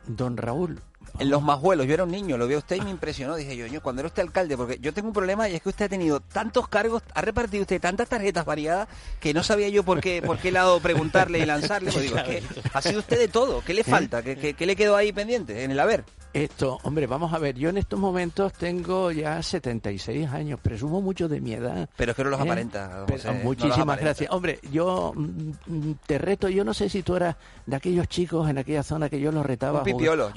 [0.06, 0.80] Don Raúl,
[1.18, 1.86] en los majuelos.
[1.86, 3.36] Yo era un niño, lo veo usted y me impresionó.
[3.36, 5.86] Dije yo, cuando era usted alcalde, porque yo tengo un problema y es que usted
[5.86, 8.88] ha tenido tantos cargos, ha repartido usted tantas tarjetas variadas
[9.20, 11.92] que no sabía yo por qué, por qué lado preguntarle y lanzarle.
[11.92, 12.42] Pues digo, que
[12.72, 13.62] ha sido usted de todo.
[13.64, 13.84] ¿Qué le ¿Eh?
[13.84, 14.22] falta?
[14.22, 16.04] ¿Qué, qué le quedó ahí pendiente en el haber?
[16.36, 21.28] Esto, hombre, vamos a ver, yo en estos momentos tengo ya 76 años, presumo mucho
[21.28, 21.88] de mi edad.
[21.96, 22.42] Pero es que no los ¿eh?
[22.42, 23.06] aparenta.
[23.42, 24.30] muchísimas gracias.
[24.30, 28.50] Hombre, yo mm, mm, te reto, yo no sé si tú eras de aquellos chicos
[28.50, 29.82] en aquella zona que yo los retaba a,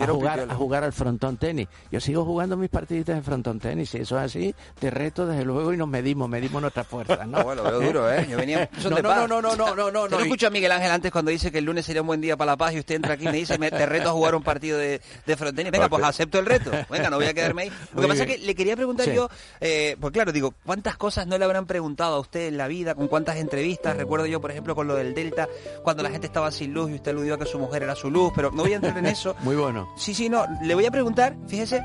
[0.08, 1.68] jugar, a, jugar, al frontón tenis.
[1.92, 5.44] Yo sigo jugando mis partiditas en frontón tenis, y eso es así, te reto desde
[5.44, 7.44] luego y nos medimos, medimos nuestras fuerzas, ¿no?
[7.44, 8.26] bueno, veo duro, ¿eh?
[8.30, 10.92] Yo venía no, no, no, no, no, no, no, no, no, escucho a Miguel Ángel
[10.92, 12.96] antes cuando dice que el lunes sería un buen día para la paz y usted
[12.96, 15.74] entra aquí y me dice, te reto a jugar un partido de, de frontenis.
[15.74, 16.72] Venga, pues acepto el reto.
[16.90, 17.72] Venga, no voy a quedarme ahí.
[17.96, 19.30] Lo que pasa es que le quería preguntar yo,
[19.60, 22.96] eh, pues claro, digo, ¿cuántas cosas no le habrán preguntado a usted en la vida?
[22.96, 23.98] ¿Con cuántas entrevistas?
[23.98, 25.48] Recuerdo yo, por ejemplo, con lo del Delta,
[25.84, 28.10] cuando la gente estaba sin luz y usted aludió a que su mujer era su
[28.10, 29.36] luz, pero no voy a entrar en eso.
[29.42, 29.90] Muy bueno.
[29.98, 30.46] Sí, sí, no.
[30.62, 31.82] Le voy a preguntar, fíjese,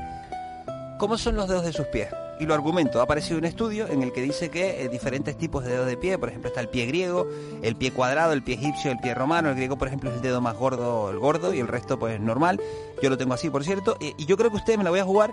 [0.99, 2.09] ¿cómo son los dedos de sus pies?
[2.39, 2.99] Y lo argumento.
[2.99, 5.97] Ha aparecido un estudio en el que dice que eh, diferentes tipos de dedos de
[5.97, 7.27] pie, por ejemplo, está el pie griego,
[7.61, 9.49] el pie cuadrado, el pie egipcio, el pie romano.
[9.49, 12.19] El griego, por ejemplo, es el dedo más gordo, el gordo, y el resto, pues,
[12.19, 12.59] normal.
[13.01, 13.97] Yo lo tengo así, por cierto.
[13.99, 15.31] y yo creo que usted me la voy a jugar.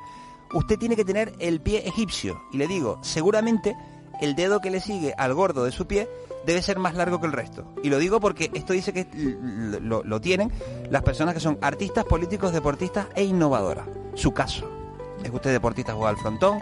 [0.55, 2.43] Usted tiene que tener el pie egipcio.
[2.53, 3.75] Y le digo, seguramente
[4.21, 6.09] el dedo que le sigue al gordo de su pie
[6.47, 7.65] debe ser más largo que el resto.
[7.83, 9.07] Y lo digo porque esto dice que
[9.81, 10.53] lo, lo tienen
[10.91, 13.87] las personas que son artistas, políticos, deportistas e innovadoras.
[14.15, 14.69] Su caso.
[15.23, 16.59] Es que usted deportista juega al frontón,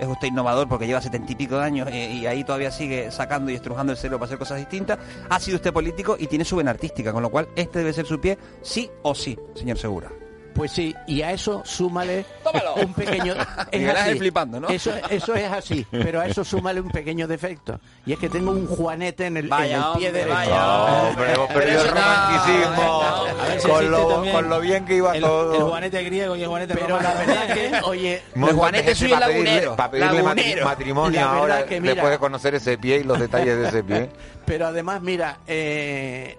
[0.00, 3.10] es usted innovador porque lleva setenta y pico de años eh, y ahí todavía sigue
[3.10, 4.98] sacando y estrujando el cerebro para hacer cosas distintas.
[5.28, 8.06] Ha sido usted político y tiene su vena artística, con lo cual este debe ser
[8.06, 10.10] su pie, sí o sí, señor Segura.
[10.54, 12.24] Pues sí, y a eso súmale
[12.76, 13.34] un pequeño...
[13.70, 14.68] Es flipando, ¿no?
[14.68, 17.78] Eso, eso es así, pero a eso súmale un pequeño defecto.
[18.04, 20.34] Y es que tengo un juanete en el, pie derecho.
[20.34, 23.12] Vaya, hombre, hemos perdido el romanticismo.
[23.68, 25.54] Con lo, con lo, bien que iba todo.
[25.54, 28.22] El juanete griego y el juanete Pero la verdad que, oye...
[28.34, 29.76] El juanete soy el lagunero.
[29.76, 30.22] Para pedirle
[30.62, 34.10] matrimonio ahora, después de conocer ese pie y los detalles de ese pie.
[34.50, 36.36] Pero además, mira, eh,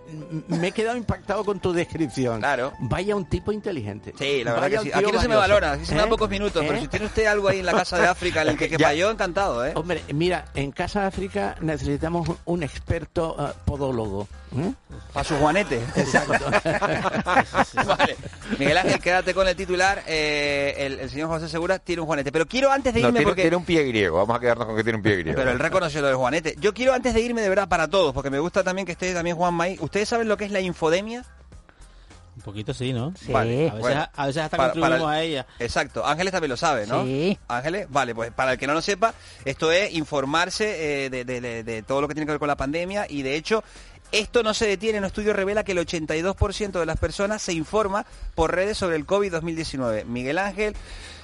[0.49, 2.39] me he quedado impactado con tu descripción.
[2.39, 2.73] Claro.
[2.79, 4.13] Vaya un tipo inteligente.
[4.19, 4.91] Sí, la verdad que sí.
[4.93, 6.09] Aquí no se me valora, aquí se me da ¿Eh?
[6.09, 6.81] pocos minutos, pero ¿Eh?
[6.81, 9.09] si tiene usted algo ahí en la Casa de África en el que quepa yo,
[9.09, 9.71] encantado, ¿eh?
[9.75, 14.27] Hombre, mira, en Casa de África necesitamos un experto podólogo.
[15.13, 15.79] A su Juanete.
[15.95, 16.45] Exacto.
[17.87, 18.17] vale.
[18.59, 20.03] Miguel Ángel, quédate con el titular.
[20.05, 22.33] el, señor José Segura tiene un Juanete.
[22.33, 23.43] Pero quiero antes de irme tiene, porque...
[23.43, 24.17] tiene un pie griego.
[24.17, 25.37] Vamos a quedarnos con que tiene un pie griego.
[25.37, 26.55] Pero él reconoció lo del Juanete.
[26.59, 29.13] Yo quiero antes de irme de verdad para todos, porque me gusta también que esté
[29.13, 29.77] también Juan May.
[29.79, 31.25] ¿Ustedes saben lo que es la infodemia?
[32.35, 33.13] Un poquito sí, ¿no?
[33.15, 33.33] Sí.
[33.33, 35.45] a, veces, a veces hasta contribuimos a ella.
[35.59, 36.05] Exacto.
[36.05, 37.03] Ángeles también lo sabe, ¿no?
[37.03, 37.37] Sí.
[37.47, 41.83] Ángeles, vale, pues para el que no lo sepa, esto es informarse eh, de, de,
[41.83, 43.63] todo lo que tiene que ver con la pandemia y de hecho
[44.11, 44.99] esto no se detiene.
[44.99, 49.05] Un estudio revela que el 82% de las personas se informa por redes sobre el
[49.05, 50.05] COVID-2019.
[50.05, 50.75] Miguel Ángel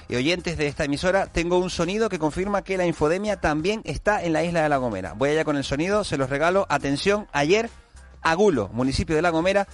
[0.08, 4.22] y oyentes de esta emisora, tengo un sonido que confirma que la infodemia también está
[4.22, 5.12] en la isla de La Gomera.
[5.12, 6.66] Voy allá con el sonido, se los regalo.
[6.70, 7.68] Atención, ayer,
[8.22, 9.68] Agulo, municipio de La Gomera,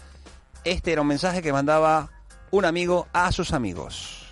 [0.64, 2.10] este era un mensaje que mandaba
[2.50, 4.26] un amigo a sus amigos.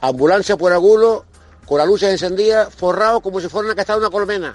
[0.00, 1.24] Ambulancia por Agulo,
[1.64, 4.54] con la luz encendida, forrado como si fuera una una colmena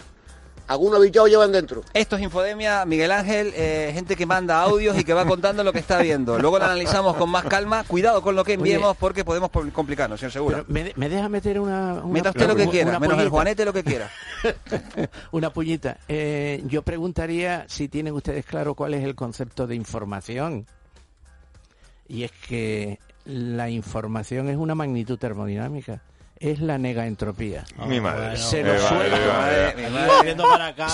[0.67, 1.83] algunos bichos llevan dentro.
[1.93, 5.71] Esto es Infodemia, Miguel Ángel, eh, gente que manda audios y que va contando lo
[5.71, 6.39] que está viendo.
[6.39, 7.83] Luego lo analizamos con más calma.
[7.83, 10.65] Cuidado con lo que enviemos porque podemos complicarnos, señor seguro.
[10.67, 12.01] Me, deja meter una...
[12.05, 14.09] Meta usted lo que quiera, menos el Juanete lo que quiera.
[15.31, 15.97] una puñita.
[16.07, 20.65] Eh, yo preguntaría si tienen ustedes claro cuál es el concepto de información.
[22.07, 26.01] Y es que la información es una magnitud termodinámica
[26.39, 27.63] es la negaentropía.
[27.87, 28.37] Mi madre.
[28.37, 29.15] se lo suelto.
[30.17, 30.87] Abriendo para acá.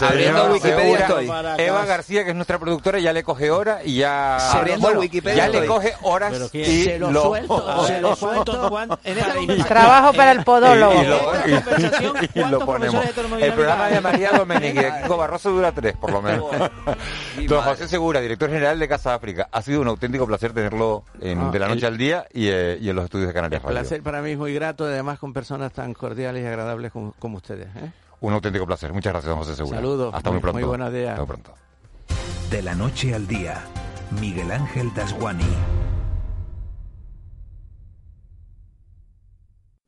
[0.00, 1.30] abriendo Wikipedia estoy.
[1.58, 4.36] Eva García, que es nuestra productora, ya le coge hora y ya...
[4.52, 7.84] Abriendo Wikipedia Ya le coge horas y se lo, suelto.
[7.86, 8.88] se lo suelto.
[9.04, 11.02] En Trabajo para el podólogo.
[12.34, 13.04] Y, lo, ponemos.
[13.40, 16.46] El programa de María Domenech y Kiko Barroso dura tres, por lo menos.
[17.48, 19.48] Don José Segura, director general de Casa África.
[19.52, 22.78] Ha sido un auténtico placer tenerlo en, ah, de la noche al día y, eh,
[22.80, 25.32] y, en los estudios de Canarias Un placer para mí es muy grato, además con
[25.32, 27.68] personas tan cordiales y agradables como, ustedes.
[27.76, 27.92] ¿eh?
[28.20, 28.92] Un auténtico placer.
[28.92, 29.78] Muchas gracias, José Segura.
[29.78, 30.14] Saludos.
[30.14, 30.58] Hasta muy, pronto.
[30.58, 31.12] Muy buenos días.
[31.12, 31.54] Hasta pronto.
[32.50, 33.64] De la noche al día,
[34.20, 35.44] Miguel Ángel Dasguani.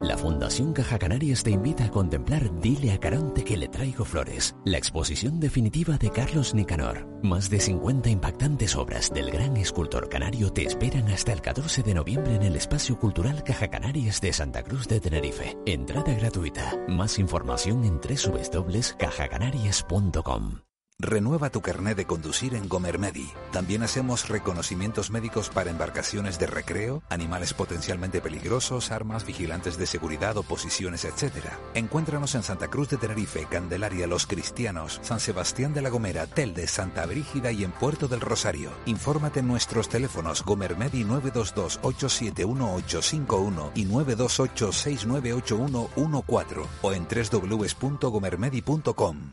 [0.03, 4.57] La Fundación Caja Canarias te invita a contemplar Dile a Caronte que le traigo flores,
[4.65, 7.07] la exposición definitiva de Carlos Nicanor.
[7.23, 11.95] Más de 50 impactantes obras del gran escultor canario te esperan hasta el 14 de
[11.95, 15.57] noviembre en el Espacio Cultural Caja Canarias de Santa Cruz de Tenerife.
[15.67, 16.77] Entrada gratuita.
[16.89, 20.72] Más información en www.cajacanarias.com.
[21.05, 23.29] Renueva tu carnet de conducir en Gomermedi.
[23.51, 30.37] También hacemos reconocimientos médicos para embarcaciones de recreo, animales potencialmente peligrosos, armas, vigilantes de seguridad,
[30.37, 31.49] oposiciones, etc.
[31.75, 36.69] Encuéntranos en Santa Cruz de Tenerife, Candelaria, Los Cristianos, San Sebastián de la Gomera, Telde,
[36.69, 38.71] Santa Brígida y en Puerto del Rosario.
[38.87, 49.33] Infórmate en nuestros teléfonos Gomermedi 922 871851 y 928 698114 o en www.gomermedi.com.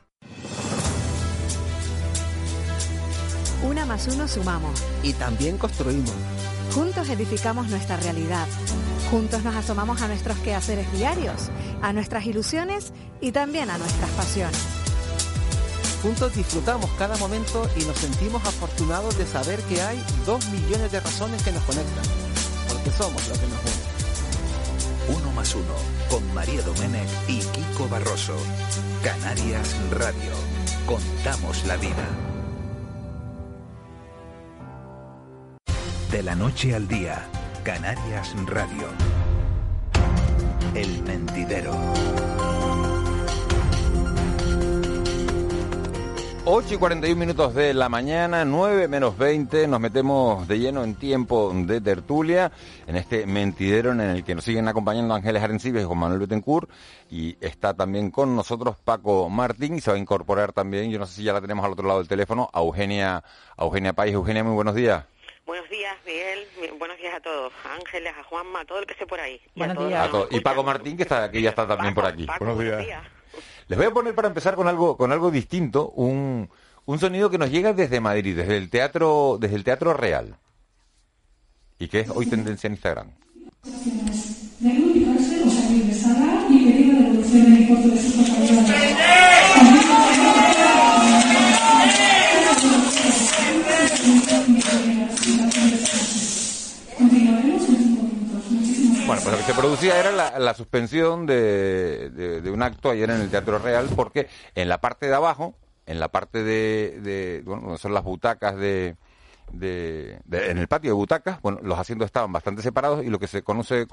[3.64, 4.82] Una más uno sumamos.
[5.04, 6.14] Y también construimos.
[6.74, 8.48] Juntos edificamos nuestra realidad.
[9.12, 11.50] Juntos nos asomamos a nuestros quehaceres diarios,
[11.82, 14.60] a nuestras ilusiones y también a nuestras pasiones.
[16.02, 21.02] Juntos disfrutamos cada momento y nos sentimos afortunados de saber que hay dos millones de
[21.02, 22.06] razones que nos conectan,
[22.70, 25.18] porque somos lo que nos une.
[25.18, 25.74] Uno más uno,
[26.10, 28.36] con María Domenech y Kiko Barroso.
[29.04, 30.32] Canarias Radio.
[30.86, 32.39] Contamos la vida.
[36.12, 37.24] De la noche al día,
[37.64, 38.88] Canarias Radio.
[40.74, 41.72] El mentidero.
[46.46, 50.96] 8 y 41 minutos de la mañana, 9 menos 20, nos metemos de lleno en
[50.96, 52.52] tiempo de tertulia,
[52.88, 56.72] en este mentidero en el que nos siguen acompañando Ángeles Arencibes y Juan Manuel Betancourt,
[57.12, 61.06] y está también con nosotros Paco Martín, y se va a incorporar también, yo no
[61.06, 63.24] sé si ya la tenemos al otro lado del teléfono, a Eugenia,
[63.56, 64.16] a Eugenia País.
[64.16, 65.06] Eugenia, muy buenos días.
[65.50, 66.46] Buenos días, Miguel.
[66.78, 67.52] Buenos días a todos.
[67.66, 69.42] A Ángeles, a Juanma, a todo el que esté por ahí.
[69.56, 70.08] Buenos días.
[70.30, 72.28] Y Paco Martín, que está aquí, ya está también por aquí.
[72.38, 73.04] buenos días.
[73.68, 76.52] Les voy a poner para empezar con algo, con algo distinto, un,
[76.86, 80.38] un sonido que nos llega desde Madrid, desde el teatro, desde el teatro real.
[81.80, 83.12] Y que es hoy tendencia en Instagram.
[99.10, 103.32] Bueno, pues lo que se producía era la, suspensión de, un acto ayer en el
[103.32, 105.56] Teatro Real, porque en la parte de abajo,
[105.88, 108.98] en la parte de, bueno, son las butacas de,
[109.52, 113.42] en el patio de butacas, bueno, los asientos estaban bastante separados y lo que se
[113.42, 113.88] conoce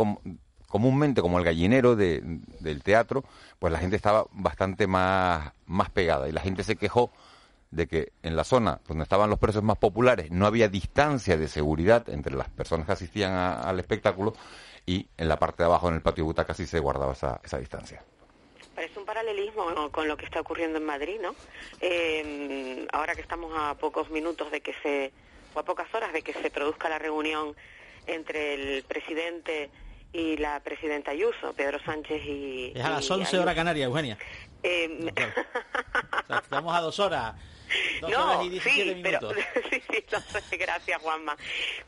[0.68, 3.24] comúnmente como el gallinero del teatro,
[3.58, 7.10] pues la gente estaba bastante más, más pegada y la gente se quejó
[7.70, 11.48] de que en la zona donde estaban los precios más populares no había distancia de
[11.48, 14.34] seguridad entre las personas que asistían al espectáculo
[14.86, 17.40] y en la parte de abajo, en el patio de butacas, sí se guardaba esa,
[17.44, 18.02] esa distancia.
[18.74, 21.34] Parece un paralelismo con lo que está ocurriendo en Madrid, ¿no?
[21.80, 25.12] Eh, ahora que estamos a pocos minutos de que se,
[25.54, 27.56] o a pocas horas de que se produzca la reunión
[28.06, 29.70] entre el presidente
[30.12, 32.72] y la presidenta Ayuso, Pedro Sánchez y...
[32.74, 34.18] Es a las 11 horas Canarias, Eugenia.
[34.62, 35.12] Eh,
[36.28, 37.34] estamos a dos horas
[38.02, 39.30] no, sí, Pero,
[39.70, 41.36] sí, sí, gracias Juanma.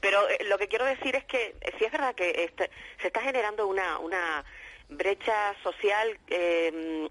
[0.01, 2.71] Pero eh, lo que quiero decir es que eh, sí es verdad que este,
[3.01, 4.45] se está generando una, una
[4.89, 7.09] brecha social eh,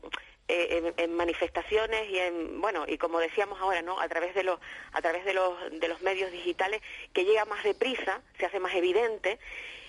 [0.48, 4.60] en, manifestaciones y en bueno y como decíamos ahora no a través de los
[4.94, 8.74] a través de los de los medios digitales que llega más deprisa se hace más
[8.74, 9.40] evidente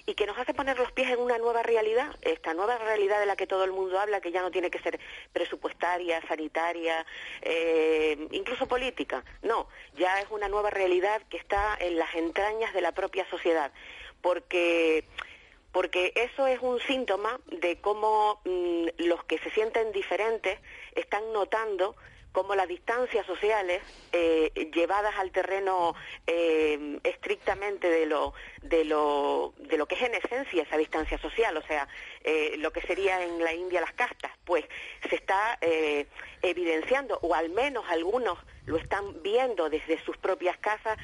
[0.08, 3.26] y que nos hace poner los pies en una nueva realidad, esta nueva realidad de
[3.26, 4.98] la que todo el mundo habla, que ya no tiene que ser
[5.34, 7.04] presupuestaria, sanitaria,
[7.42, 9.22] eh, incluso política.
[9.42, 13.70] No, ya es una nueva realidad que está en las entrañas de la propia sociedad,
[14.22, 15.04] porque
[15.72, 20.58] porque eso es un síntoma de cómo mm, los que se sienten diferentes
[20.94, 21.94] están notando
[22.32, 23.82] como las distancias sociales
[24.12, 25.94] eh, llevadas al terreno
[26.26, 28.32] eh, estrictamente de lo,
[28.62, 31.88] de, lo, de lo que es en esencia esa distancia social, o sea,
[32.24, 34.64] eh, lo que sería en la India las castas, pues
[35.08, 35.58] se está
[36.42, 38.38] evidenciando, o al menos algunos
[38.68, 40.98] lo están viendo desde sus propias casas,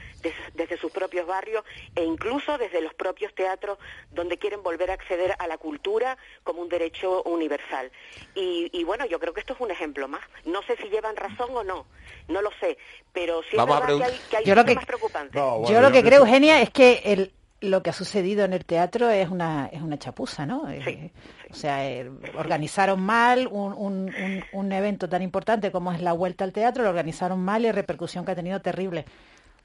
[0.54, 1.64] desde, sus propios barrios
[1.96, 3.78] e incluso desde los propios teatros
[4.10, 7.90] donde quieren volver a acceder a la cultura como un derecho universal.
[8.34, 10.20] Y, bueno, yo creo que esto es un ejemplo más.
[10.44, 11.86] No sé si llevan razón o no,
[12.28, 12.76] no lo sé,
[13.12, 15.34] pero sí es verdad que hay, que hay yo lo que, más preocupantes.
[15.34, 17.32] yo lo que creo, Eugenia, es que el,
[17.64, 20.68] lo que ha sucedido en el teatro es una, es una chapuza, ¿no?
[20.70, 21.12] Eh,
[21.50, 24.12] o sea, eh, organizaron mal un, un,
[24.52, 28.24] un, evento tan importante como es la vuelta al teatro, lo organizaron mal y repercusión
[28.24, 29.04] que ha tenido terrible.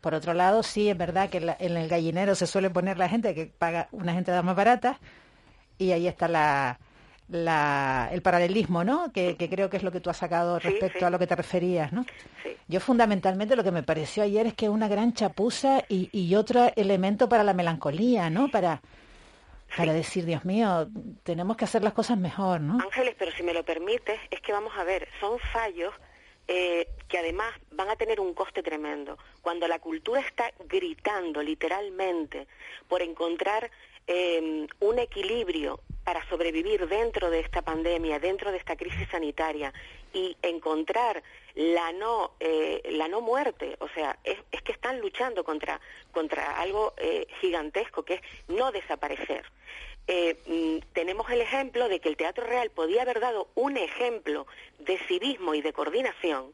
[0.02, 3.36] Por otro lado, sí, es verdad que en el gallinero se suele poner la gente
[3.36, 5.00] que paga una gente más barata
[5.78, 6.80] y ahí está la,
[7.30, 9.12] la, el paralelismo, ¿no?
[9.12, 11.92] Que, creo que es lo que tú has sacado respecto a lo que te referías,
[11.92, 12.06] ¿no?
[12.68, 16.72] Yo fundamentalmente lo que me pareció ayer es que una gran chapuza y, y otro
[16.76, 18.50] elemento para la melancolía, ¿no?
[18.50, 18.82] Para,
[19.76, 20.88] para decir, Dios mío,
[21.24, 22.80] tenemos que hacer las cosas mejor, ¿no?
[22.82, 25.94] Ángeles, pero si me lo permites, es que vamos a ver, son fallos
[26.48, 29.20] eh, que además van a tener un coste tremendo.
[29.42, 32.48] Cuando la cultura está gritando literalmente
[32.88, 33.70] por encontrar
[34.10, 39.72] eh, un equilibrio para sobrevivir dentro de esta pandemia, dentro de esta crisis sanitaria
[40.12, 41.22] y encontrar
[41.54, 45.80] la no eh, la no muerte, o sea, es, que están luchando contra
[46.12, 49.46] contra algo eh, gigantesco que es no desaparecer.
[50.08, 54.48] Eh, mm, tenemos el ejemplo de que el Teatro Real podía haber dado un ejemplo
[54.80, 56.52] de civismo y de coordinación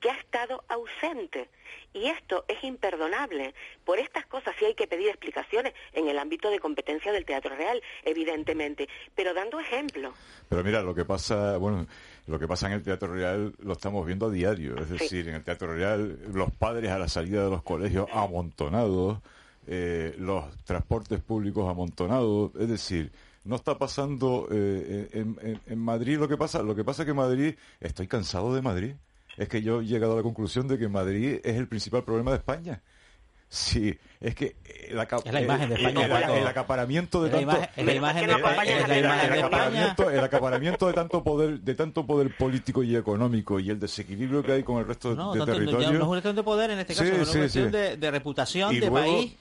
[0.00, 1.48] que ha estado ausente.
[1.92, 3.54] Y esto es imperdonable.
[3.84, 7.54] Por estas cosas sí hay que pedir explicaciones en el ámbito de competencia del Teatro
[7.54, 10.12] Real, evidentemente, pero dando ejemplo.
[10.48, 11.86] Pero mira, lo que pasa, bueno,
[12.26, 14.76] lo que pasa en el Teatro Real lo estamos viendo a diario.
[14.78, 19.18] Es decir, en el Teatro Real los padres a la salida de los colegios amontonados,
[19.66, 23.12] eh, los transportes públicos amontonados, es decir,
[23.44, 27.14] no está pasando eh, en, en, Madrid lo que pasa, lo que pasa es que
[27.14, 28.94] Madrid, estoy cansado de Madrid
[29.36, 32.32] es que yo he llegado a la conclusión de que Madrid es el principal problema
[32.32, 32.82] de España.
[33.52, 34.54] Sí, es que
[34.92, 37.78] la, es la imagen de España, el, acaparamiento de tanto de
[40.16, 44.52] el acaparamiento de tanto poder de tanto poder político y económico y el desequilibrio que
[44.52, 45.66] hay con el resto de territorios.
[45.66, 48.78] No, no es una cuestión de poder en este caso, es una cuestión de, reputación
[48.78, 49.34] de país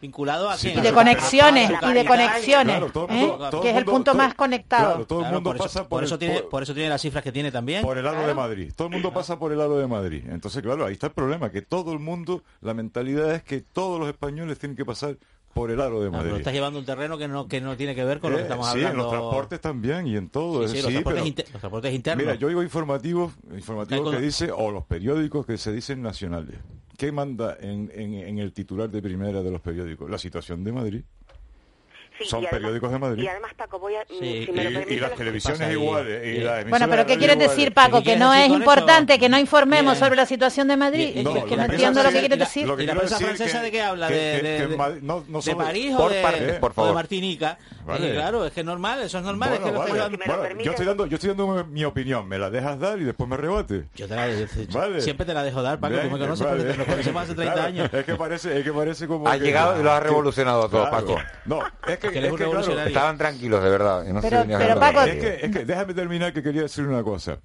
[0.00, 3.32] vinculado a y de conexiones y de conexiones ¿eh?
[3.62, 5.04] que es el punto más conectado.
[5.06, 7.82] todo el mundo pasa por, eso tiene por eso tiene las cifras que tiene también.
[7.82, 8.72] por el lado de Madrid.
[8.74, 10.24] Todo el mundo pasa por el lado de Madrid.
[10.28, 13.98] Entonces claro ahí está el problema que todo el mundo la mentalidad es que todos
[13.98, 15.16] los españoles tienen que pasar
[15.54, 16.26] por el aro de Madrid.
[16.26, 18.42] pero estás llevando un terreno que no que no tiene que ver con lo que
[18.42, 18.88] eh, estamos hablando.
[18.88, 20.68] Sí, en los transportes también y en todo.
[20.68, 22.24] Sí, los, transportes internos.
[22.24, 26.56] Mira, yo digo informativos, informativos que dice, o los periódicos que se dicen nacionales.
[26.96, 30.10] ¿Qué manda en, en, el titular de primera de los periódicos?
[30.10, 31.02] La situación de Madrid.
[32.24, 33.22] Son periódicos de Madrid.
[33.22, 34.04] Y además, Paco, voy a...
[34.08, 36.68] y, las televisiones iguales.
[36.68, 38.02] bueno, pero ¿qué quieres decir, Paco?
[38.02, 41.12] ¿Que no es importante que no informemos sobre la situación de Madrid?
[41.16, 42.68] es que no entiendo lo que quieres decir.
[42.78, 44.08] ¿Y la prensa francesa de qué habla?
[44.08, 44.76] ¿De,
[45.56, 47.58] París o de Martinica?
[47.86, 49.54] claro, es que es normal, eso es normal.
[49.54, 50.08] es que bueno,
[50.62, 53.36] yo, estoy dando, yo estoy dando mi opinión, me la dejas dar y después me
[53.36, 53.86] rebate.
[53.94, 57.22] Yo te la, siempre te la dejo dar, Paco, tú me conoces porque nos conocemos
[57.22, 57.90] hace 30 años.
[57.92, 59.28] Es que parece, es que parece como...
[59.28, 61.16] Ha llegado y lo ha revolucionado a todo, Paco.
[61.44, 64.04] No, es que, es que estaban tranquilos, de verdad.
[64.22, 65.02] pero, pero Paco...
[65.02, 67.38] Es que, es que déjame terminar que quería decir una cosa.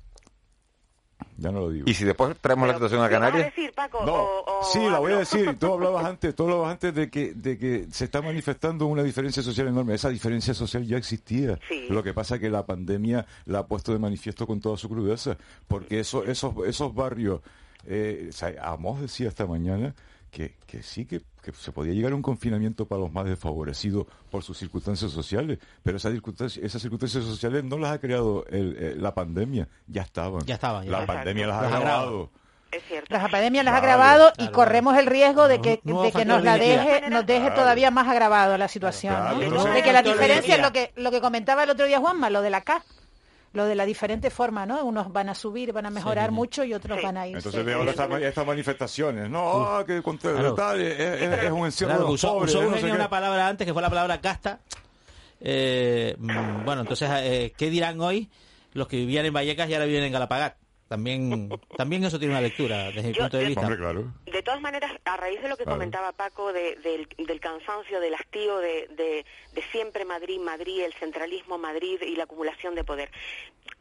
[1.37, 1.89] Ya no lo digo.
[1.89, 3.45] ¿Y si después traemos la situación a Canarias?
[3.45, 4.05] decir, Paco?
[4.05, 5.57] No, sí, la voy a decir.
[5.59, 9.41] Tú hablabas antes, tú hablabas antes de que, de que se está manifestando una diferencia
[9.41, 9.95] social enorme.
[9.95, 11.59] Esa diferencia social ya existía.
[11.89, 14.89] Lo que pasa es que la pandemia la ha puesto de manifiesto con toda su
[14.89, 15.37] crudeza.
[15.67, 17.41] Porque eso, esos, esos barrios,
[17.85, 18.29] eh,
[18.61, 19.95] Amos decía esta mañana
[20.31, 24.43] que, que sí que, se podía llegar a un confinamiento para los más desfavorecidos por
[24.43, 29.67] sus circunstancias sociales, pero esas circunstancias, esas circunstancias sociales no las ha creado la pandemia,
[29.87, 30.45] ya estaban.
[30.45, 30.89] Ya estaban.
[30.89, 32.29] la pandemia las ha agravado.
[32.71, 33.13] Es cierto.
[33.15, 36.57] La pandemia las ha agravado y corremos el riesgo de que, de que nos la
[36.57, 39.39] deje, nos deje todavía más agravado la situación.
[39.39, 42.41] De que la diferencia es lo que, lo que comentaba el otro día Juanma, lo
[42.41, 42.83] de la CA
[43.53, 44.83] lo de la diferente forma, ¿no?
[44.83, 47.37] Unos van a subir, van a mejorar mucho y otros van a ir.
[47.37, 52.33] Entonces veo estas, manifestaciones, no, ah, que contra tal, es, un encierro de los usó,
[52.33, 52.55] pobres.
[52.55, 54.59] Usó una palabra antes que fue la palabra casta.
[55.39, 58.29] Eh, mm, bueno, entonces, eh, ¿qué dirán hoy
[58.73, 60.55] los que vivían en Vallecas y ahora viven en Galapagar?
[60.87, 63.69] También, también eso tiene una lectura desde mi punto de vista.
[64.25, 67.07] De todas maneras, a raíz de lo que comentaba Paco, del,
[67.39, 69.25] cansancio, del hastío de, de,
[69.71, 73.09] siempre Madrid, Madrid, el centralismo Madrid y la acumulación de poder.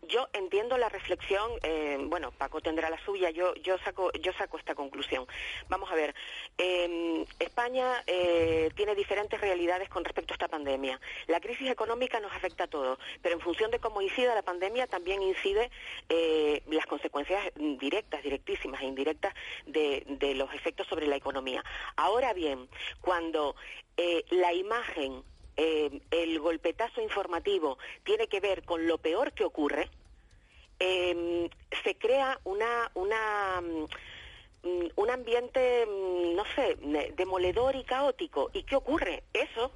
[0.09, 4.59] Yo entiendo la reflexión, eh, bueno, Paco tendrá la suya, yo, yo, saco, yo saco
[4.59, 5.27] esta conclusión.
[5.69, 6.15] Vamos a ver,
[6.59, 11.01] em, España eh, tiene diferentes realidades con respecto a esta pandemia.
[11.29, 14.89] La crisis económica nos afecta a todos, pero en función de cómo incida la pandemia
[14.89, 15.71] también incide
[16.09, 19.33] eh, las consecuencias directas, directísimas e indirectas
[19.67, 21.65] de, de los efectos sobre la economía.
[21.97, 22.69] Ahora bien,
[23.01, 23.57] cuando
[24.31, 25.23] la imagen
[25.57, 29.89] eh, el golpetazo informativo tiene que ver con lo peor que ocurre,
[30.79, 31.49] eh,
[31.85, 33.63] se crea una, una
[34.63, 36.77] un ambiente, mm, no sé,
[37.17, 38.51] demoledor y caótico.
[38.53, 39.25] ¿Y qué ocurre?
[39.33, 39.73] Eso,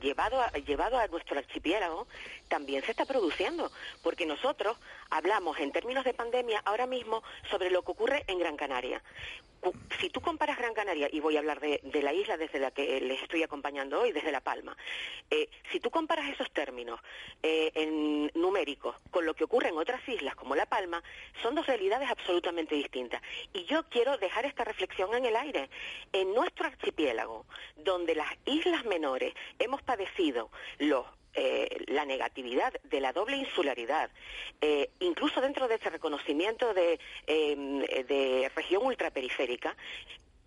[0.00, 2.06] llevado, a, llevado a nuestro archipiélago,
[2.48, 3.70] también se está produciendo,
[4.02, 4.76] porque nosotros
[5.10, 9.02] hablamos en términos de pandemia ahora mismo sobre lo que ocurre en Gran Canaria
[10.00, 13.00] si tú comparas Gran Canaria, y voy a hablar de, la isla desde la que
[13.00, 14.76] les estoy acompañando hoy, desde La Palma,
[15.30, 17.00] eh, si tú comparas esos términos
[17.42, 21.02] eh, en numéricos con lo que ocurre en otras islas como La Palma,
[21.42, 23.22] son dos realidades absolutamente distintas.
[23.52, 25.68] Y yo quiero dejar esta reflexión en el aire.
[26.12, 27.46] En nuestro archipiélago,
[27.76, 31.06] donde las islas menores hemos padecido los
[31.36, 34.10] eh, la negatividad de la doble insularidad,
[34.60, 39.76] eh, incluso dentro de ese reconocimiento de, em, de región ultraperiférica,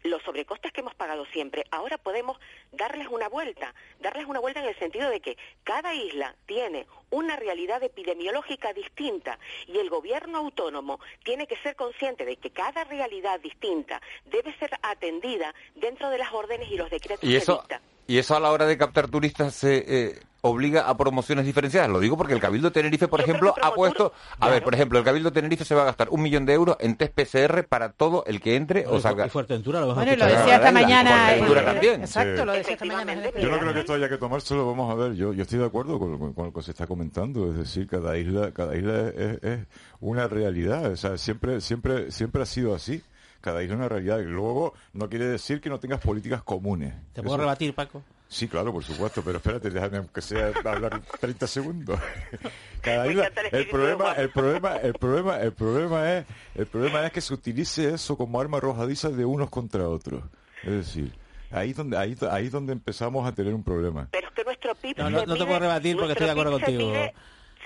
[0.03, 2.39] los sobrecostes que hemos pagado siempre, ahora podemos
[2.71, 7.35] darles una vuelta, darles una vuelta en el sentido de que cada isla tiene una
[7.35, 13.39] realidad epidemiológica distinta y el gobierno autónomo tiene que ser consciente de que cada realidad
[13.39, 17.63] distinta debe ser atendida dentro de las órdenes y los decretos ¿Y eso,
[18.09, 21.89] ¿Y eso a la hora de captar turistas se, eh, obliga a promociones diferenciadas.
[21.89, 24.13] Lo digo porque el Cabildo Tenerife, por ejemplo, ha puesto...
[24.39, 26.77] A ver, por ejemplo, el Cabildo Tenerife se va a gastar un millón de euros
[26.79, 29.27] en test PCR para todo el que entre o salga.
[29.27, 31.35] Y Fuerteventura lo Bueno, lo decía esta mañana.
[31.63, 32.01] también.
[32.01, 33.29] Exacto, lo decía esta mañana.
[33.39, 35.13] Yo no creo que esto haya que tomárselo, vamos a ver.
[35.13, 37.51] Yo, yo estoy de acuerdo con, con, lo que se está comentando.
[37.51, 39.59] Es decir, cada isla, cada isla es, es
[39.99, 40.91] una realidad.
[40.91, 43.03] O sea, siempre, siempre, siempre ha sido así
[43.41, 44.19] cada isla es una realidad.
[44.19, 46.93] Y luego no quiere decir que no tengas políticas comunes.
[47.13, 48.03] ¿Te puedo rebatir, Paco?
[48.27, 51.99] Sí, claro, por supuesto, pero espérate, déjame que sea hablar 30 segundos.
[52.81, 57.21] Cada isla, el problema, el problema, el problema, el problema es, el problema es que
[57.21, 60.23] se utilice eso como arma arrojadiza de unos contra otros.
[60.63, 61.11] Es decir,
[61.49, 64.07] ahí donde ahí, ahí donde empezamos a tener un problema.
[64.11, 66.93] Pero es que nuestro PIB no, no, te puedo rebatir porque estoy de acuerdo contigo.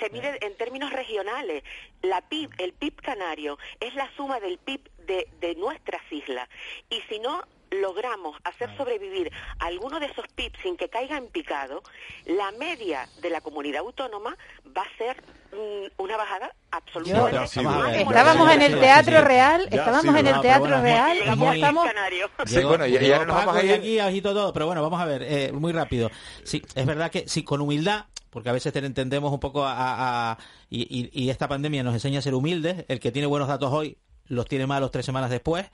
[0.03, 1.63] Se mide, en términos regionales.
[2.01, 6.49] La PIB, el PIB canario, es la suma del PIB de, de nuestras islas.
[6.89, 7.43] Y si no
[7.73, 11.83] logramos hacer sobrevivir a alguno de esos PIB sin que caiga en picado,
[12.25, 14.37] la media de la comunidad autónoma
[14.75, 15.23] va a ser
[15.97, 18.01] una bajada absolutamente.
[18.01, 21.87] estábamos en el Teatro Real, estábamos en el Teatro Real y ya estamos.
[22.45, 23.73] Sí, bueno, ya, ya nos vamos a ir.
[23.73, 26.09] aquí agito todo, pero bueno, vamos a ver, eh, muy rápido.
[26.43, 30.37] Sí, es verdad que sí, con humildad porque a veces te entendemos un poco a,
[30.69, 32.85] y, y, esta pandemia nos enseña a ser humildes.
[32.87, 33.97] El que tiene buenos datos hoy
[34.27, 35.65] los tiene malos tres semanas después.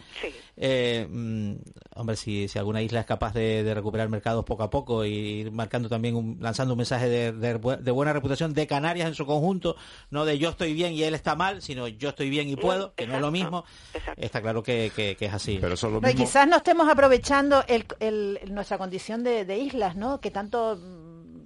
[0.58, 1.54] Eh, mm,
[1.96, 5.52] hombre, si, si alguna isla es capaz de, recuperar mercados poco a poco y ir
[5.52, 7.54] marcando también, un, lanzando un mensaje de,
[7.92, 9.76] buena reputación de Canarias en su conjunto,
[10.10, 12.94] no de yo estoy bien y él está mal, sino yo estoy bien y puedo,
[12.96, 13.64] que no es lo mismo,
[14.18, 15.60] está claro que, es así.
[15.62, 15.76] Pero
[16.16, 20.20] quizás no estemos aprovechando el, nuestra condición de, de islas, ¿no?
[20.20, 20.78] Que tanto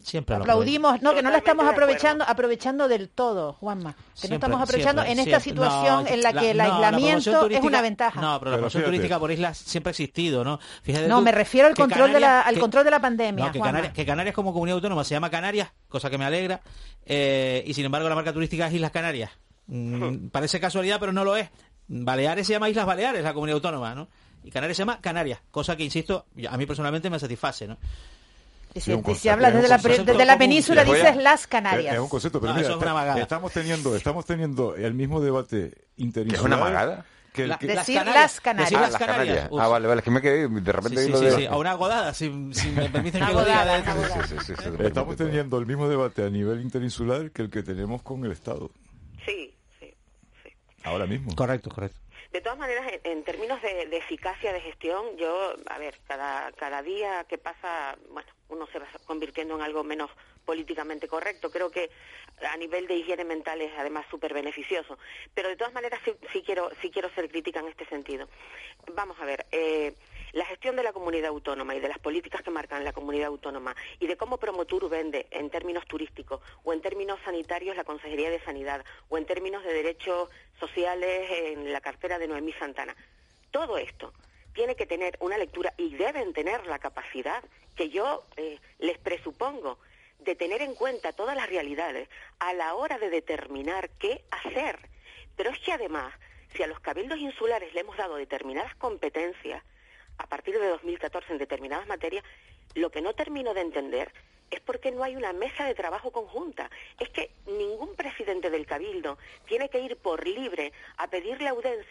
[0.03, 3.95] Siempre aplaudimos, no, que no la estamos aprovechando aprovechando del todo, Juanma.
[4.21, 8.19] Que no estamos aprovechando en esta situación en la que el aislamiento es una ventaja.
[8.19, 10.59] No, pero la promoción turística por islas siempre ha existido, ¿no?
[11.07, 13.51] no, me refiero al control de la al control de la pandemia.
[13.51, 16.61] que, Canarias, que, Canarias, como comunidad autónoma se llama Canarias, cosa que me alegra,
[17.05, 19.31] eh, y sin embargo la marca turística es Islas Canarias.
[19.67, 21.49] Mm, parece casualidad, pero no lo es.
[21.87, 24.09] Baleares se llama Islas Baleares, la comunidad autónoma, ¿no?
[24.43, 27.77] Y Canarias se llama Canarias, cosa que, insisto, a mí personalmente me satisface, ¿no?
[28.79, 31.93] Si, hablas desde, la, desde la, península, dices las Canarias.
[31.93, 36.39] Es, un concepto, pero mira, estamos teniendo, estamos teniendo el mismo debate interinsular.
[36.39, 37.05] ¿Es una magada?
[37.33, 38.11] Que, decir las Canarias.
[38.11, 38.73] Las Canarias.
[38.73, 39.49] Ah, las Canarias.
[39.59, 41.03] Ah, vale, vale, es que me quedé de repente.
[41.03, 43.83] Sí, sí, sí, A una godada, si, si me permiten que lo diga.
[44.79, 48.69] Estamos teniendo el mismo debate a nivel interinsular que el que tenemos con el Estado.
[49.25, 49.95] Sí, sí,
[50.43, 50.49] sí.
[50.83, 51.35] Ahora mismo.
[51.35, 52.02] Correcto, correcto.
[52.33, 57.23] De todas maneras, en, términos de, eficacia de gestión, yo, a ver, cada, cada día
[57.29, 60.09] que pasa, bueno, uno se va convirtiendo en algo menos
[60.43, 61.51] políticamente correcto.
[61.51, 61.91] Creo que
[62.41, 64.97] a nivel de higiene mental es además súper beneficioso.
[65.35, 65.99] Pero de todas maneras
[66.31, 68.27] sí, quiero, sí quiero ser crítica en este sentido.
[68.95, 69.93] Vamos a ver, eh,
[70.33, 73.75] la gestión de la comunidad autónoma y de las políticas que marcan la comunidad autónoma
[73.99, 78.43] y de cómo Promotur vende en términos turísticos o en términos sanitarios la Consejería de
[78.43, 80.29] Sanidad o en términos de derechos
[80.59, 82.95] sociales en la cartera de Noemí Santana.
[83.51, 84.11] Todo esto
[84.53, 87.43] tiene que tener una lectura y deben tener la capacidad
[87.75, 89.77] que yo eh, les presupongo
[90.19, 94.79] de tener en cuenta todas las realidades a la hora de determinar qué hacer.
[95.35, 96.13] Pero es que además,
[96.55, 99.63] si a los cabildos insulares le hemos dado determinadas competencias,
[100.17, 102.23] a partir de 2014 en determinadas materias,
[102.75, 104.11] lo que no termino de entender
[104.53, 106.69] es por qué no hay una mesa de trabajo conjunta.
[106.99, 109.17] Es que ningún presidente del Cabildo
[109.47, 111.49] tiene que ir por libre a pedirle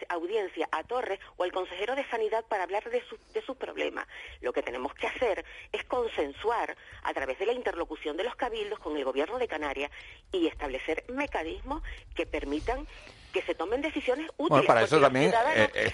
[0.09, 4.07] audiencia, a Torres o al consejero de Sanidad para hablar de, de sus problemas.
[4.41, 8.79] Lo que tenemos que hacer es consensuar a través de la interlocución de los cabildos
[8.79, 9.91] con el gobierno de Canarias
[10.31, 11.83] y establecer mecanismos
[12.15, 12.87] que permitan
[13.33, 14.65] que se tomen decisiones útiles.
[14.65, 15.91] para eso también eh,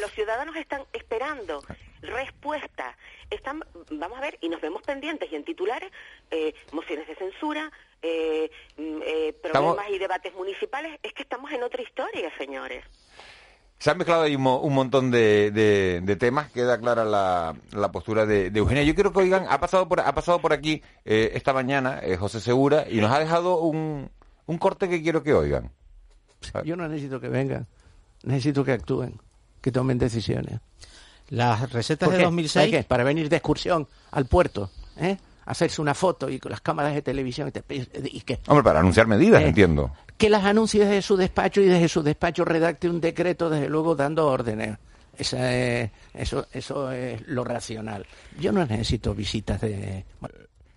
[0.00, 1.62] los ciudadanos están esperando
[2.00, 2.96] respuestas.
[3.30, 5.90] Están, vamos a ver, y nos vemos pendientes y en titulares,
[6.30, 7.70] eh, mociones de censura,
[8.02, 10.98] eh, mm, problemas y debates municipales.
[11.02, 12.84] Es que estamos en otra historia, señores.
[13.78, 18.82] Se han mezclado ahí un, montón de, temas, queda clara la, postura de, Eugenia.
[18.84, 22.86] Yo quiero que oigan, ha pasado por, ha pasado por aquí esta mañana José Segura
[22.88, 24.08] y nos ha dejado un,
[24.46, 25.72] un corte que quiero que oigan.
[26.64, 27.66] Yo no necesito que vengan,
[28.24, 29.20] necesito que actúen,
[29.60, 30.60] que tomen decisiones.
[31.28, 32.84] Las recetas de 2006...
[32.86, 35.16] Para venir de excursión al puerto, ¿eh?
[35.46, 39.42] hacerse una foto y con las cámaras de televisión y, que hombre para anunciar medidas
[39.42, 39.92] eh, entiendo.
[40.16, 43.94] que las anuncie desde su despacho y desde su despacho redacte un decreto desde luego
[43.94, 44.78] dando órdenes.
[45.16, 45.52] Esa
[46.14, 48.06] eso eso es lo racional.
[48.38, 50.04] Yo no necesito visitas de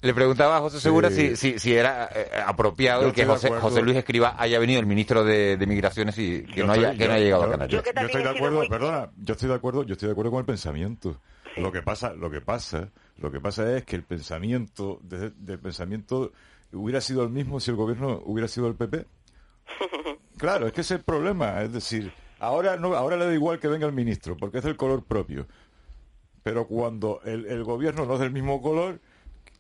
[0.05, 4.35] le preguntaba a José Segura si, si, era eh, apropiado que José, José, Luis Escriba
[4.37, 7.51] haya venido el ministro de, Migraciones y que no haya, que no haya llegado a
[7.51, 7.83] Canarias.
[7.83, 10.45] Yo, estoy de acuerdo, perdona, yo estoy de acuerdo, yo estoy de acuerdo con el
[10.45, 11.19] pensamiento.
[11.57, 16.31] Lo que pasa, lo que pasa, lo que pasa es que el pensamiento del pensamiento
[16.73, 19.05] hubiera sido el mismo si el gobierno hubiera sido el PP.
[20.37, 23.57] Claro, es que ese es el problema, es decir, ahora no, ahora le da igual
[23.57, 25.47] que venga el ministro, porque es del color propio.
[26.43, 28.99] Pero cuando el, el gobierno no es del mismo color,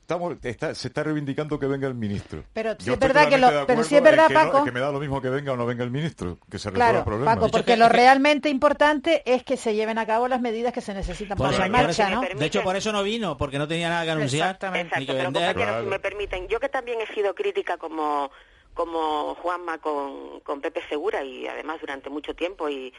[0.05, 2.43] Estamos, se está reivindicando que venga el ministro.
[2.53, 4.99] Pero si es verdad que lo, pero si es verdad, Paco, que me da lo
[4.99, 7.33] mismo que venga o no venga el ministro, que se resuelva el problema.
[7.33, 10.93] Paco, porque lo realmente importante es que se lleven a cabo las medidas que se
[10.93, 12.21] necesitan para la marcha, ¿no?
[12.21, 14.49] De hecho, por eso no vino, porque no tenía nada que anunciar.
[14.49, 14.99] Exactamente.
[14.99, 15.55] Ni que vender.
[15.55, 18.29] Pero si me permiten, yo que también he sido crítica como
[18.75, 22.93] como Juanma con, con Pepe Segura y además durante mucho tiempo y,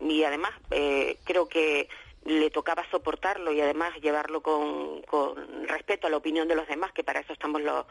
[0.00, 1.88] y además eh, creo que
[2.28, 6.92] le tocaba soportarlo y además llevarlo con, con respeto a la opinión de los demás,
[6.92, 7.86] que para eso estamos los,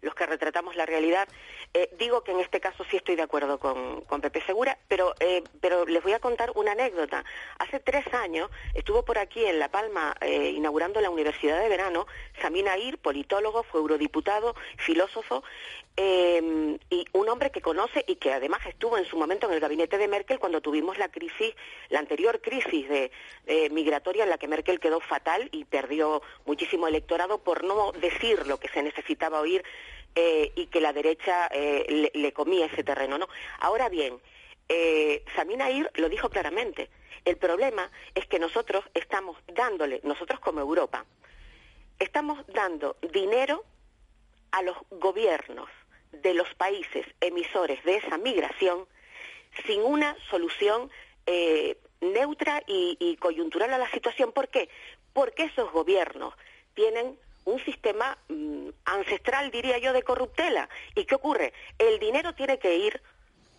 [0.00, 1.28] los que retratamos la realidad.
[1.74, 5.14] Eh, digo que en este caso sí estoy de acuerdo con, con Pepe Segura, pero,
[5.18, 7.24] eh, pero les voy a contar una anécdota.
[7.58, 12.06] Hace tres años estuvo por aquí en La Palma eh, inaugurando la Universidad de Verano
[12.40, 15.42] Samina Ir, politólogo, fue eurodiputado, filósofo,
[15.96, 19.98] y un hombre que conoce y que además estuvo en su momento en el gabinete
[19.98, 21.54] de Merkel cuando tuvimos la crisis,
[21.88, 23.10] la anterior crisis de,
[23.70, 28.58] migratoria en la que Merkel quedó fatal y perdió muchísimo electorado por no decir lo
[28.58, 29.62] que se necesitaba oír
[30.14, 33.18] eh, y que la derecha eh, le, comía ese terreno.
[33.18, 33.28] ¿no?
[33.60, 34.18] Ahora bien,
[34.68, 36.90] eh, Samina Ir lo dijo claramente.
[37.24, 41.04] El problema es que nosotros estamos dándole, nosotros como Europa,
[41.98, 43.62] estamos dando dinero
[44.52, 45.68] a los gobiernos
[46.12, 48.86] de los países emisores de esa migración
[49.66, 50.90] sin una solución
[51.26, 54.32] eh, neutra y, coyuntural a la situación.
[54.32, 54.68] ¿Por qué?
[55.12, 56.34] Porque esos gobiernos
[56.74, 60.68] tienen un sistema mm, ancestral, diría yo, de corruptela.
[60.94, 61.52] ¿Y qué ocurre?
[61.78, 63.00] El dinero tiene que ir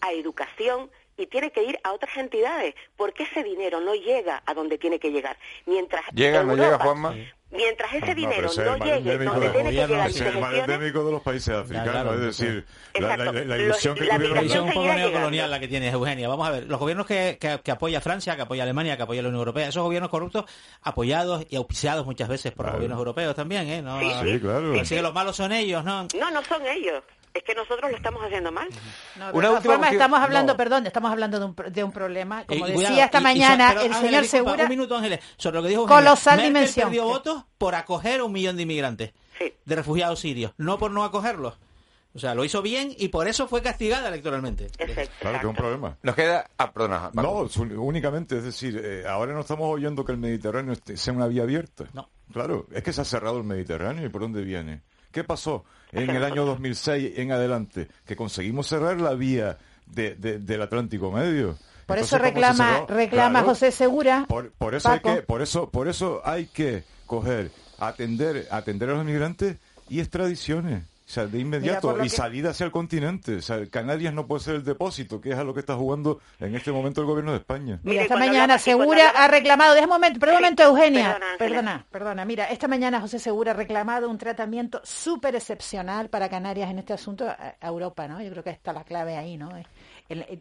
[0.02, 4.54] a educación y tiene que ir a otras entidades, porque ese dinero no llega a
[4.54, 5.38] donde tiene que llegar.
[5.66, 7.16] Mientras llega, no llega, Juanma.
[7.52, 11.22] Mientras ese dinero no, llegue donde tiene que llegar es el mal endémico de los
[11.22, 12.66] países africanos, es decir,
[12.98, 14.36] la, la, ilusión que tuvieron...
[14.36, 16.30] La visión un poco neocolonial la que tiene Eugenia.
[16.30, 19.28] Vamos a ver, los gobiernos que, que, apoya Francia, que apoya Alemania, que apoya la
[19.28, 20.46] Unión Europea, esos gobiernos corruptos
[20.82, 23.82] apoyados y auspiciados muchas veces por los gobiernos europeos también, ¿eh?
[23.82, 24.74] No, sí, claro.
[24.80, 26.08] Así que los malos son ellos, ¿no?
[26.18, 28.68] No, no son ellos es que nosotros lo estamos haciendo mal.
[28.70, 33.06] de Una forma estamos hablando, perdón, estamos hablando de un, de un problema, como decía
[33.06, 34.64] esta mañana el señor Segura.
[34.64, 36.90] Un minuto, Ángeles, sobre lo que dijo colosal Merkel dimensión.
[36.90, 39.14] perdió votos por acoger a un millón de inmigrantes,
[39.66, 41.58] de refugiados sirios, no por no acogerlos.
[42.14, 44.68] O sea, lo hizo bien y por eso fue castigada electoralmente.
[45.20, 45.98] Claro que es un problema.
[46.04, 46.50] Nos queda...
[46.58, 47.10] Ah, perdona.
[47.14, 47.48] No,
[47.78, 51.86] únicamente, es decir, eh, ahora no estamos oyendo que el Mediterráneo sea una vía abierta.
[51.94, 52.10] No.
[52.34, 54.82] Claro, es que se ha cerrado el Mediterráneo y por dónde viene.
[55.12, 57.88] ¿Qué pasó en el año 2006 en adelante?
[58.06, 61.58] Que conseguimos cerrar la vía del Atlántico Medio.
[61.86, 64.26] Por eso reclama, reclama José Segura.
[64.28, 69.06] Por, eso hay que, por eso, por eso hay que coger, atender, atender a los
[69.06, 69.58] migrantes
[69.90, 70.84] y extradiciones.
[71.12, 73.36] O sea, de inmediato y salida hacia el continente.
[73.36, 76.22] O sea, Canarias no puede ser el depósito, que es a lo que está jugando
[76.40, 77.82] en este momento el gobierno de España.
[77.84, 81.20] Mira, esta mañana Segura ha reclamado, deja un momento, perdón un momento, Eugenia.
[81.38, 86.72] Perdona, perdona, Mira, esta mañana José Segura ha reclamado un tratamiento súper excepcional para Canarias
[86.72, 88.22] en este asunto a Europa, ¿no?
[88.22, 89.52] Yo creo que está la clave ahí, ¿no?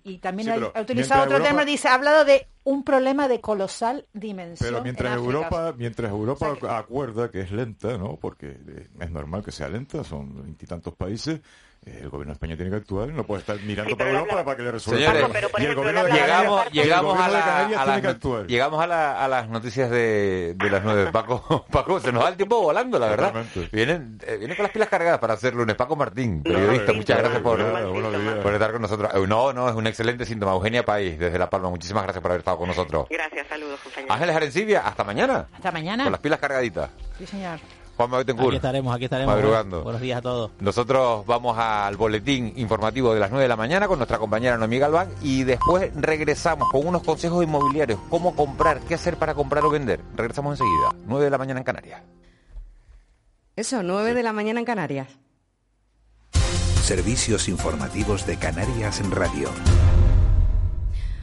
[0.05, 4.70] Y también ha, utilizado otro tema, dice, ha hablado de un problema de colosal dimensión.
[4.70, 8.16] Pero mientras Europa, mientras Europa acuerda que es lenta, ¿no?
[8.16, 11.40] Porque eh, es normal que sea lenta, son veintitantos países,
[11.86, 14.57] el gobierno de España tiene que actuar y no puede estar mirando para Europa para
[14.57, 15.15] que le resuelva.
[15.59, 20.85] y el gobierno de llegamos, llegamos a, las, llegamos a, las noticias de, de las
[20.85, 21.11] nueve.
[21.12, 23.32] Paco, Paco, se nos va el tiempo volando, la verdad.
[23.73, 25.74] Vienen, eh, viene con las pilas cargadas para hacer lunes.
[25.74, 27.59] Paco Martín, periodista, muchas gracias por,
[28.43, 29.11] por, estar con nosotros.
[29.15, 30.52] Eh, no, no, es un excelente síntoma.
[30.52, 33.07] Eugenia País, desde La Palma, muchísimas gracias por haber estado con nosotros.
[33.09, 34.15] Gracias, saludos, compañeros.
[34.15, 35.48] Ángeles Arencibia, hasta mañana.
[35.55, 36.05] Hasta mañana.
[36.05, 36.90] Con las pilas cargaditas.
[37.19, 37.59] Sí, señor.
[38.48, 39.35] Aquí estaremos, aquí estaremos.
[39.35, 39.82] Madrugando.
[39.82, 40.51] Buenos días a todos.
[40.60, 44.78] Nosotros vamos al boletín informativo de las 9 de la mañana con nuestra compañera Noemí
[44.78, 48.01] Galván y después regresamos con unos consejos inmobiliarios.
[48.09, 50.01] Cómo comprar, qué hacer para comprar o vender.
[50.16, 50.94] Regresamos enseguida.
[51.06, 52.02] 9 de la mañana en Canarias.
[53.56, 55.09] Eso, 9 de la mañana en Canarias.
[56.82, 59.48] Servicios informativos de Canarias en Radio.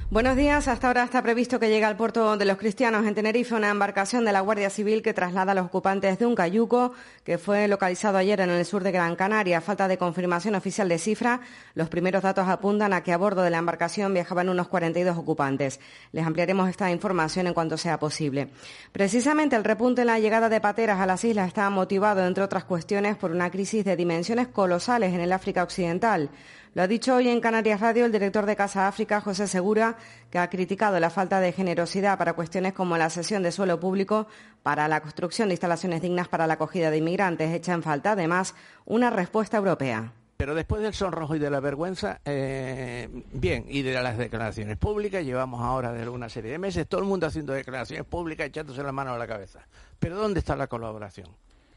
[0.09, 0.69] Buenos días.
[0.69, 4.23] Hasta ahora está previsto que llegue al puerto de los cristianos en Tenerife una embarcación
[4.23, 6.93] de la Guardia Civil que traslada a los ocupantes de un cayuco
[7.25, 9.59] que fue localizado ayer en el sur de Gran Canaria.
[9.59, 11.41] Falta de confirmación oficial de cifra,
[11.75, 15.81] los primeros datos apuntan a que a bordo de la embarcación viajaban unos 42 ocupantes.
[16.13, 18.47] Les ampliaremos esta información en cuanto sea posible.
[18.93, 22.63] Precisamente el repunte en la llegada de pateras a las islas está motivado, entre otras
[22.63, 26.29] cuestiones, por una crisis de dimensiones colosales en el África Occidental.
[26.77, 29.97] Lo ha dicho hoy en Canarias Radio el director de Casa África, José Segura,
[30.29, 34.27] que ha criticado la falta de generosidad para cuestiones como la cesión de suelo público
[34.61, 37.51] para la construcción de instalaciones dignas para la acogida de inmigrantes.
[37.51, 38.53] Echa en falta, además,
[38.85, 40.13] una respuesta europea.
[40.37, 45.25] Pero después del sonrojo y de la vergüenza, eh, bien, y de las declaraciones públicas,
[45.25, 48.91] llevamos ahora de una serie de meses todo el mundo haciendo declaraciones públicas echándose la
[48.91, 49.65] mano a la cabeza.
[49.97, 51.27] Pero ¿dónde está la colaboración?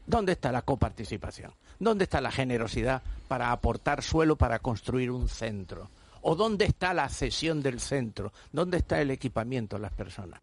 [0.05, 1.53] ¿Dónde está la coparticipación?
[1.79, 5.89] ¿Dónde está la generosidad para aportar suelo para construir un centro?
[6.21, 8.31] ¿O dónde está la cesión del centro?
[8.51, 10.41] ¿Dónde está el equipamiento de las personas?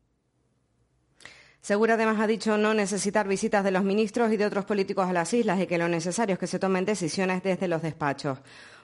[1.61, 5.13] Segura además ha dicho no necesitar visitas de los ministros y de otros políticos a
[5.13, 8.39] las islas y que lo necesario es que se tomen decisiones desde los despachos.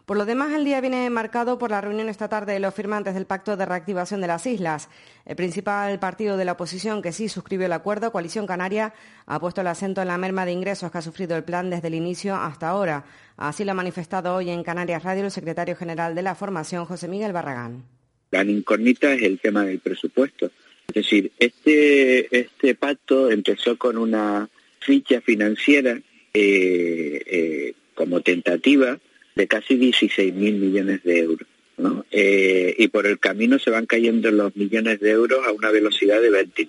[0.06, 3.14] Por lo demás, el día viene marcado por la reunión esta tarde de los firmantes
[3.14, 4.90] del Pacto de Reactivación de las Islas.
[5.24, 8.92] El principal partido de la oposición que sí suscribió el acuerdo, Coalición Canaria,
[9.24, 11.88] ha puesto el acento en la merma de ingresos que ha sufrido el plan desde
[11.88, 13.06] el inicio hasta ahora.
[13.38, 17.08] Así lo ha manifestado hoy en Canarias Radio el secretario general de la formación, José
[17.08, 17.84] Miguel Barragán.
[18.30, 20.50] La incógnita es el tema del presupuesto.
[20.86, 24.50] Es decir, este, este pacto empezó con una
[24.80, 25.98] ficha financiera
[26.34, 28.98] eh, eh, como tentativa
[29.34, 31.48] de casi 16 mil millones de euros.
[31.76, 32.04] ¿no?
[32.10, 36.20] Eh, y por el camino se van cayendo los millones de euros a una velocidad
[36.20, 36.68] de 20.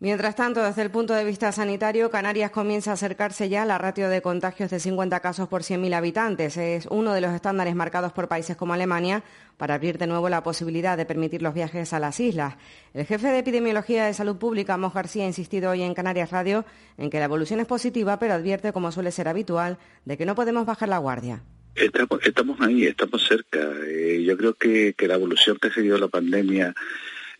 [0.00, 3.78] Mientras tanto, desde el punto de vista sanitario, Canarias comienza a acercarse ya a la
[3.78, 6.56] ratio de contagios de 50 casos por 100.000 habitantes.
[6.56, 9.24] Es uno de los estándares marcados por países como Alemania
[9.56, 12.54] para abrir de nuevo la posibilidad de permitir los viajes a las islas.
[12.94, 16.64] El jefe de Epidemiología de Salud Pública, Mos García, ha insistido hoy en Canarias Radio
[16.96, 20.36] en que la evolución es positiva, pero advierte, como suele ser habitual, de que no
[20.36, 21.42] podemos bajar la guardia.
[21.74, 23.58] Estamos, ahí, estamos cerca.
[23.84, 26.72] Eh, yo creo que, que la evolución que ha seguido la pandemia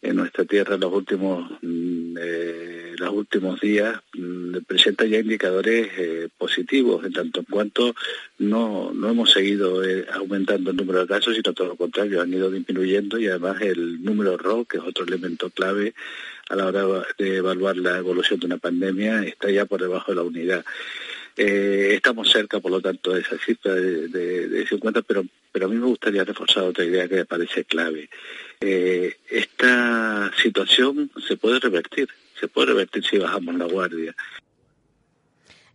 [0.03, 5.89] en nuestra tierra en los últimos mm, eh, los últimos días mm, presenta ya indicadores
[5.97, 7.95] eh, positivos en tanto en cuanto
[8.39, 12.33] no no hemos seguido eh, aumentando el número de casos sino todo lo contrario han
[12.33, 15.95] ido disminuyendo y además el número RO que es otro elemento clave
[16.49, 20.17] a la hora de evaluar la evolución de una pandemia está ya por debajo de
[20.17, 20.65] la unidad.
[21.37, 25.77] Estamos cerca, por lo tanto, de esa cifra de, de, 50, pero, pero a mí
[25.77, 28.09] me gustaría reforzar otra idea que me parece clave
[28.61, 32.09] eh, esta situación se puede revertir,
[32.39, 34.15] se puede revertir si bajamos la guardia.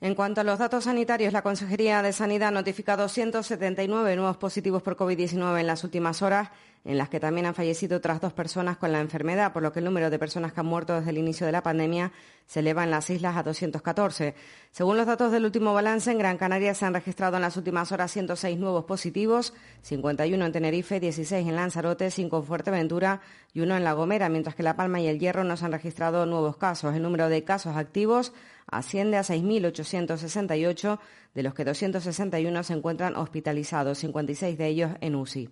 [0.02, 4.84] En cuanto a los datos sanitarios, la Consejería de Sanidad ha notificado 179 nuevos positivos
[4.84, 6.50] por COVID-19 en las últimas horas
[6.86, 9.80] en las que también han fallecido otras dos personas con la enfermedad, por lo que
[9.80, 12.12] el número de personas que han muerto desde el inicio de la pandemia
[12.46, 14.36] se eleva en las islas a 214.
[14.72, 17.92] Según los datos del último balance, en Gran Canaria se han registrado en las últimas
[17.94, 23.22] horas 106 nuevos positivos, 51 en Tenerife, 16 en Lanzarote, 5 en Fuerteventura
[23.54, 25.72] y uno en La Gomera, mientras que La Palma y El Hierro no se han
[25.72, 26.96] registrado nuevos casos.
[26.96, 28.34] El número de casos activos
[28.68, 31.00] asciende a 6.868,
[31.34, 35.50] de los que 261 se encuentran hospitalizados, 56 de ellos en UCI.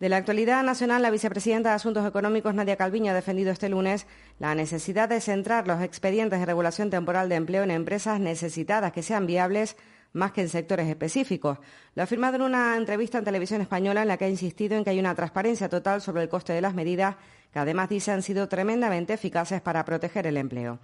[0.00, 4.06] De la actualidad nacional, la vicepresidenta de Asuntos Económicos, Nadia Calviño, ha defendido este lunes
[4.38, 9.02] la necesidad de centrar los expedientes de regulación temporal de empleo en empresas necesitadas que
[9.02, 9.76] sean viables
[10.14, 11.58] más que en sectores específicos.
[11.94, 14.84] Lo ha afirmado en una entrevista en televisión española en la que ha insistido en
[14.84, 17.16] que hay una transparencia total sobre el coste de las medidas
[17.52, 20.78] que además dice han sido tremendamente eficaces para proteger el empleo.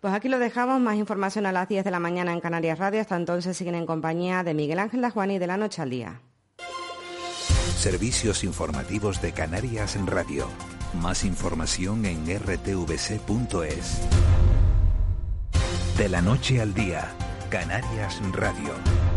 [0.00, 3.02] Pues aquí lo dejamos, más información a las 10 de la mañana en Canarias Radio.
[3.02, 6.22] Hasta entonces siguen en compañía de Miguel Ángel Lajuani de la noche al día.
[7.82, 10.46] Servicios informativos de Canarias en Radio.
[11.00, 14.00] Más información en rtvc.es.
[15.98, 17.12] De la noche al día,
[17.50, 19.11] Canarias Radio.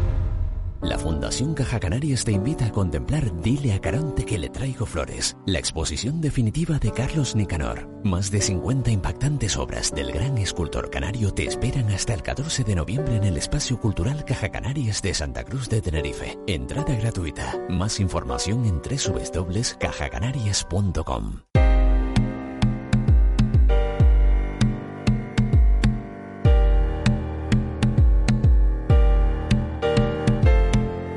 [0.86, 5.36] La Fundación Caja Canarias te invita a contemplar Dile a Caronte que le traigo flores,
[5.48, 7.90] la exposición definitiva de Carlos Nicanor.
[8.04, 12.76] Más de 50 impactantes obras del gran escultor canario te esperan hasta el 14 de
[12.76, 16.38] noviembre en el Espacio Cultural Caja Canarias de Santa Cruz de Tenerife.
[16.46, 17.58] Entrada gratuita.
[17.68, 21.55] Más información en www.cajacanarias.com.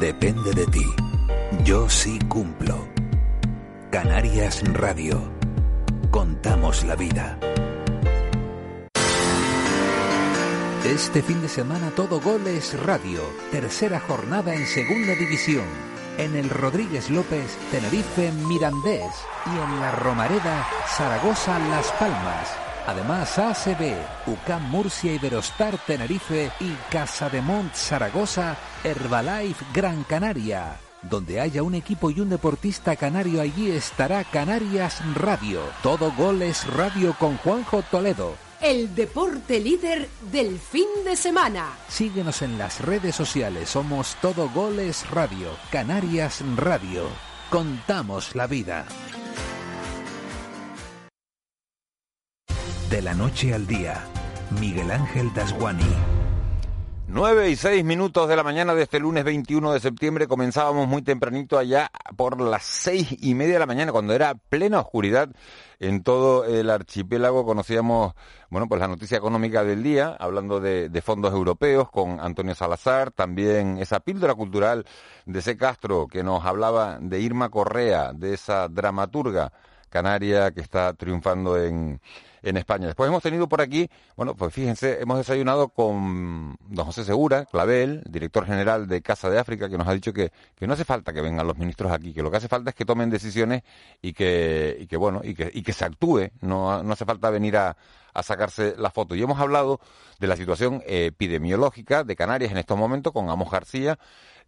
[0.00, 0.84] Depende de ti.
[1.64, 2.86] Yo sí cumplo.
[3.90, 5.32] Canarias Radio.
[6.10, 7.38] Contamos la vida.
[10.84, 13.22] Este fin de semana todo goles radio.
[13.50, 15.64] Tercera jornada en segunda división.
[16.18, 19.14] En el Rodríguez López, Tenerife, Mirandés.
[19.46, 22.65] Y en la Romareda, Zaragoza, Las Palmas.
[22.86, 23.96] Además, ACB,
[24.26, 30.76] UCAM Murcia, Iberostar Tenerife y Casa de Mont Zaragoza, Herbalife Gran Canaria.
[31.02, 35.60] Donde haya un equipo y un deportista canario, allí estará Canarias Radio.
[35.82, 38.34] Todo goles radio con Juanjo Toledo.
[38.60, 41.72] El deporte líder del fin de semana.
[41.88, 43.68] Síguenos en las redes sociales.
[43.68, 45.50] Somos Todo Goles Radio.
[45.70, 47.08] Canarias Radio.
[47.50, 48.86] Contamos la vida.
[52.90, 54.04] De la noche al día,
[54.60, 55.82] Miguel Ángel Dasguani.
[57.08, 61.02] 9 y 6 minutos de la mañana de este lunes 21 de septiembre comenzábamos muy
[61.02, 65.30] tempranito allá por las seis y media de la mañana cuando era plena oscuridad
[65.80, 68.14] en todo el archipiélago conocíamos
[68.50, 73.10] bueno pues la noticia económica del día hablando de, de fondos europeos con Antonio Salazar
[73.10, 74.84] también esa píldora cultural
[75.24, 75.56] de C.
[75.56, 79.52] Castro que nos hablaba de Irma Correa de esa dramaturga
[79.88, 82.00] canaria que está triunfando en
[82.46, 82.86] en España.
[82.86, 88.02] Después hemos tenido por aquí, bueno, pues fíjense, hemos desayunado con don José Segura, Clavel,
[88.08, 91.12] director general de Casa de África, que nos ha dicho que, que no hace falta
[91.12, 93.62] que vengan los ministros aquí, que lo que hace falta es que tomen decisiones
[94.00, 97.30] y que, y que bueno, y que, y que se actúe, no, no hace falta
[97.30, 97.76] venir a,
[98.14, 99.14] a sacarse la foto.
[99.14, 99.80] Y hemos hablado
[100.20, 103.98] de la situación epidemiológica de Canarias en estos momentos con Amos García,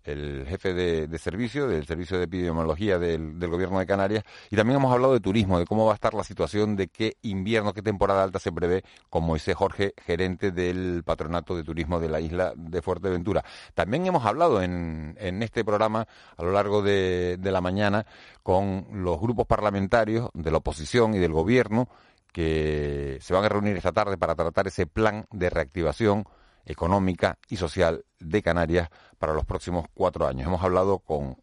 [0.09, 4.93] el jefe de, servicio, del servicio de epidemiología del, gobierno de Canarias, y también hemos
[4.93, 8.23] hablado de turismo, de cómo va a estar la situación, de qué invierno, qué temporada
[8.23, 12.83] alta se prevé, con Moisés Jorge, gerente del patronato de turismo de la isla de
[12.83, 13.45] Fuerteventura.
[13.75, 16.07] También hemos hablado en, este programa
[16.37, 18.07] a lo largo de, de la mañana
[18.43, 21.89] con los grupos parlamentarios de la oposición y del gobierno
[22.33, 26.25] que se van a reunir esta tarde para tratar ese plan de reactivación
[26.69, 28.89] económica y social de Canarias
[29.19, 30.47] para los próximos cuatro años.
[30.47, 31.37] Hemos hablado con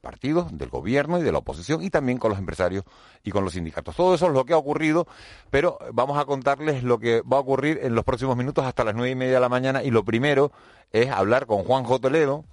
[0.00, 2.84] partidos del gobierno y de la oposición y también con los empresarios
[3.22, 3.96] y con los sindicatos.
[3.96, 5.06] Todo eso es lo que ha ocurrido,
[5.50, 8.94] pero vamos a contarles lo que va a ocurrir en los próximos minutos hasta las
[8.94, 10.52] nueve y media de la mañana y lo primero
[10.92, 12.44] es hablar con Juan Toledo,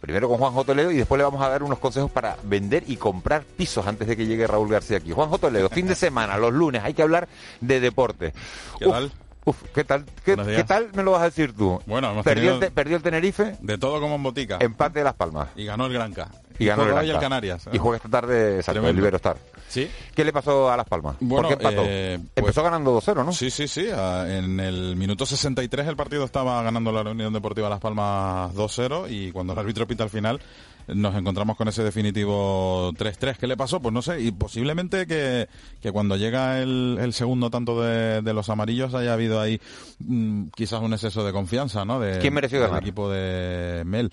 [0.00, 2.96] primero con Juan Toledo y después le vamos a dar unos consejos para vender y
[2.96, 5.12] comprar pisos antes de que llegue Raúl García aquí.
[5.12, 7.28] Juan Toledo, fin de semana, los lunes, hay que hablar
[7.60, 8.34] de deporte.
[8.78, 9.12] ¿Qué tal?
[9.44, 10.04] Uf, ¿qué tal?
[10.24, 10.36] ¿Qué,
[10.66, 11.80] tal me lo vas a decir tú?
[11.86, 13.56] Bueno, perdió, el, perdió el Tenerife.
[13.60, 14.58] De todo como en botica.
[14.60, 15.48] Empate de Las Palmas.
[15.56, 16.28] Y ganó el Granca.
[16.58, 17.68] Y, ganó el, el Canarias.
[17.72, 19.36] Y juega esta tarde exacto, el Iberostar.
[19.68, 19.90] ¿Sí?
[20.14, 21.16] ¿Qué le pasó a Las Palmas?
[21.18, 21.82] Bueno, ¿Por qué empató?
[21.88, 23.32] Eh, pues Empezó ganando 2-0, ¿no?
[23.32, 23.86] Sí, sí, sí.
[23.88, 29.32] En el minuto 63 el partido estaba ganando la Unión Deportiva Las Palmas 2-0 y
[29.32, 30.40] cuando el árbitro pita al final
[30.88, 33.36] nos encontramos con ese definitivo 3-3.
[33.36, 33.80] ¿Qué le pasó?
[33.80, 35.48] Pues no sé, y posiblemente que,
[35.80, 39.60] que cuando llega el, el segundo tanto de, de, los amarillos haya habido ahí
[40.00, 42.00] mm, quizás un exceso de confianza, ¿no?
[42.00, 42.78] De, ¿Quién mereció ganar?
[42.78, 44.10] El equipo de Mel.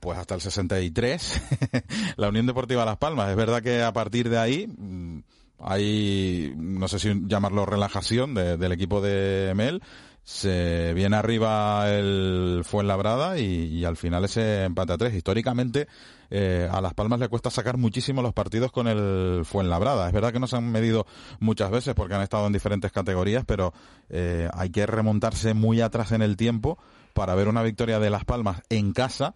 [0.00, 1.42] Pues hasta el 63,
[2.16, 3.30] la Unión Deportiva Las Palmas.
[3.30, 5.18] Es verdad que a partir de ahí mm,
[5.60, 9.82] hay, no sé si llamarlo relajación del equipo de Mel
[10.28, 15.14] se viene arriba el Fuenlabrada y, y al final ese empate a tres.
[15.14, 15.88] Históricamente
[16.28, 20.06] eh, a Las Palmas le cuesta sacar muchísimo los partidos con el Fuenlabrada.
[20.06, 21.06] Es verdad que no se han medido
[21.40, 23.72] muchas veces porque han estado en diferentes categorías, pero
[24.10, 26.76] eh, hay que remontarse muy atrás en el tiempo
[27.14, 29.34] para ver una victoria de Las Palmas en casa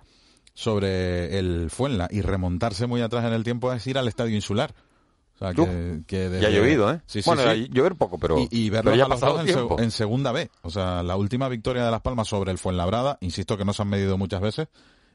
[0.52, 4.74] sobre el Fuenla y remontarse muy atrás en el tiempo es ir al Estadio Insular
[6.06, 7.00] que, Ya ha llovido, ¿eh?
[7.06, 9.40] Sí, bueno, llover poco, pero, y, ya ha pasado
[9.78, 10.50] en, segunda B.
[10.62, 13.82] O sea, la última victoria de Las Palmas sobre el Fuenlabrada, insisto que no se
[13.82, 14.68] han medido muchas veces,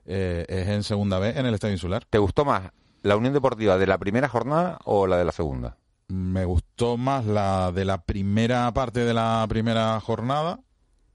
[0.06, 2.06] eh, es en segunda B en el Estadio Insular.
[2.10, 2.72] ¿Te gustó más
[3.03, 5.77] la Unión Deportiva de la primera jornada o la de la segunda?
[6.10, 10.60] Me gustó más la de la primera parte de la primera jornada.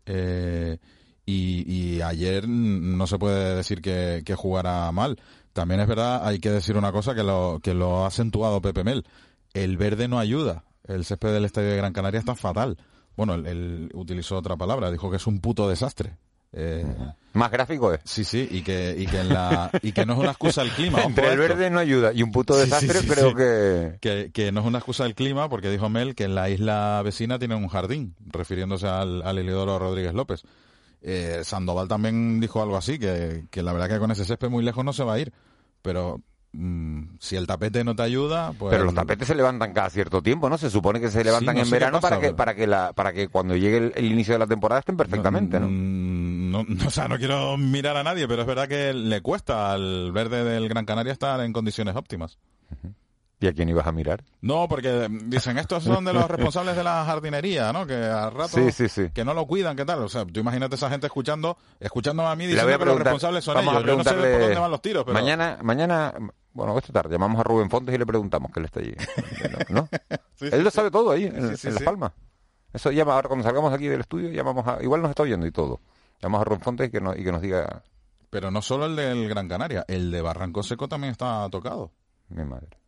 [0.07, 0.79] Eh,
[1.25, 5.19] y, ayer no se puede decir que, que jugara mal.
[5.53, 8.85] También es verdad, hay que decir una cosa que lo, que lo ha acentuado Pepe
[8.85, 9.05] Mel.
[9.53, 10.65] El verde no ayuda.
[10.85, 12.79] El césped del Estadio de Gran Canaria está fatal.
[13.17, 16.17] Bueno, él, utilizó otra palabra, dijo que es un puto desastre.
[16.55, 16.85] Eh,
[17.33, 18.01] Más gráfico es.
[18.05, 20.71] Sí, sí, y que, y que, en la, y que no es una excusa el
[20.71, 21.03] clima.
[21.03, 23.99] Entre el verde no ayuda y un puto desastre creo que...
[24.01, 24.31] que...
[24.33, 24.53] que...
[24.53, 27.55] no es una excusa el clima porque dijo Mel que en la isla vecina tiene
[27.55, 30.43] un jardín, refiriéndose al, al Rodríguez López.
[31.03, 34.63] Eh, Sandoval también dijo algo así, que, que la verdad que con ese césped muy
[34.63, 35.33] lejos no se va a ir.
[35.83, 36.21] Pero
[36.53, 38.71] mm, si el tapete no te ayuda, pues...
[38.71, 40.59] Pero los tapetes se levantan cada cierto tiempo, ¿no?
[40.59, 43.57] Se supone que se levantan en verano para que para que la para que cuando
[43.57, 45.69] llegue el, inicio de la temporada estén perfectamente, ¿no?
[45.71, 46.87] ¿no?
[46.87, 50.45] o sea, no quiero mirar a nadie, pero es verdad que le cuesta al verde
[50.45, 52.39] del Gran Canaria estar en condiciones óptimas.
[53.43, 54.23] ¿Y a quién ibas a mirar?
[54.41, 57.85] No, porque dicen, estos son de los responsables de la jardinería, ¿no?
[57.85, 58.57] Que a rato
[59.13, 59.99] que no lo cuidan, ¿qué tal?
[60.05, 63.59] O sea, tú imagínate esa gente escuchando, escuchándome a mí diciendo que los responsables son
[63.59, 63.85] ellos.
[63.85, 65.15] Yo no sé por dónde van los tiros, pero...
[65.15, 66.15] Mañana, mañana,
[66.53, 68.95] bueno, esta tarde llamamos a Rubén Fontes y le preguntamos que él está allí.
[69.71, 69.89] ¿No?
[70.41, 72.13] Él lo sabe todo ahí, en, en La Palma.
[72.73, 75.51] Eso llama, ahora cuando salgamos aquí del estudio, llamamos a, igual nos está oyendo y
[75.51, 75.81] todo.
[76.21, 77.83] Llamamos a Rubén Fontes y que, y que nos diga...
[78.31, 81.91] Pero no solo el del Gran Canaria, el de Barranco Seco también está tocado.
[82.29, 82.82] Mi madre.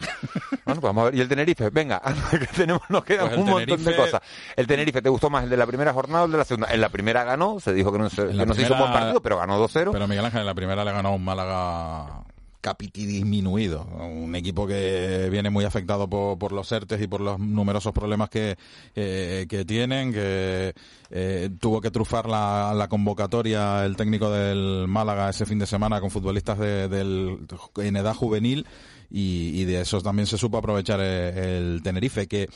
[0.64, 1.14] Bueno, pues vamos a ver.
[1.16, 1.70] ¿Y el Tenerife?
[1.70, 2.00] Venga,
[2.30, 4.20] que tenemos, nos quedan pues un montón de cosas.
[4.56, 6.72] ¿El Tenerife te gustó más el de la primera jornada o el de la segunda?
[6.72, 9.90] En la primera ganó, se dijo que no se, hizo buen partido, pero ganó 2-0.
[9.92, 12.24] Pero Miguel Ángel en la primera le ganó un Málaga
[12.60, 13.84] capiti disminuido.
[13.84, 18.28] Un equipo que viene muy afectado por, por los ERTES y por los numerosos problemas
[18.28, 18.56] que,
[18.94, 20.74] eh, que tienen, que
[21.10, 26.00] eh, tuvo que trufar la, la, convocatoria el técnico del Málaga ese fin de semana
[26.00, 27.38] con futbolistas de, del,
[27.76, 28.66] en edad juvenil
[29.10, 32.48] y, de eso también se supo aprovechar eh, el, Tenerife, que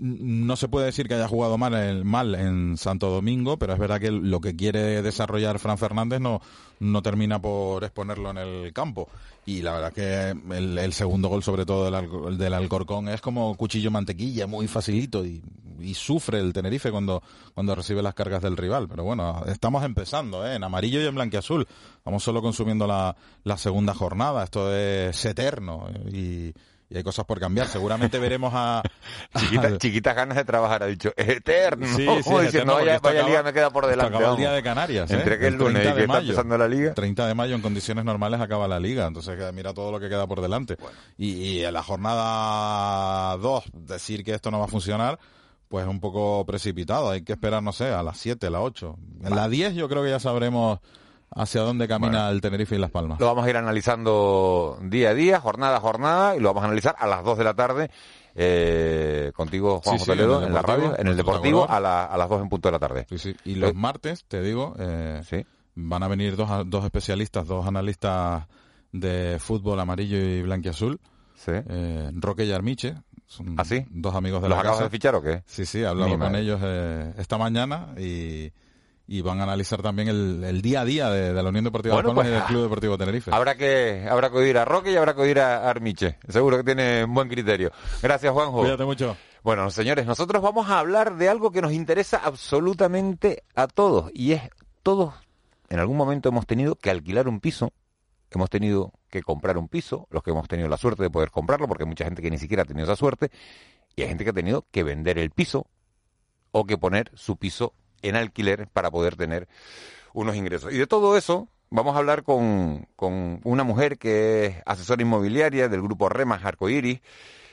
[0.00, 3.78] no se puede decir que haya jugado mal, el, mal en Santo Domingo, pero es
[3.78, 6.40] verdad que lo que quiere desarrollar Fran Fernández no,
[6.78, 9.08] no termina por exponerlo en el campo.
[9.44, 13.90] Y la verdad que el, segundo gol, sobre todo del, del, Alcorcón, es como cuchillo
[13.90, 15.42] mantequilla, muy facilito y,
[15.94, 17.22] sufre el Tenerife cuando,
[17.54, 18.86] cuando recibe las cargas del rival.
[18.88, 20.54] Pero bueno, estamos empezando, ¿eh?
[20.54, 21.66] en amarillo y en blanquiazul.
[22.04, 24.44] Vamos solo consumiendo la, la segunda jornada.
[24.44, 26.52] Esto es eterno y
[26.90, 27.68] y hay cosas por cambiar.
[27.68, 28.82] Seguramente veremos a...
[29.78, 31.12] chiquitas ganas de trabajar, ha dicho.
[31.16, 31.86] Es eterno.
[31.86, 34.16] Sí, sí, diciendo, vaya, liga me queda por delante.
[34.16, 35.10] Acaba el día de Canarias.
[35.10, 36.92] Entre que el, lunes y que está empezando la liga.
[36.94, 39.06] 30 de mayo en condiciones normales acaba la liga.
[39.06, 40.76] Entonces mira todo lo que queda por delante.
[41.16, 45.18] Y, en la jornada 2 decir que esto no va a funcionar
[45.68, 47.10] pues es un poco precipitado.
[47.10, 48.98] Hay que esperar, no sé, a las 7, a las 8.
[49.22, 50.80] En la 10 yo creo que ya sabremos
[51.34, 53.20] hacia dónde camina el Tenerife y Las Palmas.
[53.20, 56.66] Lo vamos a ir analizando día a día, jornada a jornada, y lo vamos a
[56.66, 57.90] analizar a las 2 de la tarde.
[58.34, 62.68] Eh, contigo, Juan Toledo, en, la radio, en el Deportivo, a, las 2 en punto
[62.68, 63.06] de la tarde.
[63.44, 65.44] Y los martes, te digo, eh,
[65.74, 68.46] van a venir dos, dos especialistas, dos analistas
[68.92, 71.00] de fútbol amarillo y blanquiazul.
[71.46, 72.96] Eh, Roque y Armiche,
[73.26, 75.42] son ¿Ah, dos amigos de ¿Los la acabas de fichar o qué?
[75.46, 76.60] Sí, sí, hablamos con ellos
[77.16, 78.52] esta mañana y
[79.12, 82.28] y van a analizar también el, día a día de, la Unión Deportiva de Palmas
[82.28, 83.32] y del Club Deportivo Tenerife.
[83.34, 86.20] Habrá que, habrá que oír a Roque y habrá que oír a Armiche.
[86.28, 87.72] Seguro que tiene un buen criterio.
[88.00, 88.60] Gracias, Juanjo.
[88.60, 89.16] Cuídate mucho.
[89.42, 94.12] Bueno, señores, nosotros vamos a hablar de algo que nos interesa absolutamente a todos.
[94.14, 94.42] Y es,
[94.84, 95.12] todos
[95.70, 97.72] en algún momento hemos tenido que alquilar un piso,
[98.30, 101.66] hemos tenido que comprar un piso, los que hemos tenido la suerte de poder comprarlo,
[101.66, 103.32] porque hay mucha gente que ni siquiera ha tenido esa suerte,
[103.96, 105.66] y hay gente que ha tenido que vender el piso
[106.52, 109.48] o que poner su piso en alquiler para poder tener
[110.12, 110.72] unos ingresos.
[110.72, 115.68] Y de todo eso vamos a hablar con, con una mujer que es asesora inmobiliaria
[115.68, 117.00] del grupo Remas Arcoiris.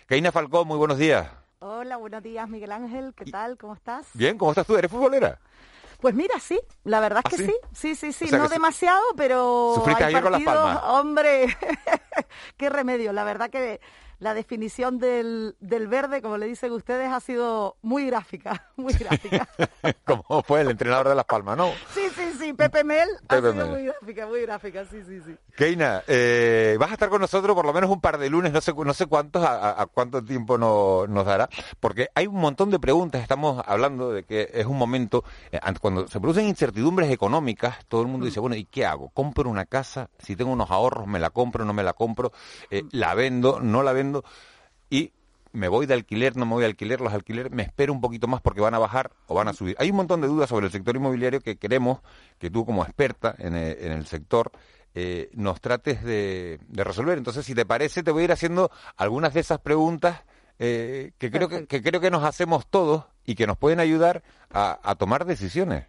[0.08, 1.28] Keina Falcón, muy buenos días.
[1.60, 3.58] Hola, buenos días Miguel Ángel, ¿qué tal?
[3.58, 4.08] ¿Cómo estás?
[4.14, 4.76] Bien, ¿cómo estás tú?
[4.78, 5.40] ¿Eres futbolera?
[6.00, 7.56] Pues mira, sí, la verdad es ¿Ah, que sí?
[7.74, 10.80] sí, sí, sí, no demasiado, pero ¿Sufriste hay con las palmas?
[10.84, 11.58] Hombre,
[12.58, 13.80] qué remedio, la verdad que
[14.20, 19.48] la definición del, del verde, como le dicen ustedes, ha sido muy gráfica, muy gráfica.
[20.06, 21.72] como fue el entrenador de Las Palmas, ¿no?
[21.94, 25.36] Sí, sí, sí, Pepe Mel ha sido muy gráfica, muy gráfica, sí, sí, sí.
[25.56, 28.62] Keina, eh, vas a estar con nosotros por lo menos un par de lunes, no
[28.62, 31.50] sé, no sé cuántos, a, cuánto tiempo nos dará,
[31.80, 36.08] porque hay un montón de preguntas, estamos hablando de que es un momento, eh, cuando
[36.08, 38.30] se producen incertidumbres económicas, todo el mundo mm.
[38.30, 39.10] dice, bueno, ¿y qué hago?
[39.10, 40.10] ¿Compro una casa?
[40.20, 42.07] Si tengo unos ahorros, ¿me la compro, no me la compro?
[42.70, 42.88] Eh, mm.
[42.92, 44.24] ¿La vendo, no la vendo?
[44.90, 45.12] y
[45.52, 48.28] me voy de alquiler, no me voy de alquiler, los alquileres me espero un poquito
[48.28, 49.76] más porque van a bajar o van a subir.
[49.80, 52.00] Hay un montón de dudas sobre el sector inmobiliario que queremos
[52.38, 54.52] que tú como experta en el, sector
[54.94, 57.18] eh, nos trates de, resolver.
[57.18, 60.22] Entonces, si te parece, te voy a ir haciendo algunas de esas preguntas
[60.60, 64.96] eh, que, creo que, creo que nos hacemos todos y que nos pueden ayudar a,
[64.96, 65.86] tomar decisiones.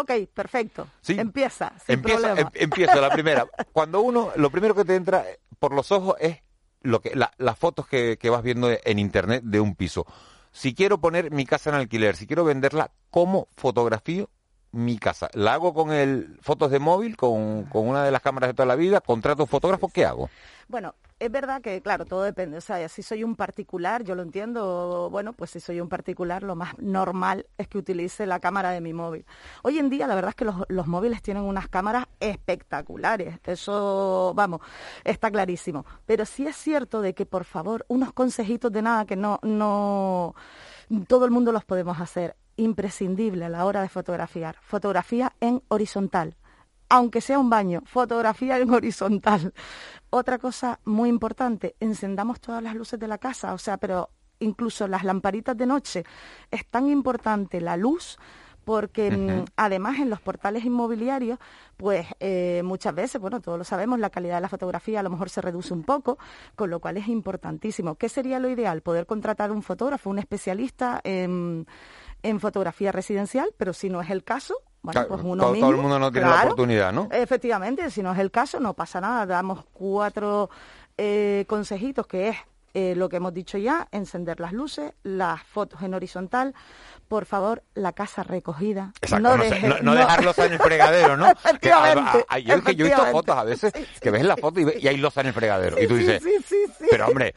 [0.00, 0.86] Ok, perfecto.
[1.08, 1.72] Empieza.
[1.88, 3.46] empieza, em, empieza la primera.
[3.72, 5.24] Cuando uno, lo primero que te entra
[5.58, 6.38] por los ojos es
[6.82, 10.06] lo que, las fotos que, vas viendo en internet de un piso.
[10.52, 14.30] Si quiero poner mi casa en alquiler, si quiero venderla, ¿cómo fotografío
[14.72, 15.28] mi casa.
[15.34, 18.66] ¿La hago con el fotos de móvil, con, con una de las cámaras de toda
[18.66, 19.00] la vida?
[19.00, 19.88] ¿Contrato un fotógrafo?
[19.88, 20.28] ¿Qué hago?
[20.68, 22.58] Bueno, es verdad que, claro, todo depende.
[22.58, 26.42] O sea, si soy un particular, yo lo entiendo, bueno, pues si soy un particular,
[26.42, 29.24] lo más normal es que utilice la cámara de mi móvil.
[29.62, 33.38] Hoy en día, la verdad es que los, los móviles tienen unas cámaras espectaculares.
[33.44, 34.60] Eso, vamos,
[35.04, 35.86] está clarísimo.
[36.04, 40.34] Pero sí es cierto de que, por favor, unos consejitos de nada que no, no,
[41.08, 42.36] todo el mundo los podemos hacer.
[42.58, 44.56] Imprescindible a la hora de fotografiar.
[44.60, 46.36] Fotografía en horizontal
[46.90, 49.52] aunque sea un baño, fotografía en horizontal.
[50.10, 54.10] Otra cosa muy importante, encendamos todas las luces de la casa, o sea, pero
[54.40, 56.04] incluso las lamparitas de noche.
[56.50, 58.18] Es tan importante la luz
[58.64, 61.38] porque mm, además en los portales inmobiliarios,
[61.78, 65.08] pues eh, muchas veces, bueno, todos lo sabemos, la calidad de la fotografía a lo
[65.08, 66.18] mejor se reduce un poco,
[66.54, 67.94] con lo cual es importantísimo.
[67.94, 68.82] ¿Qué sería lo ideal?
[68.82, 71.66] Poder contratar un fotógrafo, un especialista en
[72.22, 75.76] en fotografía residencial, pero si no es el caso, bueno, pues uno todo, mismo, todo
[75.76, 77.08] el mundo no tiene la oportunidad, ¿no?
[77.10, 79.26] Efectivamente, si no es el caso, no pasa nada.
[79.26, 80.50] Damos cuatro
[80.96, 82.36] eh, consejitos, que es
[82.74, 86.54] eh, lo que hemos dicho ya, encender las luces, las fotos en horizontal,
[87.08, 88.92] por favor, la casa recogida.
[89.00, 89.36] Exacto,
[89.82, 91.26] no, dejarlos en el fregadero, ¿no?
[92.42, 95.32] yo, he visto fotos a veces que ves la foto y, hay losa en el
[95.32, 95.80] fregadero.
[95.82, 96.22] y tú dices,
[96.90, 97.34] pero hombre,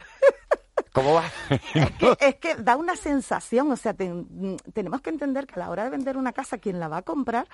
[0.92, 1.24] ¿Cómo va?
[2.20, 5.90] es, que, da una sensación, o sea, tenemos que entender que a la hora de
[5.90, 7.48] vender una casa, quien la va a comprar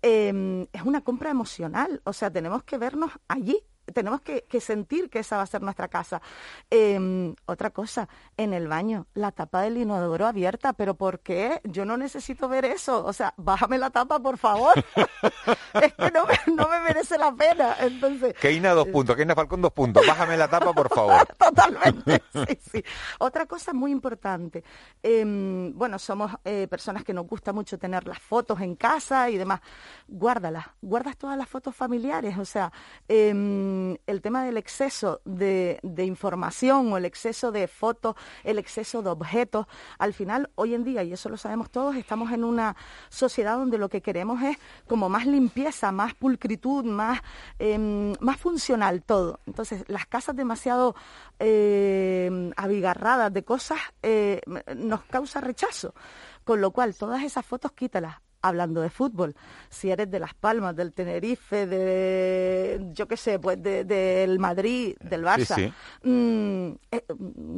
[0.00, 3.60] em, es una compra emocional, o sea, tenemos que vernos allí,
[3.92, 6.22] tenemos que, sentir que esa va a ser nuestra casa.
[6.70, 11.60] Em, otra cosa, en el baño, la tapa del inodoro abierta, pero ¿por qué?
[11.64, 13.04] Yo no necesito ver eso.
[13.04, 14.72] O sea, bájame la tapa, por favor.
[15.74, 17.76] es que no me, merece la pena.
[17.80, 18.34] Entonces.
[18.40, 19.16] Keina, dos puntos.
[19.16, 20.06] Keina Falcón, dos puntos.
[20.06, 21.26] Bájame la tapa, por favor.
[21.38, 22.22] Totalmente.
[22.32, 22.84] Sí, sí.
[23.18, 24.64] Otra cosa muy importante.
[25.02, 29.36] Em, bueno, somos eh, personas que nos gusta mucho tener las fotos en casa y
[29.36, 29.60] demás.
[30.08, 30.66] Guárdalas.
[30.80, 32.38] Guardas todas las fotos familiares.
[32.38, 32.72] O sea,
[33.74, 39.10] em, el tema del exceso de, información o el exceso de fotos, el exceso de
[39.10, 39.66] objetos,
[39.98, 42.76] al final, hoy en día, y eso lo sabemos todos, estamos en una
[43.08, 44.56] sociedad donde lo que queremos es
[44.86, 47.20] como más limpieza, más pulcritud, más,
[47.58, 49.40] em, más funcional todo.
[49.46, 50.94] Entonces, las casas demasiado
[51.38, 54.40] em, abigarradas de cosas eh,
[54.76, 55.94] nos causa rechazo.
[56.44, 59.34] Con lo cual, todas esas fotos quítalas, hablando de fútbol.
[59.70, 65.24] Si eres de Las Palmas, del Tenerife, de, yo qué sé, pues del Madrid, del
[65.24, 65.72] Barça,
[66.02, 67.04] mm, eh,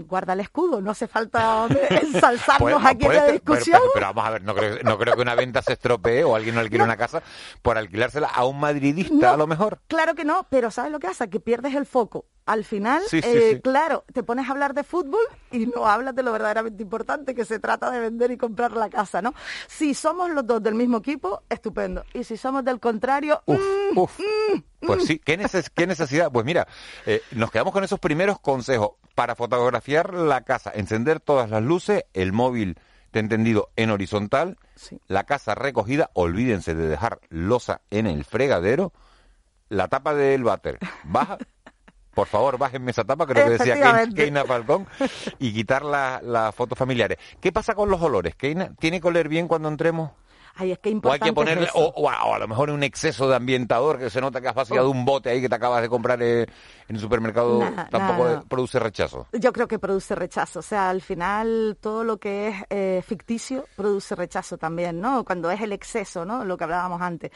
[0.07, 3.81] guarda el escudo, no hace falta ensalzarnos aquí en la discusión.
[3.93, 6.55] Pero, vamos a ver, no creo, no creo, que una venta se estropee o alguien
[6.55, 7.23] no alquile una casa
[7.63, 9.81] por alquilársela a un madridista a lo mejor.
[9.89, 11.27] Claro que no, pero ¿sabes lo que pasa?
[11.27, 15.21] Que pierdes el foco al final, eh, claro, te pones a hablar de fútbol
[15.51, 18.89] y no hablas de lo verdaderamente importante, que se trata de vender y comprar la
[18.89, 19.35] casa, ¿no?
[19.67, 22.05] Si somos los dos del mismo equipo, estupendo.
[22.15, 24.21] Y si somos del contrario, uf, mm, uf.
[24.21, 26.31] Mm, pues sí, ¿qué, necesidad?
[26.31, 26.69] Pues mira,
[27.05, 32.05] eh, nos quedamos con esos primeros consejos para fotografiar la casa, encender todas las luces,
[32.15, 32.79] el móvil,
[33.11, 34.57] te he entendido, en horizontal,
[35.09, 38.93] la casa recogida, olvídense de dejar losa en el fregadero,
[39.69, 41.39] la tapa del váter baja
[42.17, 44.87] por favor, bájenme esa tapa, creo que decía Keina Falcón,
[45.39, 47.19] y quitar las fotos familiares.
[47.43, 48.35] ¿Qué pasa con los olores?
[48.35, 50.13] Keina, ¿tiene que oler bien cuando entremos?
[50.59, 53.37] Ay, es que importante o hay que ponerle, o, a lo mejor un exceso de
[53.37, 54.91] ambientador que se nota que has vaciado oh.
[54.91, 56.47] un bote ahí que te acabas de comprar en
[56.89, 57.61] el supermercado,
[57.91, 59.27] tampoco produce rechazo.
[59.33, 60.61] Yo creo que produce rechazo.
[60.61, 65.25] O sea, al final todo lo que es eh, ficticio produce rechazo también, ¿no?
[65.25, 66.45] Cuando es el exceso, ¿no?
[66.45, 67.31] Lo que hablábamos antes.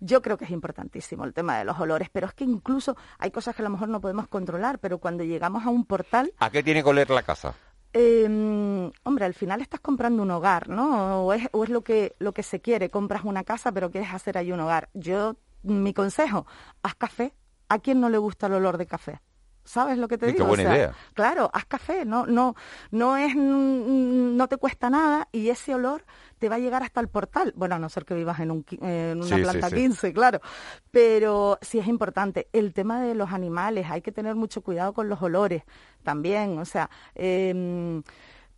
[0.00, 3.30] Yo creo que es importantísimo el tema de los olores, pero es que incluso hay
[3.30, 6.32] cosas que a lo mejor no podemos controlar, pero cuando llegamos a un portal...
[6.38, 7.54] ¿A qué tiene que oler la casa?
[7.98, 11.24] Eh, hombre, al final estás comprando un hogar, ¿no?
[11.24, 14.12] O es, o es lo, que, lo que se quiere, compras una casa pero quieres
[14.12, 14.90] hacer ahí un hogar.
[14.92, 16.46] Yo, mi consejo,
[16.82, 17.34] haz café.
[17.70, 19.20] ¿A quién no le gusta el olor de café?
[19.66, 20.38] ¿Sabes lo que te digo?
[20.38, 20.92] Qué buena idea.
[21.12, 22.54] Claro, haz café, no, no,
[22.92, 26.04] no es, no te cuesta nada y ese olor
[26.38, 27.52] te va a llegar hasta el portal.
[27.56, 30.40] Bueno, a no ser que vivas en, un, en una planta 15, claro.
[30.90, 32.48] Pero sí es importante.
[32.52, 35.64] El tema de los animales, hay que tener mucho cuidado con los olores
[36.04, 36.58] también.
[36.58, 38.02] O sea, eh,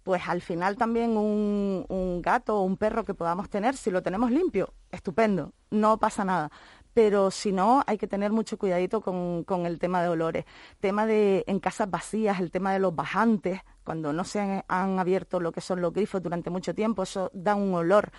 [0.08, 4.02] pues al final también un, un gato o un perro que podamos tener, si lo
[4.02, 6.50] tenemos limpio, estupendo, no pasa nada
[6.98, 10.46] pero si no, hay que tener mucho cuidadito con, con, el tema de olores.
[10.80, 15.38] Tema de en casas vacías, el tema de los bajantes, cuando no se han, abierto
[15.38, 18.10] lo que son los grifos durante mucho tiempo, eso da un olor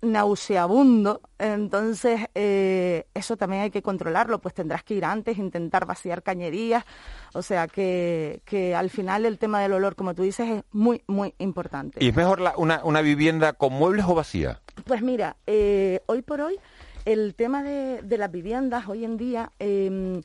[0.00, 6.22] nauseabundo, entonces eh, eso también hay que controlarlo, pues tendrás que ir antes, intentar vaciar
[6.22, 6.86] cañerías,
[7.34, 11.02] o sea que, que al final el tema del olor, como tú dices, es muy,
[11.06, 12.02] muy importante.
[12.02, 14.62] ¿Y es mejor una, una, vivienda con muebles o vacía?
[14.86, 16.58] Pues mira, eh, hoy por hoy
[17.12, 19.52] el tema de, las viviendas, hoy en día...
[19.58, 20.20] Eh,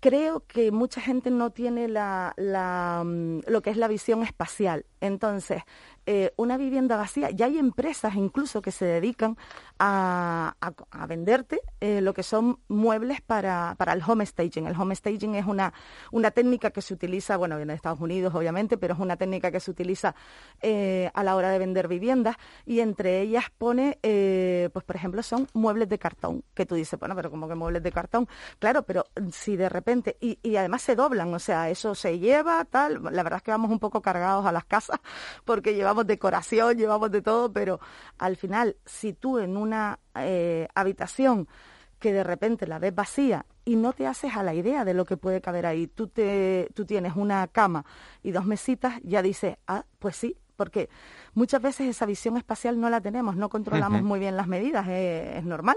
[0.00, 4.86] creo que mucha gente no tiene la, la, mm, lo que es la visión espacial.
[5.00, 5.62] Entonces,
[6.06, 7.30] eh, una vivienda vacía.
[7.30, 9.36] Ya hay empresas incluso que se dedican
[9.78, 10.56] a,
[10.90, 14.66] a, venderte eh, lo que son muebles para, para, el home staging.
[14.66, 15.72] El home staging es una,
[16.10, 19.60] una técnica que se utiliza, bueno, en Estados Unidos obviamente, pero es una técnica que
[19.60, 20.14] se utiliza
[20.60, 22.36] eh, a la hora de vender viviendas
[22.66, 23.98] y entre ellas pone,
[24.72, 27.82] pues por ejemplo, son muebles de cartón, que tú dices, bueno, pero como que muebles
[27.82, 28.28] de cartón,
[28.58, 29.89] claro, pero si de repente,
[30.20, 33.70] y, además se doblan, o sea, eso se lleva, tal, la verdad es que vamos
[33.70, 35.00] un poco cargados a las casas
[35.44, 37.80] porque llevamos decoración, llevamos de todo, pero
[38.18, 41.48] al final, si tú en una eh, habitación
[41.98, 45.04] que de repente la ves vacía y no te haces a la idea de lo
[45.04, 47.84] que puede caber ahí, tú, te, tú tienes una cama
[48.22, 50.88] y dos mesitas, ya dices, ah, pues sí, porque
[51.34, 55.44] muchas veces esa visión espacial no la tenemos, no controlamos muy bien las medidas, es
[55.44, 55.76] normal.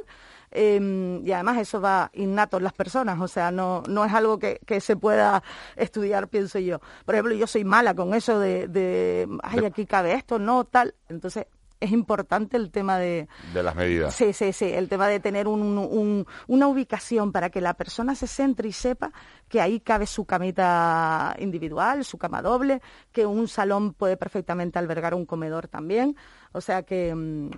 [0.55, 4.37] Em, y además eso va innato en las personas, o sea, no, no es algo
[4.37, 5.41] que, que, se pueda
[5.75, 6.79] estudiar, pienso yo.
[7.05, 10.93] Por ejemplo, yo soy mala con eso de, de ay, aquí cabe esto, no, tal.
[11.09, 11.47] Entonces,
[11.83, 13.27] es importante el tema de...
[13.53, 14.15] De las medidas.
[14.15, 18.27] Sí, sí, sí, el tema de tener un, una ubicación para que la persona se
[18.27, 19.11] centre y sepa
[19.49, 22.81] que ahí cabe su camita individual, su cama doble,
[23.11, 26.15] que un salón puede perfectamente albergar un comedor también.
[26.53, 27.49] O sea que mm,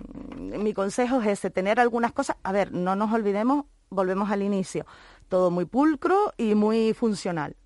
[0.62, 2.36] mi consejo es ese, tener algunas cosas.
[2.42, 4.86] A ver, no nos olvidemos, volvemos al inicio,
[5.28, 7.56] todo muy pulcro y muy funcional.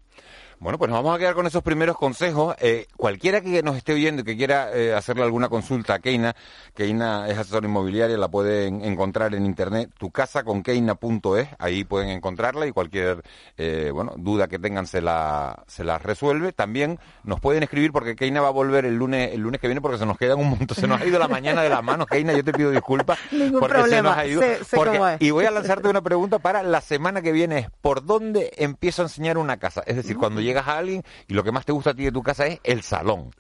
[0.61, 2.55] Bueno, pues nos vamos a quedar con esos primeros consejos.
[2.61, 6.37] Eh, cualquiera que nos esté oyendo y que quiera eh, hacerle alguna consulta a Keina,
[6.75, 12.11] Keina es asesor inmobiliaria, la pueden encontrar en internet, tu casa con keina.es, ahí pueden
[12.11, 13.23] encontrarla y cualquier
[13.57, 16.53] eh, bueno duda que tengan se la, se la resuelve.
[16.53, 19.81] También nos pueden escribir porque Keina va a volver el lunes, el lunes que viene
[19.81, 22.07] porque se nos quedan un montón, se nos ha ido la mañana de las manos.
[22.07, 24.23] Keina, yo te pido disculpas Ningún porque problema.
[24.23, 25.17] se nos ha ido.
[25.21, 29.07] y voy a lanzarte una pregunta para la semana que viene, ¿por dónde empiezo a
[29.07, 29.83] enseñar una casa?
[29.87, 32.13] Es decir, cuando llegas a alguien y lo que más te gusta a ti de
[32.13, 33.31] tu casa es el salón.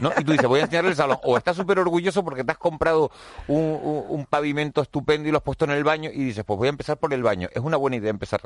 [0.00, 0.10] ¿no?
[0.18, 1.18] Y tú dices, voy a enseñarle el salón.
[1.22, 3.10] O estás súper orgulloso porque te has comprado
[3.46, 6.70] un, pavimento estupendo y lo has puesto en el baño y dices, pues voy a
[6.70, 7.48] empezar por el baño.
[7.52, 8.40] Es una buena idea empezar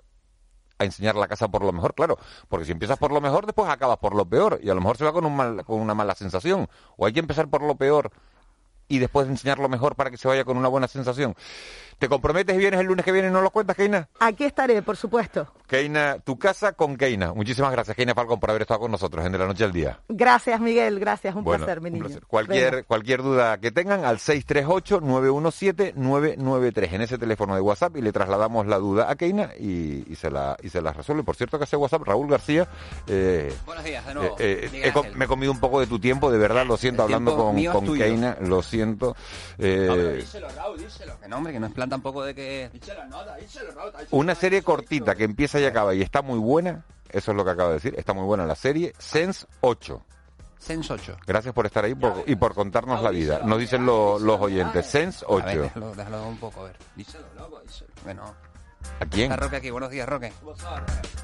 [0.79, 2.19] a enseñar la casa por lo mejor, claro,
[2.49, 4.97] porque si empiezas por lo mejor, después acabas por lo peor y a lo mejor
[4.97, 6.69] se va con, un mal, con una mala sensación.
[6.97, 8.11] O hay que empezar por lo peor
[8.89, 11.35] y después enseñar lo mejor para que se vaya con una buena sensación.
[11.99, 14.09] ¿Te comprometes y vienes el lunes que viene y no lo cuentas, Keina?
[14.19, 15.47] Aquí estaré, por supuesto.
[15.67, 17.33] Keina, tu casa con Keina.
[17.33, 20.01] Muchísimas gracias, Keina Falcón, por haber estado con nosotros en De la Noche al Día.
[20.09, 20.99] Gracias, Miguel.
[20.99, 21.35] Gracias.
[21.35, 22.07] Un placer, mi niño.
[22.27, 28.67] Cualquier, cualquier duda que tengan al 638-917-993 en ese teléfono de WhatsApp y le trasladamos
[28.67, 31.23] la duda a Keina y, se, la, y se la resuelve.
[31.23, 32.69] Por cierto, que hace WhatsApp Raúl García.
[33.07, 34.35] Eh, Buenos días, de nuevo.
[34.39, 37.37] Eh, eh, me he comido un poco de tu tiempo, de verdad, lo siento, hablando
[37.37, 38.74] con, con Keina, lo siento.
[39.59, 41.19] Eh, díselo, Raúl, díselo.
[41.21, 42.71] Que no, hombre, que no es plan tampoco de que
[44.11, 47.51] una serie cortita que empieza y acaba y está muy buena, eso es lo que
[47.51, 50.03] acabo de decir, está muy buena la serie, Sense 8.
[50.59, 51.17] Sense 8.
[51.27, 51.95] Gracias por estar ahí
[52.27, 53.41] y por contarnos la vida.
[53.45, 54.87] Nos dicen los oyentes.
[54.87, 55.73] Sense 8.
[55.97, 56.77] déjalo, un poco, a ver.
[56.97, 57.91] Díselo, loco, díselo.
[58.03, 58.35] Bueno.
[59.01, 59.33] ¿A quién?
[59.33, 59.71] Está Roque aquí.
[59.71, 60.33] Buenos días, Roque.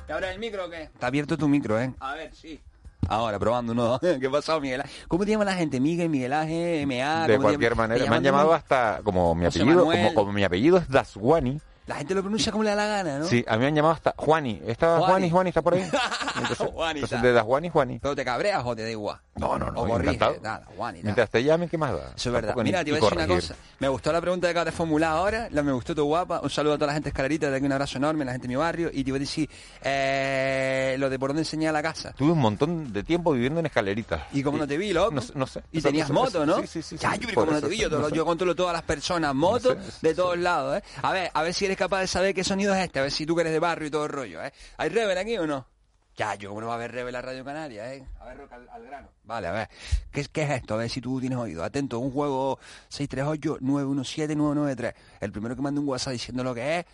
[0.06, 0.82] ¿Te abres el micro o qué?
[0.82, 1.92] Está abierto tu micro, ¿eh?
[2.00, 2.60] A ver, sí.
[3.08, 3.98] Ahora, probando uno.
[4.20, 4.96] ¿Qué pasó, Miguel Ángel?
[5.08, 5.80] ¿Cómo te llama la gente?
[5.80, 7.26] Miguel, Miguel Ángel, MA.
[7.26, 8.08] De cualquier manera.
[8.08, 11.60] Me han llamado hasta, como mi apellido, como, como, mi apellido es Daswani,
[11.90, 13.24] la gente lo pronuncia como le da la gana, ¿no?
[13.24, 14.62] Sí, a mí me han llamado hasta Juani.
[14.64, 15.82] ¿Está Juani, Juani, está por ahí?
[16.36, 17.98] Entonces, Juani, entonces de das Juani, Juani.
[17.98, 19.18] ¿Pero te cabreas o te da igual?
[19.34, 20.36] No, no, no, o encantado.
[20.40, 22.12] Nada, Juani, Mientras te llamen, ¿qué más da?
[22.14, 22.54] Eso es verdad.
[22.62, 23.56] Mira, te voy a decir una cosa.
[23.80, 26.40] Me gustó la pregunta que acabas de formular ahora, la me gustó tu guapa.
[26.40, 28.46] Un saludo a toda la gente escalerita, de aquí un abrazo enorme, a la gente
[28.46, 28.90] de mi barrio.
[28.92, 29.50] Y te voy a decir,
[29.82, 32.12] eh, lo de por dónde enseñar la casa.
[32.12, 34.22] Tuve un montón de tiempo viviendo en escaleritas.
[34.32, 35.16] ¿Y cómo no te vi, loco?
[35.34, 35.62] No, sé.
[35.72, 36.60] Y tenías moto, ¿no?
[36.60, 36.96] Sí, sí, sí.
[36.96, 40.38] Ya, yo, como no te vi, yo, yo controlo todas las personas, motos de todos
[40.38, 40.82] lados, ¿eh?
[41.02, 43.10] A ver, a ver si eres capaz de saber qué sonido es este, a ver
[43.10, 44.52] si tú eres de barrio y todo rollo, ¿eh?
[44.76, 45.66] ¿Hay Rebel aquí o no?
[46.14, 48.06] Ya, yo va a haber Rebel a Radio Canaria, ¿eh?
[48.20, 49.08] A ver, al, al grano.
[49.24, 49.70] Vale, a ver.
[50.12, 50.74] ¿Qué, ¿Qué, es esto?
[50.74, 51.64] A ver si tú tienes oído.
[51.64, 52.58] Atento, un juego
[52.90, 54.94] 638-917-993.
[55.20, 56.84] El primero que mande un WhatsApp diciendo lo que es,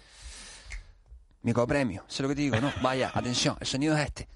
[1.43, 2.05] mi copremio.
[2.07, 2.73] Eso es lo que te digo, ¿no?
[2.81, 4.29] Vaya, atención, el sonido es este.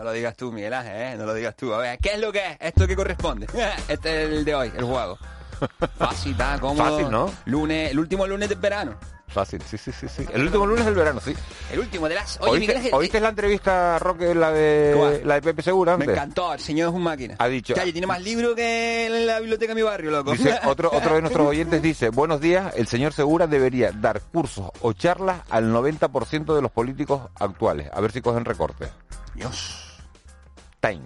[0.00, 1.14] No lo digas tú, Miguel Ángel, ¿eh?
[1.18, 1.74] No lo digas tú.
[1.74, 2.56] A ver, ¿qué es lo que es?
[2.58, 3.46] ¿Esto que corresponde?
[3.86, 5.18] Este es el de hoy, el juego.
[5.98, 6.90] Fácil, está cómodo.
[6.90, 7.30] Fácil, ¿no?
[7.44, 8.94] Lunes, el último lunes de verano.
[9.28, 10.24] Fácil, sí, sí, sí, sí.
[10.32, 11.34] El último lunes del verano, sí.
[11.70, 12.40] El último de las...
[12.40, 16.60] Oye, ¿Oíste, ¿oíste la entrevista, Roque, la de, la de Pepe Segura Me encantó, el
[16.60, 17.36] señor es un máquina.
[17.38, 17.74] Ha dicho...
[17.74, 20.32] Calle, tiene más libros que en la biblioteca de mi barrio, loco.
[20.32, 24.70] Dice, otro, otro de nuestros oyentes dice, buenos días, el señor Segura debería dar cursos
[24.80, 27.90] o charlas al 90% de los políticos actuales.
[27.92, 28.88] A ver si cogen recorte.
[29.34, 29.89] Dios.
[30.80, 31.02] Time.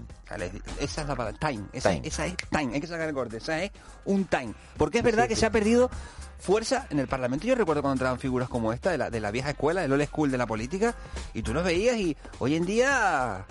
[0.80, 1.64] Esa es la palabra, time.
[1.72, 2.74] Esa, esa es time.
[2.74, 3.38] Hay que sacar el corte.
[3.38, 3.72] Esa es
[4.04, 4.54] un time.
[4.76, 5.90] Porque es verdad que se ha perdido
[6.38, 7.46] fuerza en el Parlamento.
[7.46, 10.06] Yo recuerdo cuando entraban figuras como esta, de la, de la vieja escuela, del old
[10.06, 10.94] school de la política,
[11.32, 13.44] y tú los veías y hoy en día,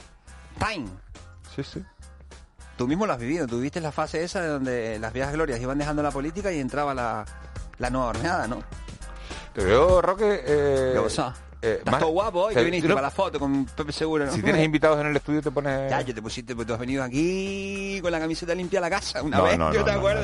[0.59, 0.87] time.
[1.55, 1.83] Sí, sí.
[2.77, 5.59] Tú mismo lo has vivido, tú viste la fase esa de donde las viejas glorias
[5.59, 7.25] iban dejando la política y entraba la,
[7.77, 8.63] la nueva horneada, ¿no?
[9.53, 10.41] Te veo, Roque.
[10.45, 10.99] Eh,
[11.64, 14.64] eh, Estás todo guapo hoy, que viniste para la foto con Pepe Seguro, Si tienes
[14.64, 15.90] invitados en el estudio te pones...
[15.90, 18.90] Ya, yo te pusiste, pues tú has venido aquí con la camiseta limpia a la
[18.90, 20.23] casa una vez, yo te acuerdo,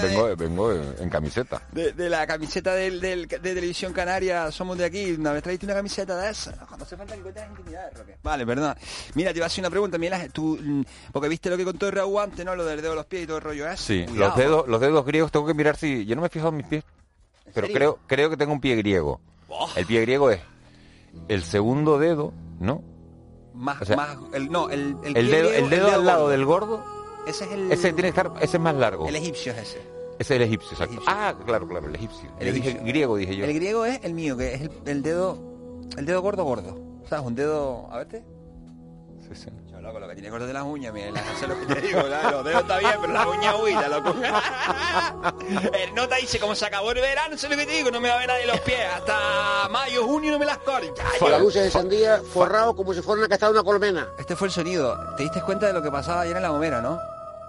[0.00, 1.62] Vengo, vengo en camiseta.
[1.72, 5.74] De, la camiseta del, del, de Televisión Canaria, somos de aquí, una vez trajiste una
[5.74, 6.52] camiseta de esa.
[6.52, 8.16] No hace falta que cuentes intimidades, Roque.
[8.22, 8.74] Vale, perdón.
[9.14, 10.82] Mira, te iba a hacer una pregunta, Miguel tú, mm,
[11.12, 12.56] porque viste lo que contó el Raúl antes, ¿no?
[12.56, 14.06] Lo del dedo de los pies y todo el rollo ese.
[14.06, 16.06] Sí, los dedos, los dedos griegos tengo que mirar si...
[16.06, 16.84] Yo no me he fijado en mis pies,
[17.54, 19.20] pero creo, creo que tengo un pie griego.
[19.76, 20.40] El pie griego es
[21.28, 22.82] el segundo dedo, ¿no?
[23.54, 26.82] Más, más, el, no, el, el, dedo, el dedo al lado del gordo.
[27.26, 27.72] Ese es el.
[27.72, 29.06] Ese tiene que estar, ese es más largo.
[29.06, 29.78] El egipcio es ese.
[30.18, 31.02] Ese es el egipcio, exacto.
[31.06, 32.30] Ah, claro, claro, el egipcio.
[32.38, 33.44] El, Dije, griego, dije yo.
[33.44, 35.38] El griego es el mío, que es el, dedo,
[35.96, 36.78] el dedo gordo gordo.
[37.08, 37.26] ¿Sabes?
[37.26, 38.22] Un dedo, a verte.
[39.28, 39.50] Sí, sí
[39.80, 42.44] loco, lo que tiene corte de las uñas, mira, sé lo que te digo, los
[42.44, 44.14] dedos está bien, pero las uñas huidas, loco.
[45.74, 48.08] el nota dice, como se acabó el verano, sé lo que te digo, no me
[48.08, 50.94] va a ver nadie los pies, hasta mayo, junio no me las corto.
[51.18, 54.08] Con la luz encendida, forrado como si fuera una castada de una colmena.
[54.18, 54.96] Este fue el sonido.
[55.16, 56.98] ¿Te diste cuenta de lo que pasaba ayer en la gomera, no?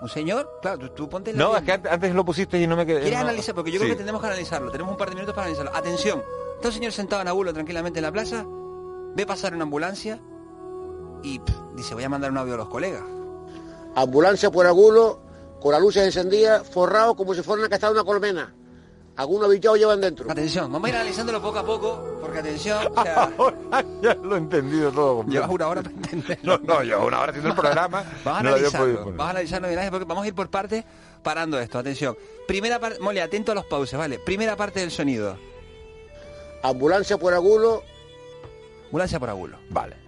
[0.02, 0.60] ¿Un señor?
[0.62, 3.02] Claro, tú, ponte No, es que antes lo pusiste y no me quedé.
[3.02, 3.54] ¿Quieres analizar?
[3.54, 4.72] Porque yo creo que tenemos que analizarlo.
[4.72, 5.78] Tenemos un par de minutos para analizarlo.
[5.78, 6.24] Atención,
[6.56, 8.44] está un señor sentado en abuelo tranquilamente en la plaza,
[9.16, 10.20] ve pasar una ambulancia,
[11.24, 11.42] y
[11.76, 13.04] dice, voy a mandar un audio a los colegas.
[13.96, 15.22] Ambulancia por Agulo,
[15.60, 18.54] con las luces encendidas, forrado como si fuera una castada de una colmena.
[19.18, 20.32] Algunos bichos llevan dentro.
[20.32, 22.92] Atención, vamos a ir analizándolo poco a poco, porque atención.
[24.02, 25.24] ya lo he entendido todo.
[25.26, 26.58] Llevas una hora para entenderlo.
[26.60, 28.04] No, no, llevo una hora haciendo el programa.
[28.26, 30.86] vamos a analizarlo, vamos a analizarlo, porque vamos a ir por partes
[31.22, 31.78] parando esto.
[31.78, 32.18] Atención.
[32.48, 34.18] Primera parte, mole, atento a los pauses, ¿vale?
[34.18, 35.38] Primera parte del sonido.
[36.64, 37.84] Ambulancia por Agulo.
[38.86, 39.58] Ambulancia por Agulo.
[39.70, 40.01] Vale.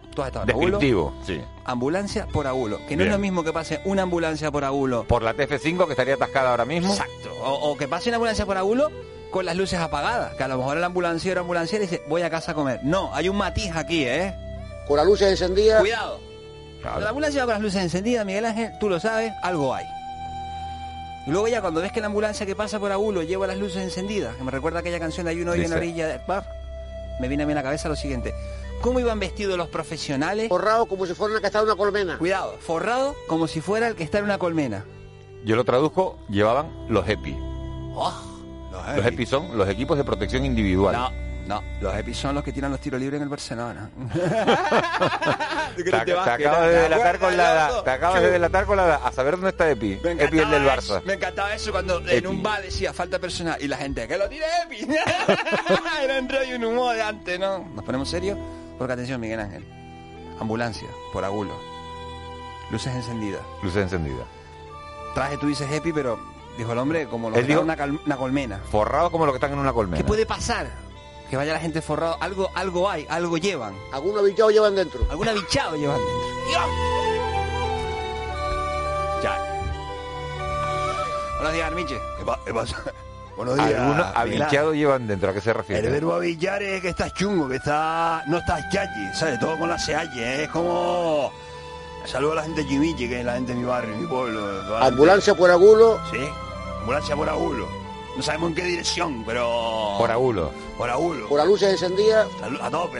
[0.46, 1.42] Descriptivo, sí.
[1.66, 2.80] Ambulancia por agulo.
[2.88, 5.06] Que no es lo mismo que pase una ambulancia por agulo.
[5.08, 6.92] Por la TF5 que estaría atascada ahora mismo.
[6.92, 7.30] Exacto.
[7.44, 8.92] O, que pase una ambulancia por agulo
[9.32, 10.36] con las luces apagadas.
[10.36, 12.82] Que a lo mejor el ambulanciero o ambulanciera dice, voy a casa a comer.
[12.84, 14.34] No, hay un matiz aquí, ¿eh?
[14.88, 15.82] Con las luces encendidas.
[15.82, 16.20] Cuidado.
[16.84, 19.86] La ambulancia va con las luces encendidas, Miguel Ángel, tú lo sabes, algo hay.
[21.26, 23.82] Y luego ya cuando ves que la ambulancia que pasa por Agulo lleva las luces
[23.82, 26.20] encendidas, que me recuerda aquella canción de Hay uno hoy en la orilla del
[27.20, 28.34] me viene a mí a la cabeza lo siguiente.
[28.84, 30.50] ¿Cómo iban vestidos los profesionales?
[30.50, 32.18] Forrado como si fuera el que está en una colmena.
[32.18, 34.84] Cuidado, forrado como si fuera el que está en una colmena.
[35.46, 37.34] Yo lo traduzco, llevaban los EPI.
[37.96, 38.14] Oh,
[38.74, 39.26] los, EPI.
[39.26, 40.94] son los equipos de protección individual.
[40.98, 41.12] No,
[41.48, 43.90] no, los EPI son los que tiran los tiros libres en el Barcelona.
[45.78, 49.52] te, acabas de delatar con la te acabas de delatar con la A saber dónde
[49.52, 50.02] está EPI.
[50.04, 51.02] EPI el del Barça.
[51.06, 54.28] Me encantaba eso cuando en un bar decía falta personal y la gente, que lo
[54.28, 54.90] tire EPI.
[56.04, 57.60] Era un rollo un humo de antes, ¿no?
[57.60, 58.38] ¿Nos ponemos serios?
[58.84, 59.66] Porque atención, Miguel Ángel.
[60.42, 61.54] Ambulancia, por agulo.
[62.70, 63.42] Luces encendidas.
[63.62, 64.26] Luces encendidas.
[65.14, 66.20] Traje, tú dices happy, pero
[66.58, 68.60] dijo el hombre como lo que está en una, colmena.
[68.70, 69.96] Forrado como lo que están en una colmena.
[69.96, 70.70] ¿Qué puede pasar?
[71.30, 72.18] Que vaya la gente forrado.
[72.20, 73.74] Algo, algo hay, algo llevan.
[73.94, 75.00] Algún bichado llevan dentro.
[75.10, 76.60] Algún bichado llevan dentro.
[79.24, 79.38] Ya.
[81.38, 81.98] Buenos días, Armiche.
[82.46, 82.84] ¿Qué, pasa?
[83.36, 83.74] Buenos días.
[83.74, 85.88] Algunos avichados llevan dentro, ¿a qué se refiere?
[85.88, 89.40] El verbo avillar es que estás chungo, que está, no estás yayi, ¿sabes?
[89.40, 91.32] Todo con la sealle, es como...
[92.06, 94.78] Saludo a la gente de que es la gente de mi barrio, mi pueblo.
[94.78, 96.00] Ambulancia por Agulo.
[96.12, 96.20] Sí,
[96.82, 97.68] ambulancia por Agulo.
[98.16, 99.96] No sabemos en qué dirección, pero...
[99.98, 100.52] Por Agulo.
[100.78, 101.28] Por Agulo.
[101.28, 102.28] Por la luz encendida.
[102.62, 103.00] A tope,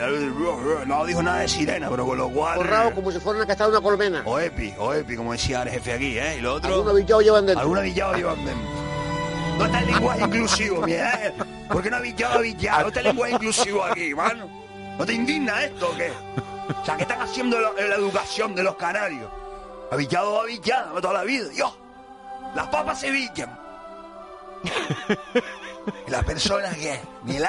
[0.86, 2.56] no dijo nada de sirena, pero con lo cual...
[2.56, 4.22] Forrado como si fuera una castada de una colmena.
[4.24, 6.36] O Epi, o Epi, como decía el jefe aquí, ¿eh?
[6.38, 6.68] Y lo otro...
[6.68, 7.60] Algunos avichados llevan dentro.
[7.60, 8.84] Algunos avichados llevan dentro.
[9.58, 11.34] No está el lenguaje inclusivo, Miguel.
[11.68, 12.82] ¿Por qué no ya habillado?
[12.82, 14.48] No está el lenguaje inclusivo aquí, mano.
[14.98, 16.12] ¿No te indigna esto o qué?
[16.80, 19.30] O sea, ¿qué están haciendo en la, educación de los canarios?
[19.90, 21.48] Habillado habillado toda la vida.
[21.48, 21.72] Dios,
[22.54, 23.58] las papas se villan.
[26.06, 27.00] ¿Y las personas qué?
[27.24, 27.46] Miguel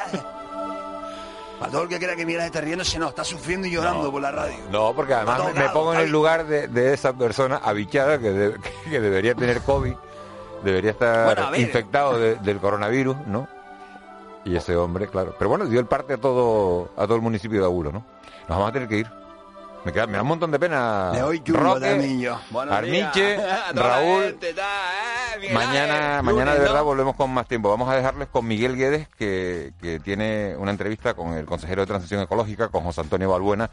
[1.59, 4.21] Para todo el que crea que Miguel está riéndose, no, está sufriendo y llorando por
[4.21, 4.57] la radio.
[4.69, 8.55] No, porque además me, pongo en el lugar de, esa persona habichada que,
[8.89, 9.95] que debería tener COVID
[10.65, 13.47] debería estar infectado del coronavirus, ¿no?
[14.43, 15.35] Y ese hombre, claro.
[15.37, 18.05] Pero bueno, dio el parte a todo, a todo el municipio de Agulo, ¿no?
[18.41, 19.07] Nos vamos a tener que ir.
[19.83, 21.11] Me, queda, me da un montón de pena.
[21.13, 21.85] Me hoy Roque,
[22.69, 23.37] Armiche,
[23.73, 24.37] Raúl.
[24.41, 27.69] Eh, mañana, mañana de verdad volvemos con más tiempo.
[27.69, 31.87] Vamos a dejarles con Miguel Guedes, que, que tiene una entrevista con el consejero de
[31.87, 33.69] Transición Ecológica, con José Antonio Balbuena,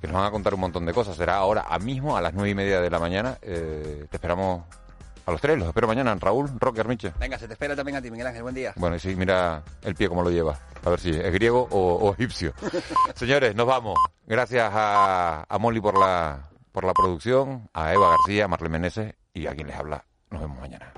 [0.00, 1.16] que nos van a contar un montón de cosas.
[1.16, 3.38] Será ahora, a mismo, a las nueve y media de la mañana.
[3.42, 4.62] Eh, te esperamos
[5.24, 6.14] a los tres, los espero mañana.
[6.18, 7.12] Raúl, Roque, Armiche.
[7.18, 8.42] Venga, se te espera también a ti, Miguel Ángel.
[8.42, 8.72] Buen día.
[8.76, 10.58] Bueno, y sí, mira el pie cómo lo lleva.
[10.84, 12.52] A ver si es griego o, egipcio.
[13.14, 13.96] Señores, nos vamos.
[14.26, 19.14] Gracias a, a Molly por la, por la producción, a Eva García, a Marlene Meneses
[19.32, 20.04] y a quien les habla.
[20.30, 20.92] Nos vemos mañana.